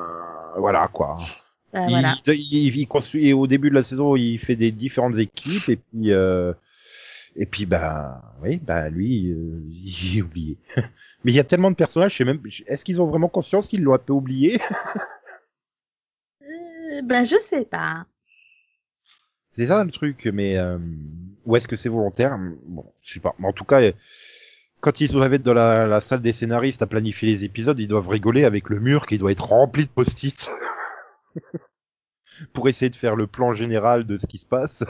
voilà 0.56 0.88
quoi. 0.88 1.16
Bah, 1.72 1.84
il, 1.86 1.90
voilà. 1.90 2.14
il, 2.28 2.76
il 2.78 2.88
construit 2.88 3.32
au 3.34 3.46
début 3.46 3.68
de 3.68 3.74
la 3.74 3.82
saison, 3.84 4.16
il 4.16 4.38
fait 4.38 4.56
des 4.56 4.72
différentes 4.72 5.16
équipes 5.16 5.68
et 5.68 5.76
puis 5.76 6.12
euh, 6.12 6.54
et 7.36 7.46
puis 7.46 7.66
bah 7.66 8.22
oui, 8.42 8.58
bah 8.58 8.88
lui, 8.88 9.30
euh, 9.30 9.62
j'ai 9.84 10.22
oublié. 10.22 10.58
Mais 11.24 11.32
il 11.32 11.34
y 11.34 11.40
a 11.40 11.44
tellement 11.44 11.70
de 11.70 11.76
personnages, 11.76 12.12
je 12.12 12.18
sais 12.18 12.24
même, 12.24 12.40
est-ce 12.66 12.84
qu'ils 12.84 13.00
ont 13.00 13.06
vraiment 13.06 13.28
conscience 13.28 13.68
qu'ils 13.68 13.82
l'ont 13.82 13.94
un 13.94 13.98
peu 13.98 14.12
oublié? 14.12 14.58
Euh, 16.88 17.02
bah, 17.02 17.24
je 17.24 17.36
sais 17.40 17.64
pas. 17.64 18.06
C'est 19.56 19.66
ça 19.66 19.82
le 19.82 19.90
truc, 19.90 20.28
mais 20.32 20.56
euh, 20.56 20.78
où 21.44 21.56
est-ce 21.56 21.66
que 21.66 21.74
c'est 21.74 21.88
volontaire? 21.88 22.38
Bon, 22.64 22.92
je 23.02 23.14
sais 23.14 23.20
pas. 23.20 23.34
Mais 23.40 23.48
en 23.48 23.52
tout 23.52 23.64
cas, 23.64 23.80
quand 24.80 25.00
ils 25.00 25.10
doivent 25.10 25.34
être 25.34 25.42
dans 25.42 25.52
la, 25.52 25.86
la, 25.86 26.00
salle 26.00 26.22
des 26.22 26.32
scénaristes 26.32 26.82
à 26.82 26.86
planifier 26.86 27.28
les 27.28 27.44
épisodes, 27.44 27.80
ils 27.80 27.88
doivent 27.88 28.08
rigoler 28.08 28.44
avec 28.44 28.68
le 28.68 28.78
mur 28.78 29.06
qui 29.06 29.18
doit 29.18 29.32
être 29.32 29.46
rempli 29.46 29.84
de 29.84 29.90
post-it 29.90 30.48
pour 32.52 32.68
essayer 32.68 32.88
de 32.88 32.96
faire 32.96 33.16
le 33.16 33.26
plan 33.26 33.52
général 33.52 34.06
de 34.06 34.16
ce 34.16 34.26
qui 34.26 34.38
se 34.38 34.46
passe. 34.46 34.84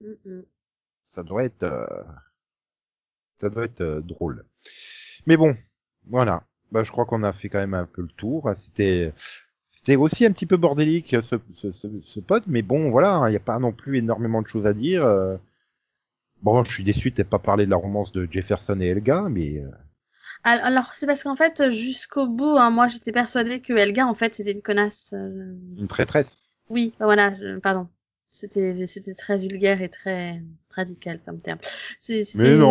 Mm, 0.00 0.14
mm. 0.24 0.42
Ça 1.14 1.22
doit 1.22 1.44
être, 1.44 1.62
euh, 1.64 1.86
ça 3.40 3.50
doit 3.50 3.64
être 3.64 3.80
euh, 3.80 4.00
drôle. 4.00 4.44
Mais 5.26 5.36
bon, 5.36 5.54
voilà. 6.08 6.44
Bah, 6.72 6.84
je 6.84 6.90
crois 6.92 7.06
qu'on 7.06 7.22
a 7.22 7.32
fait 7.32 7.48
quand 7.48 7.58
même 7.60 7.74
un 7.74 7.86
peu 7.86 8.02
le 8.02 8.08
tour. 8.08 8.50
C'était, 8.56 9.12
c'était 9.70 9.96
aussi 9.96 10.26
un 10.26 10.32
petit 10.32 10.46
peu 10.46 10.56
bordélique 10.56 11.16
ce, 11.22 11.38
ce, 11.56 11.72
ce, 11.72 11.88
ce 12.02 12.20
pote, 12.20 12.44
mais 12.48 12.62
bon, 12.62 12.90
voilà, 12.90 13.22
il 13.28 13.30
n'y 13.30 13.36
a 13.36 13.40
pas 13.40 13.58
non 13.58 13.72
plus 13.72 13.98
énormément 13.98 14.42
de 14.42 14.48
choses 14.48 14.66
à 14.66 14.74
dire. 14.74 15.04
euh. 15.04 15.36
Bon, 16.42 16.62
je 16.62 16.70
suis 16.72 16.84
déçu 16.84 17.10
de 17.10 17.22
pas 17.24 17.40
parlé 17.40 17.64
de 17.66 17.70
la 17.70 17.76
romance 17.76 18.12
de 18.12 18.28
Jefferson 18.30 18.80
et 18.80 18.86
Helga, 18.86 19.26
mais 19.28 19.58
euh, 19.58 19.68
Al- 20.44 20.60
Alors, 20.60 20.94
c'est 20.94 21.06
parce 21.06 21.22
qu'en 21.22 21.36
fait, 21.36 21.70
jusqu'au 21.70 22.26
bout, 22.28 22.56
hein, 22.58 22.70
moi, 22.70 22.88
j'étais 22.88 23.12
persuadée 23.12 23.60
que 23.60 23.72
Elga, 23.72 24.06
en 24.06 24.14
fait, 24.14 24.34
c'était 24.34 24.52
une 24.52 24.62
connasse. 24.62 25.12
euh, 25.14 25.54
une 25.78 25.88
traîtresse. 25.88 26.50
Oui, 26.68 26.94
bah 26.98 27.06
voilà, 27.06 27.34
je- 27.36 27.58
pardon. 27.58 27.88
C'était, 28.30 28.86
c'était 28.86 29.14
très 29.14 29.36
vulgaire 29.38 29.80
et 29.82 29.88
très 29.88 30.42
radical 30.74 31.20
comme 31.24 31.40
terme. 31.40 31.58
C'était 31.98 32.54
une, 32.54 32.62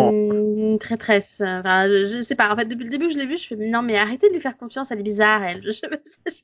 une 0.58 0.80
traîtresse. 0.80 1.42
Enfin, 1.42 1.88
je, 1.88 2.06
je 2.18 2.22
sais 2.22 2.36
pas. 2.36 2.52
En 2.54 2.56
fait, 2.58 2.66
depuis 2.66 2.84
le 2.86 2.90
début 2.90 3.08
que 3.08 3.14
je 3.14 3.18
l'ai 3.18 3.26
vue, 3.26 3.38
je 3.38 3.48
fais 3.48 3.56
non, 3.56 3.82
mais 3.82 3.98
arrêtez 3.98 4.28
de 4.30 4.34
lui 4.34 4.42
faire 4.42 4.58
confiance. 4.58 4.92
Elle 4.92 5.00
est 5.00 5.04
bizarre, 5.04 5.44
elle. 5.44 5.64
Je, 5.72 5.72
je, 5.72 6.42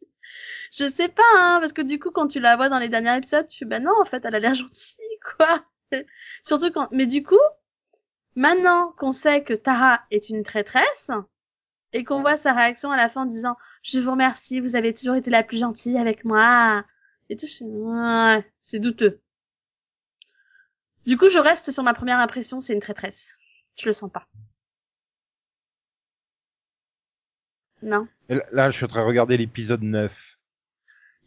je 0.71 0.89
sais 0.89 1.09
pas, 1.09 1.23
hein, 1.37 1.57
parce 1.61 1.73
que 1.73 1.81
du 1.81 1.99
coup, 1.99 2.11
quand 2.11 2.27
tu 2.27 2.39
la 2.39 2.55
vois 2.55 2.69
dans 2.69 2.79
les 2.79 2.89
derniers 2.89 3.17
épisodes, 3.17 3.47
tu 3.47 3.59
fais 3.59 3.65
bah 3.65 3.79
non, 3.79 3.93
en 3.99 4.05
fait, 4.05 4.23
elle 4.25 4.35
a 4.35 4.39
l'air 4.39 4.53
gentille, 4.53 5.19
quoi. 5.37 5.65
Surtout 6.43 6.71
quand, 6.71 6.87
mais 6.91 7.07
du 7.07 7.23
coup, 7.23 7.39
maintenant 8.35 8.93
qu'on 8.97 9.11
sait 9.11 9.43
que 9.43 9.53
Tara 9.53 10.01
est 10.11 10.29
une 10.29 10.43
traîtresse 10.43 11.11
et 11.93 12.03
qu'on 12.03 12.21
voit 12.21 12.37
sa 12.37 12.53
réaction 12.53 12.91
à 12.91 12.97
la 12.97 13.09
fin 13.09 13.23
en 13.23 13.25
disant 13.25 13.55
je 13.83 13.99
vous 13.99 14.11
remercie, 14.11 14.59
vous 14.59 14.75
avez 14.75 14.93
toujours 14.93 15.15
été 15.15 15.29
la 15.31 15.43
plus 15.43 15.57
gentille 15.59 15.97
avec 15.97 16.25
moi. 16.25 16.85
Et 17.29 17.35
tout, 17.37 17.47
je 17.47 17.63
ouais, 17.63 18.45
c'est 18.61 18.79
douteux. 18.79 19.21
Du 21.05 21.17
coup, 21.17 21.29
je 21.29 21.39
reste 21.39 21.71
sur 21.71 21.83
ma 21.83 21.93
première 21.93 22.19
impression, 22.19 22.61
c'est 22.61 22.73
une 22.73 22.79
traîtresse. 22.79 23.37
Je 23.77 23.85
le 23.87 23.93
sens 23.93 24.11
pas. 24.11 24.27
Non. 27.81 28.07
Là- 28.27 28.45
Là, 28.51 28.71
je 28.71 28.75
suis 28.77 28.85
en 28.85 28.89
train 28.89 29.01
de 29.01 29.07
regarder 29.07 29.37
l'épisode 29.37 29.81
9. 29.83 30.37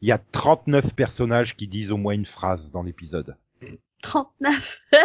Il 0.02 0.08
y 0.08 0.12
a 0.12 0.18
39 0.18 0.94
personnages 0.94 1.56
qui 1.56 1.66
disent 1.68 1.90
au 1.92 1.96
moins 1.96 2.12
une 2.14 2.26
phrase 2.26 2.70
dans 2.72 2.82
l'épisode. 2.82 3.36
39. 4.02 4.80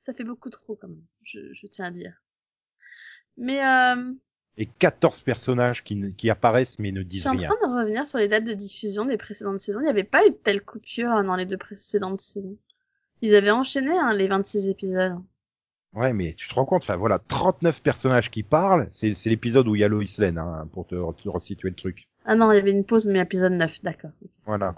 Ça 0.00 0.14
fait 0.14 0.24
beaucoup 0.24 0.48
trop 0.48 0.76
quand 0.76 0.88
même, 0.88 1.04
je, 1.24 1.52
je 1.52 1.66
tiens 1.66 1.84
à 1.86 1.90
dire. 1.90 2.22
Mais 3.36 3.62
euh, 3.64 4.12
Et 4.56 4.66
14 4.66 5.22
personnages 5.22 5.82
qui, 5.84 6.28
apparaissent 6.30 6.78
mais 6.78 6.92
ne 6.92 7.00
je 7.00 7.06
disent 7.06 7.20
suis 7.22 7.28
en 7.30 7.36
rien. 7.36 7.48
train 7.48 7.68
de 7.68 7.80
revenir 7.80 8.06
sur 8.06 8.18
les 8.18 8.28
dates 8.28 8.44
de 8.44 8.52
diffusion 8.52 9.04
des 9.06 9.16
précédentes 9.16 9.60
saisons. 9.60 9.80
Il 9.80 9.84
n'y 9.84 9.90
avait 9.90 10.04
pas 10.04 10.26
eu 10.26 10.30
de 10.30 10.34
telle 10.34 10.62
coupure 10.62 11.08
hein, 11.10 11.24
dans 11.24 11.36
les 11.36 11.46
deux 11.46 11.56
précédentes 11.56 12.20
saisons. 12.20 12.56
Ils 13.22 13.34
avaient 13.34 13.50
enchaîné 13.50 13.92
hein, 13.98 14.12
les 14.12 14.28
26 14.28 14.68
épisodes. 14.68 15.16
Ouais, 15.92 16.12
mais 16.12 16.34
tu 16.34 16.48
te 16.48 16.54
rends 16.54 16.64
compte, 16.66 16.82
enfin 16.82 16.96
voilà, 16.96 17.18
39 17.18 17.82
personnages 17.82 18.30
qui 18.30 18.42
parlent, 18.44 18.88
c'est 18.92 19.14
l'épisode 19.26 19.66
où 19.66 19.74
il 19.74 19.80
y 19.80 19.84
a 19.84 19.88
Lois 19.88 20.04
Lane, 20.18 20.38
hein, 20.38 20.68
pour 20.72 20.86
te, 20.86 20.94
te 20.94 21.28
resituer 21.28 21.68
le 21.70 21.74
truc. 21.74 22.08
Ah 22.24 22.36
non, 22.36 22.52
il 22.52 22.56
y 22.56 22.58
avait 22.58 22.70
une 22.70 22.84
pause, 22.84 23.06
mais 23.06 23.18
épisode 23.18 23.54
9, 23.54 23.82
d'accord. 23.82 24.10
Voilà. 24.46 24.76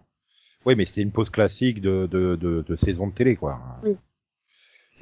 Oui, 0.64 0.74
mais 0.74 0.86
c'est 0.86 1.02
une 1.02 1.12
pause 1.12 1.28
classique 1.28 1.80
de, 1.82 2.08
de, 2.10 2.36
de, 2.36 2.64
de 2.66 2.76
saison 2.76 3.08
de 3.08 3.12
télé, 3.12 3.36
quoi. 3.36 3.60
Oui. 3.82 3.96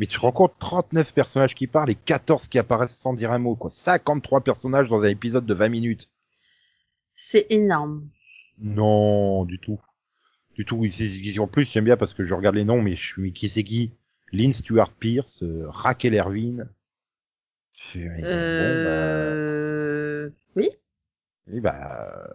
Mais 0.01 0.07
tu 0.07 0.19
compte, 0.19 0.55
39 0.59 1.13
personnages 1.13 1.55
qui 1.55 1.67
parlent 1.67 1.91
et 1.91 1.95
14 1.95 2.49
qui 2.49 2.59
apparaissent 2.59 2.97
sans 2.97 3.13
dire 3.13 3.33
un 3.33 3.39
mot, 3.39 3.55
quoi. 3.55 3.71
53 3.71 4.41
personnages 4.41 4.89
dans 4.89 5.03
un 5.03 5.09
épisode 5.09 5.45
de 5.45 5.53
20 5.53 5.69
minutes. 5.69 6.09
C'est 7.17 7.47
énorme. 7.51 8.09
Non, 8.59 9.45
du 9.45 9.59
tout. 9.59 9.79
Du 10.55 10.65
tout. 10.65 10.87
En 11.39 11.47
plus, 11.49 11.67
j'aime 11.67 11.85
bien 11.85 11.99
parce 11.99 12.15
que 12.15 12.25
je 12.25 12.33
regarde 12.33 12.57
les 12.57 12.65
noms, 12.65 12.81
mais 12.81 12.97
je 12.97 13.09
suis, 13.09 13.35
qui 13.35 13.51
c'est 13.51 13.63
qui? 13.63 13.93
Lynn 14.33 14.55
Stewart 14.55 14.91
Pierce, 14.93 15.43
euh, 15.43 15.67
Raquel 15.69 16.15
ouais, 16.15 16.67
Euh... 18.25 20.31
Oui 20.57 20.71
Bon, 21.47 21.61
bah, 21.61 21.61
oui, 21.61 21.61
bah, 21.61 22.31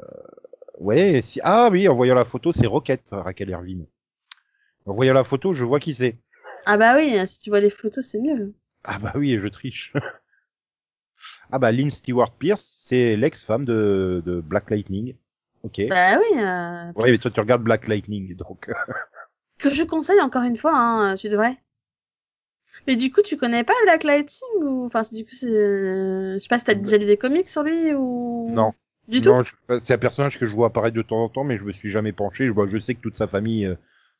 ouais, 0.77 1.21
si, 1.23 1.39
ah 1.43 1.69
oui, 1.71 1.87
en 1.87 1.95
voyant 1.95 2.13
la 2.13 2.25
photo, 2.25 2.53
c'est 2.53 2.67
Rocket, 2.67 3.01
Raquel 3.09 3.49
Erwin. 3.49 3.87
En 4.85 4.93
voyant 4.93 5.15
la 5.15 5.23
photo, 5.23 5.53
je 5.53 5.63
vois 5.63 5.79
qui 5.79 5.95
c'est. 5.95 6.19
Ah 6.65 6.77
bah 6.77 6.95
oui, 6.95 7.15
si 7.27 7.39
tu 7.39 7.49
vois 7.49 7.59
les 7.59 7.69
photos, 7.69 8.05
c'est 8.05 8.19
mieux. 8.19 8.53
Ah 8.83 8.99
bah 8.99 9.13
oui, 9.15 9.37
je 9.41 9.47
triche. 9.47 9.93
ah 11.51 11.59
bah 11.59 11.71
Lynn 11.71 11.89
Stewart 11.89 12.31
Pierce, 12.33 12.83
c'est 12.87 13.15
l'ex-femme 13.15 13.65
de, 13.65 14.21
de 14.25 14.41
Black 14.41 14.69
Lightning. 14.69 15.15
Ok. 15.63 15.81
Bah 15.89 16.17
oui. 16.19 16.39
Euh, 16.39 16.91
ouais, 16.93 17.11
mais 17.11 17.17
toi 17.17 17.31
tu 17.31 17.39
regardes 17.39 17.63
Black 17.63 17.87
Lightning, 17.87 18.35
donc. 18.35 18.69
Que 19.57 19.69
je 19.69 19.83
conseille 19.83 20.19
encore 20.19 20.43
une 20.43 20.57
fois, 20.57 20.73
hein, 20.75 21.15
tu 21.15 21.29
devrais. 21.29 21.57
Mais 22.87 22.95
du 22.97 23.11
coup, 23.11 23.21
tu 23.21 23.37
connais 23.37 23.63
pas 23.63 23.73
Black 23.83 24.03
Lightning 24.03 24.63
ou 24.63 24.85
enfin, 24.85 25.01
du 25.11 25.23
coup, 25.23 25.31
c'est, 25.31 25.47
je 25.47 26.37
sais 26.39 26.49
pas 26.49 26.59
si 26.59 26.65
t'as 26.65 26.73
déjà 26.73 26.97
lu 26.97 27.05
des 27.05 27.17
comics 27.17 27.47
sur 27.47 27.63
lui 27.63 27.93
ou 27.93 28.49
non. 28.49 28.73
du 29.07 29.21
tout? 29.21 29.29
Non, 29.29 29.43
je- 29.43 29.55
c'est 29.83 29.93
un 29.93 29.97
personnage 29.97 30.37
que 30.37 30.45
je 30.45 30.53
vois 30.53 30.67
apparaître 30.67 30.95
de 30.95 31.01
temps 31.01 31.23
en 31.23 31.29
temps, 31.29 31.43
mais 31.45 31.57
je 31.57 31.63
me 31.63 31.71
suis 31.71 31.89
jamais 31.89 32.11
penché. 32.11 32.45
Je, 32.45 32.51
vois, 32.51 32.67
je 32.67 32.77
sais 32.79 32.95
que 32.95 33.01
toute 33.01 33.17
sa 33.17 33.27
famille, 33.27 33.65
euh, 33.65 33.75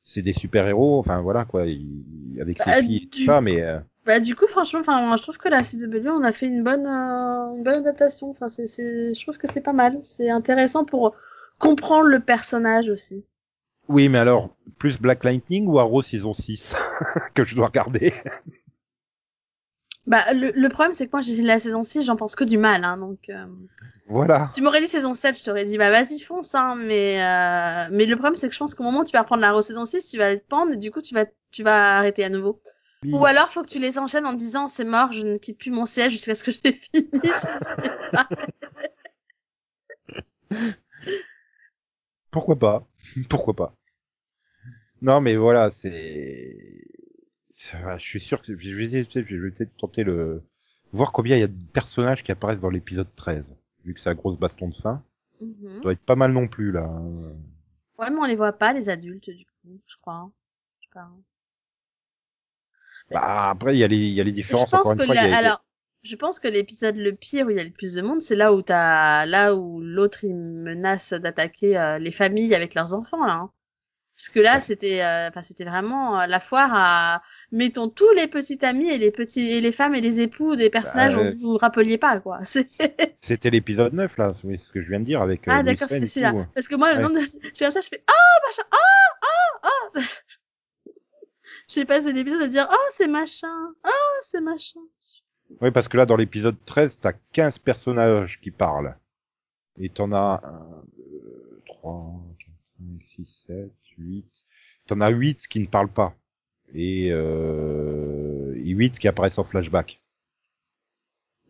c'est 0.06 0.22
des 0.22 0.34
super-héros. 0.34 0.99
Enfin 0.99 1.20
voilà 1.22 1.43
quoi, 1.45 1.66
il- 1.66 2.39
avec 2.39 2.62
ses 2.62 2.70
Bah, 2.72 2.78
filles 2.78 2.95
et 3.03 3.08
tout 3.10 3.20
ça, 3.26 3.41
mais. 3.41 3.62
euh, 3.62 3.80
Bah 4.06 4.20
du 4.22 4.36
coup, 4.36 4.47
franchement, 4.47 4.80
enfin, 4.82 5.16
je 5.18 5.22
trouve 5.24 5.38
que 5.38 5.49
la 5.49 5.64
CW, 5.64 6.10
on 6.10 6.24
a 6.24 6.32
fait 6.32 6.45
une 6.47 6.64
bonne, 6.64 6.86
euh, 6.86 7.56
une 7.58 7.64
bonne 7.64 7.76
adaptation. 7.76 8.30
Enfin, 8.30 8.49
c'est, 8.49 8.68
c'est, 8.68 9.14
je 9.14 9.22
trouve 9.22 9.38
que 9.38 9.47
c'est 9.51 9.62
pas 9.62 9.74
mal. 9.74 9.99
C'est 10.03 10.30
intéressant 10.30 10.86
pour 10.86 11.16
comprendre 11.60 12.06
le 12.08 12.20
personnage 12.20 12.89
aussi. 12.89 13.26
Oui, 13.88 14.10
mais 14.10 14.18
alors, 14.20 14.49
plus 14.80 14.99
Black 14.99 15.24
Lightning 15.24 15.68
ou 15.68 15.80
Arrow 15.80 16.01
saison 16.01 16.34
6 16.34 16.76
que 17.34 17.45
je 17.45 17.56
dois 17.56 17.68
regarder? 17.68 18.14
Bah 20.08 20.34
le, 20.34 20.51
le 20.51 20.70
problème, 20.70 20.93
c'est 20.93 21.08
que 21.08 21.12
moi, 21.14 21.22
j'ai 21.22 21.41
la 21.41 21.58
saison 21.60 21.84
6, 21.84 22.03
j'en 22.06 22.16
pense 22.16 22.36
que 22.36 22.43
du 22.43 22.58
mal, 22.58 22.84
hein, 22.84 22.97
donc. 22.97 23.30
euh, 23.30 23.45
Voilà. 24.08 24.51
Tu 24.53 24.62
m'aurais 24.62 24.80
dit 24.82 24.88
saison 24.88 25.14
7, 25.16 25.38
je 25.38 25.43
t'aurais 25.43 25.66
dit 25.66 25.78
bah 25.80 25.89
vas-y 25.89 26.20
fonce 26.20 26.53
hein, 26.53 26.76
mais 26.76 27.20
euh... 27.24 27.88
mais 27.91 28.06
le 28.06 28.16
problème 28.16 28.36
c'est 28.36 28.47
que 28.47 28.53
je 28.53 28.60
pense 28.60 28.76
qu'au 28.76 28.84
moment 28.84 28.99
où 28.99 29.03
tu 29.03 29.14
vas 29.14 29.22
reprendre 29.22 29.41
la 29.41 29.60
saison 29.64 29.84
6, 29.86 30.10
tu 30.12 30.18
vas 30.20 30.32
le 30.34 30.39
pendre 30.39 30.74
et 30.74 30.78
du 30.78 30.91
coup 30.91 31.01
tu 31.01 31.16
vas 31.16 31.26
tu 31.51 31.64
vas 31.64 31.97
arrêter 31.97 32.24
à 32.24 32.30
nouveau. 32.30 32.62
Ou 33.12 33.26
alors 33.26 33.49
faut 33.49 33.62
que 33.64 33.68
tu 33.70 33.80
les 33.80 33.97
enchaînes 33.99 34.26
en 34.28 34.34
disant 34.34 34.68
c'est 34.68 34.86
mort, 34.86 35.12
je 35.12 35.24
ne 35.26 35.38
quitte 35.38 35.58
plus 35.60 35.72
mon 35.72 35.86
siège 35.86 36.12
jusqu'à 36.14 36.36
ce 36.36 36.43
que 36.43 36.51
j'ai 36.51 36.72
fini, 36.74 37.10
je 37.24 37.30
sais 37.30 37.89
pas. 38.12 38.28
Pourquoi 42.30 42.60
pas? 42.60 42.88
Pourquoi 43.30 43.56
pas? 43.56 43.76
Non, 45.01 45.22
mais 45.22 45.36
voilà, 45.36 45.72
c'est. 45.72 46.56
Je 47.72 47.97
suis 48.03 48.20
sûr 48.20 48.41
que 48.41 48.47
je 48.47 48.53
vais, 48.76 48.89
je 48.89 49.36
vais 49.36 49.51
peut-être 49.51 49.76
tenter 49.78 50.03
le 50.03 50.43
voir 50.93 51.11
combien 51.11 51.36
il 51.36 51.39
y 51.39 51.43
a 51.43 51.47
de 51.47 51.66
personnages 51.74 52.24
qui 52.24 52.32
apparaissent 52.32 52.61
dans 52.61 52.70
l'épisode 52.70 53.07
13. 53.16 53.55
Vu 53.84 53.93
que 53.93 53.99
c'est 53.99 54.09
la 54.09 54.16
grosse 54.16 54.38
baston 54.38 54.70
de 54.70 54.76
fin, 54.76 55.03
Mhm. 55.41 55.76
ça 55.76 55.80
doit 55.82 55.91
être 55.93 56.05
pas 56.05 56.16
mal 56.16 56.32
non 56.32 56.47
plus 56.47 56.72
là. 56.72 56.84
hein. 56.84 57.34
Ouais, 57.97 58.09
mais 58.09 58.18
on 58.20 58.26
les 58.26 58.36
voit 58.36 58.53
pas 58.53 58.74
les 58.74 58.89
adultes 58.89 59.30
du 59.30 59.45
coup, 59.45 59.80
je 59.86 59.95
crois. 60.01 60.13
hein. 60.16 60.32
Je 60.80 60.86
sais 60.88 60.89
pas. 60.93 61.09
Bah, 63.11 63.49
après, 63.51 63.76
il 63.76 63.80
y 63.80 63.84
a 63.84 63.88
les, 63.88 63.97
il 63.97 64.13
y 64.13 64.22
a 64.22 64.24
les 64.24 64.32
Je 64.32 64.36
différences. 64.36 64.70
pense 64.70 64.82
Encore 64.82 64.91
une 64.93 64.97
fois, 65.05 65.16
la- 65.16 65.26
il 65.26 65.32
y 65.32 65.34
a- 65.34 65.38
alors 65.38 65.66
je 66.03 66.16
pense 66.16 66.39
que 66.39 66.47
l'épisode 66.47 66.95
le 66.97 67.13
pire 67.13 67.47
où 67.47 67.49
il 67.49 67.57
y 67.57 67.59
a 67.59 67.63
le 67.63 67.72
plus 67.72 67.95
de 67.95 68.01
monde, 68.01 68.22
c'est 68.22 68.36
là 68.36 68.53
où 68.53 68.61
t'as 68.61 69.26
là 69.26 69.55
où 69.55 69.82
l'autre 69.82 70.24
il 70.24 70.36
menace 70.36 71.13
d'attaquer 71.13 71.78
euh, 71.78 71.97
les 71.99 72.11
familles 72.11 72.53
avec 72.55 72.74
leurs 72.76 72.93
enfants 72.93 73.26
là. 73.26 73.34
hein. 73.34 73.51
Parce 74.18 74.30
que 74.30 74.39
là, 74.39 74.59
c'était, 74.61 75.03
euh, 75.03 75.28
enfin, 75.28 75.41
c'était 75.41 75.66
vraiment 75.66 76.22
euh, 76.22 76.26
la 76.26 76.39
foire 76.39 76.72
à 76.74 77.22
mettons 77.51 77.89
tous 77.89 78.09
les 78.16 78.28
petits 78.28 78.63
amis 78.66 78.88
et 78.88 78.97
les 78.97 79.11
petits 79.11 79.51
et 79.51 79.59
les 79.59 79.74
femmes 79.74 79.93
et 79.93 79.99
les 80.01 80.22
époux 80.22 80.55
des 80.55 80.70
personnages 80.70 81.16
Bah, 81.18 81.24
dont 81.24 81.32
vous 81.32 81.51
vous 81.51 81.57
rappeliez 81.57 81.97
pas 81.97 82.20
quoi. 82.22 82.39
C'était 83.22 83.49
l'épisode 83.49 83.91
9 83.93 84.18
là, 84.18 84.32
c'est 84.41 84.57
ce 84.57 84.72
que 84.72 84.82
je 84.82 84.88
viens 84.88 84.99
de 85.01 85.05
dire 85.05 85.22
avec. 85.22 85.47
euh, 85.47 85.51
ah 85.53 85.63
d'accord, 85.63 85.89
c'était 85.89 86.05
celui-là. 86.05 86.47
Parce 86.53 86.68
que 86.70 86.76
moi, 86.76 86.91
le 86.93 86.97
Ouais. 86.97 87.03
nombre 87.03 87.16
de, 87.16 87.26
je 87.26 87.49
fais 87.57 87.70
ça, 87.72 87.82
je 87.82 87.88
fais 87.89 88.03
oh 88.09 88.47
machin, 88.47 88.63
oh 88.74 89.28
oh 89.66 89.70
oh. 89.97 89.99
J'ai 91.68 91.84
passé 91.86 92.13
l'épisode 92.13 92.43
à 92.43 92.47
dire 92.47 92.68
oh 92.72 92.88
c'est 92.91 93.07
machin, 93.07 93.74
oh 93.86 94.20
c'est 94.22 94.41
machin. 94.41 94.80
Oui, 95.61 95.72
parce 95.72 95.88
que 95.89 95.97
là, 95.97 96.05
dans 96.05 96.16
l'épisode 96.16 96.55
13, 96.66 96.99
t'as 97.01 97.13
15 97.34 97.59
personnages 97.59 98.39
qui 98.41 98.49
parlent. 98.51 98.95
Et 99.78 99.89
t'en 99.89 100.11
as 100.13 100.41
1, 100.43 100.84
2, 100.97 101.61
3, 101.68 102.03
4, 102.13 102.34
5, 102.80 103.03
6, 103.03 103.43
7, 103.47 103.71
8. 103.97 104.26
T'en 104.88 105.01
as 105.01 105.09
8 105.09 105.47
qui 105.47 105.59
ne 105.59 105.67
parlent 105.67 105.91
pas. 105.91 106.15
Et, 106.73 107.09
euh, 107.11 108.53
et 108.55 108.71
8 108.71 108.99
qui 108.99 109.07
apparaissent 109.07 109.38
en 109.38 109.43
flashback. 109.43 110.01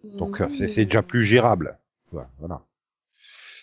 Donc, 0.04 0.42
euh, 0.42 0.50
c'est 0.50 0.68
c'est 0.68 0.86
déjà 0.86 1.02
plus 1.02 1.26
gérable. 1.26 1.80
Voilà. 2.12 2.30
voilà. 2.40 2.62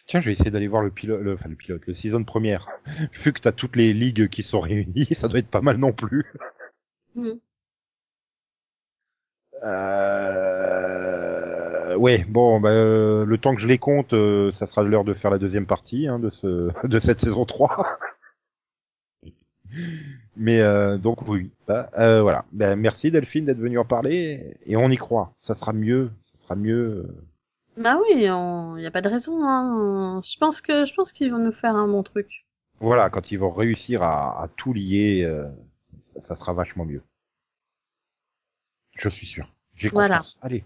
Tiens, 0.07 0.21
je 0.21 0.27
vais 0.27 0.33
essayer 0.33 0.51
d'aller 0.51 0.67
voir 0.67 0.83
le 0.83 0.91
pilote, 0.91 1.21
le, 1.23 1.35
enfin 1.35 1.49
le 1.49 1.55
pilote, 1.55 1.87
le 1.87 1.95
season 1.95 2.25
première. 2.25 2.69
Vu 3.25 3.33
que 3.33 3.41
t'as 3.41 3.53
toutes 3.53 3.77
les 3.77 3.93
ligues 3.93 4.29
qui 4.29 4.43
sont 4.43 4.61
réunies, 4.61 5.07
ça 5.15 5.29
doit 5.29 5.39
être 5.39 5.51
pas 5.51 5.61
mal 5.61 5.77
non 5.77 5.93
plus. 5.93 6.25
Mm. 7.15 7.31
Euh... 9.63 11.02
Ouais, 12.03 12.25
bon, 12.29 12.59
bah, 12.59 12.71
euh, 12.71 13.25
le 13.25 13.39
temps 13.39 13.55
que 13.55 13.61
je 13.61 13.69
les 13.69 13.79
compte, 13.79 14.13
euh, 14.13 14.51
ça 14.51 14.67
sera 14.67 14.83
l'heure 14.83 15.05
de 15.05 15.15
faire 15.15 15.31
la 15.31 15.39
deuxième 15.39 15.67
partie 15.67 16.09
hein, 16.09 16.19
de 16.19 16.31
ce 16.31 16.73
de 16.89 16.99
cette 16.99 17.21
saison 17.21 17.45
3. 17.45 17.87
Mais 20.37 20.61
euh, 20.61 20.99
donc 20.99 21.29
oui, 21.29 21.53
bah, 21.69 21.89
voilà. 21.95 22.45
Ben, 22.51 22.75
merci 22.75 23.13
Delphine 23.13 23.45
d'être 23.45 23.61
venue 23.61 23.79
en 23.79 23.85
parler 23.85 24.57
et 24.67 24.77
on 24.77 24.91
y 24.91 24.97
croit. 24.97 25.33
Ça 25.39 25.55
sera 25.55 25.73
mieux, 25.73 26.11
ça 26.25 26.43
sera 26.43 26.57
mieux. 26.57 27.07
Bah 27.77 27.97
oui, 28.01 28.17
il 28.17 28.81
n'y 28.81 28.87
a 28.87 28.91
pas 28.91 29.01
de 29.01 29.09
raison. 29.09 29.39
Hein. 29.45 30.21
Je 30.25 30.37
pense 30.39 30.61
que 30.61 30.85
je 30.85 30.93
pense 30.95 31.13
qu'ils 31.13 31.31
vont 31.31 31.39
nous 31.39 31.53
faire 31.53 31.77
un 31.77 31.87
bon 31.87 32.03
truc. 32.03 32.47
Voilà, 32.81 33.11
quand 33.11 33.31
ils 33.31 33.39
vont 33.39 33.53
réussir 33.53 34.03
à, 34.03 34.43
à 34.43 34.49
tout 34.49 34.73
lier, 34.73 35.25
ça, 36.01 36.21
ça 36.21 36.35
sera 36.35 36.53
vachement 36.53 36.85
mieux. 36.85 37.05
Je 38.97 39.09
suis 39.09 39.27
sûr. 39.27 39.49
J'ai 39.77 39.89
confiance. 39.89 40.09
Voilà. 40.09 40.23
Allez, 40.43 40.65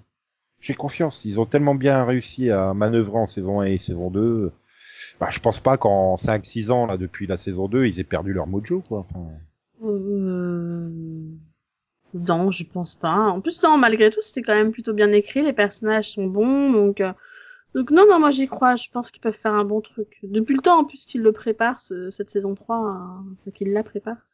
j'ai 0.61 0.75
confiance. 0.75 1.25
Ils 1.25 1.39
ont 1.41 1.47
tellement 1.47 1.75
bien 1.75 2.05
réussi 2.05 2.51
à 2.51 2.75
manœuvrer 2.75 3.19
en 3.19 3.27
saison 3.27 3.61
1 3.61 3.67
et 3.67 3.79
saison 3.79 4.11
2. 4.11 4.53
Bah, 5.21 5.29
je 5.31 5.41
pense 5.41 5.61
pas 5.61 5.77
qu'en 5.79 6.17
5-6 6.17 6.71
ans, 6.71 6.87
là, 6.87 6.97
depuis 6.97 7.27
la 7.27 7.37
saison 7.39 7.69
2, 7.69 7.87
ils 7.87 8.01
aient 8.01 8.05
perdu 8.05 8.33
leur 8.33 8.47
mojo, 8.47 8.83
quoi. 8.87 9.07
Enfin, 9.11 9.29
Euh... 9.85 10.91
Non, 12.15 12.51
je 12.51 12.65
pense 12.65 12.95
pas. 12.95 13.15
En 13.15 13.41
plus, 13.41 13.63
non, 13.63 13.77
malgré 13.77 14.11
tout, 14.11 14.23
c'était 14.23 14.43
quand 14.43 14.55
même 14.55 14.73
plutôt 14.73 14.95
bien 14.95 15.13
écrit. 15.13 15.43
Les 15.43 15.53
personnages 15.53 16.13
sont 16.13 16.27
bons, 16.27 16.73
donc 16.73 17.01
euh, 17.01 17.13
donc 17.75 17.91
non, 17.91 18.07
non, 18.09 18.19
moi 18.19 18.31
j'y 18.31 18.47
crois. 18.47 18.77
Je 18.77 18.89
pense 18.91 19.11
qu'ils 19.11 19.21
peuvent 19.21 19.35
faire 19.35 19.53
un 19.53 19.65
bon 19.65 19.81
truc. 19.83 20.19
Depuis 20.23 20.55
le 20.55 20.63
temps, 20.63 20.79
en 20.81 20.85
plus 20.85 21.05
qu'ils 21.05 21.21
le 21.23 21.33
préparent, 21.33 21.81
ce- 21.81 22.09
cette 22.11 22.31
saison 22.31 22.55
3, 22.55 22.79
euh, 22.79 23.33
enfin, 23.43 23.51
qu'ils 23.53 23.73
la 23.73 23.83
préparent. 23.83 24.25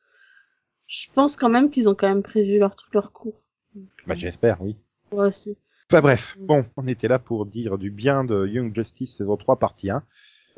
Je 0.86 1.06
pense 1.12 1.36
quand 1.36 1.48
même 1.48 1.70
qu'ils 1.70 1.88
ont 1.88 1.94
quand 1.94 2.08
même 2.08 2.22
prévu 2.22 2.58
leur 2.58 2.76
truc, 2.76 2.94
leur 2.94 3.12
cours. 3.12 3.40
Donc, 3.74 3.88
bah, 4.06 4.14
euh, 4.14 4.16
j'espère, 4.16 4.62
oui. 4.62 4.76
moi 5.12 5.26
aussi. 5.28 5.56
Enfin 5.90 6.00
bref, 6.00 6.36
bon, 6.38 6.64
on 6.76 6.86
était 6.86 7.08
là 7.08 7.18
pour 7.18 7.44
dire 7.46 7.76
du 7.78 7.90
bien 7.90 8.24
de 8.24 8.46
Young 8.46 8.74
Justice 8.74 9.16
saison 9.16 9.36
3 9.36 9.58
partie 9.58 9.90
1. 9.90 10.02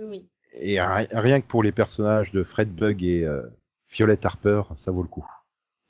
Oui. 0.01 0.29
Et 0.61 0.81
ri- 0.81 1.09
rien 1.11 1.41
que 1.41 1.47
pour 1.47 1.63
les 1.63 1.73
personnages 1.73 2.31
de 2.33 2.45
Fred 2.45 2.73
Bug 2.73 3.03
et 3.03 3.25
euh, 3.25 3.43
Violet 3.91 4.25
Harper, 4.25 4.63
ça 4.77 4.93
vaut 4.93 5.03
le 5.03 5.09
coup. 5.09 5.27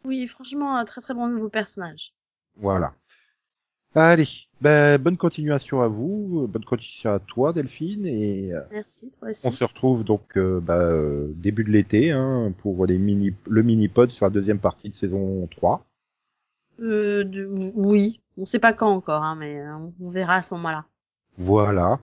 Oui, 0.04 0.26
franchement, 0.26 0.76
un 0.76 0.84
très 0.84 1.00
très 1.00 1.14
bon 1.14 1.28
nouveau 1.28 1.48
personnage. 1.50 2.14
Voilà. 2.56 2.94
Allez, 3.96 4.26
ben, 4.60 5.00
bonne 5.00 5.16
continuation 5.16 5.80
à 5.80 5.86
vous, 5.88 6.48
bonne 6.48 6.64
continuation 6.64 7.12
à 7.12 7.20
toi 7.20 7.52
Delphine, 7.52 8.06
et 8.06 8.52
euh, 8.52 8.60
Merci, 8.72 9.10
toi 9.12 9.28
aussi. 9.28 9.46
on 9.46 9.52
se 9.52 9.62
retrouve 9.62 10.02
donc 10.02 10.36
euh, 10.36 10.58
bah, 10.60 10.80
euh, 10.80 11.28
début 11.36 11.62
de 11.62 11.70
l'été 11.70 12.10
hein, 12.10 12.52
pour 12.58 12.86
les 12.86 12.98
mini 12.98 13.32
le 13.46 13.62
mini-pod 13.62 14.10
sur 14.10 14.26
la 14.26 14.30
deuxième 14.30 14.58
partie 14.58 14.88
de 14.88 14.94
saison 14.96 15.46
3. 15.48 15.86
Euh, 16.80 17.24
du- 17.24 17.46
Oui, 17.74 18.20
on 18.36 18.44
sait 18.44 18.58
pas 18.58 18.72
quand 18.72 18.90
encore, 18.90 19.22
hein, 19.22 19.36
mais 19.36 19.60
euh, 19.60 19.74
on- 19.76 19.92
on 20.00 20.10
verra 20.10 20.36
à 20.36 20.42
ce 20.42 20.54
moment-là. 20.54 20.84
Voilà. 21.38 22.00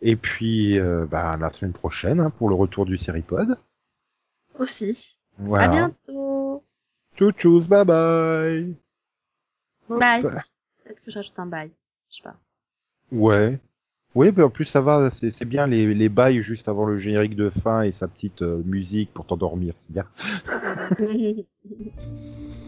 Et 0.00 0.16
puis 0.16 0.78
euh, 0.78 1.06
bah, 1.06 1.36
la 1.36 1.50
semaine 1.50 1.72
prochaine 1.72 2.20
hein, 2.20 2.30
pour 2.30 2.48
le 2.48 2.54
retour 2.54 2.84
du 2.86 2.98
Seripod. 2.98 3.56
Aussi. 4.58 5.18
Voilà. 5.38 5.64
À 5.64 5.68
bientôt. 5.70 6.64
Tchou 7.16 7.32
tchous, 7.32 7.66
bye 7.68 7.84
bye. 7.84 8.74
Bye. 9.88 10.22
Peut-être 10.22 11.00
que 11.00 11.10
j'ajoute 11.10 11.38
un 11.38 11.46
bail. 11.46 11.70
Je 12.10 12.16
sais 12.16 12.22
pas. 12.22 12.36
Ouais. 13.10 13.58
Oui, 14.14 14.30
mais 14.36 14.42
en 14.42 14.50
plus 14.50 14.66
ça 14.66 14.80
va, 14.82 15.10
c'est 15.10 15.30
c'est 15.34 15.44
bien 15.46 15.66
les, 15.66 15.94
les 15.94 16.08
bails 16.08 16.42
juste 16.42 16.68
avant 16.68 16.84
le 16.84 16.96
générique 16.98 17.34
de 17.36 17.48
fin 17.50 17.82
et 17.82 17.92
sa 17.92 18.08
petite 18.08 18.42
euh, 18.42 18.62
musique 18.64 19.12
pour 19.14 19.26
t'endormir, 19.26 19.74
c'est 19.80 19.92
bien. 19.92 20.06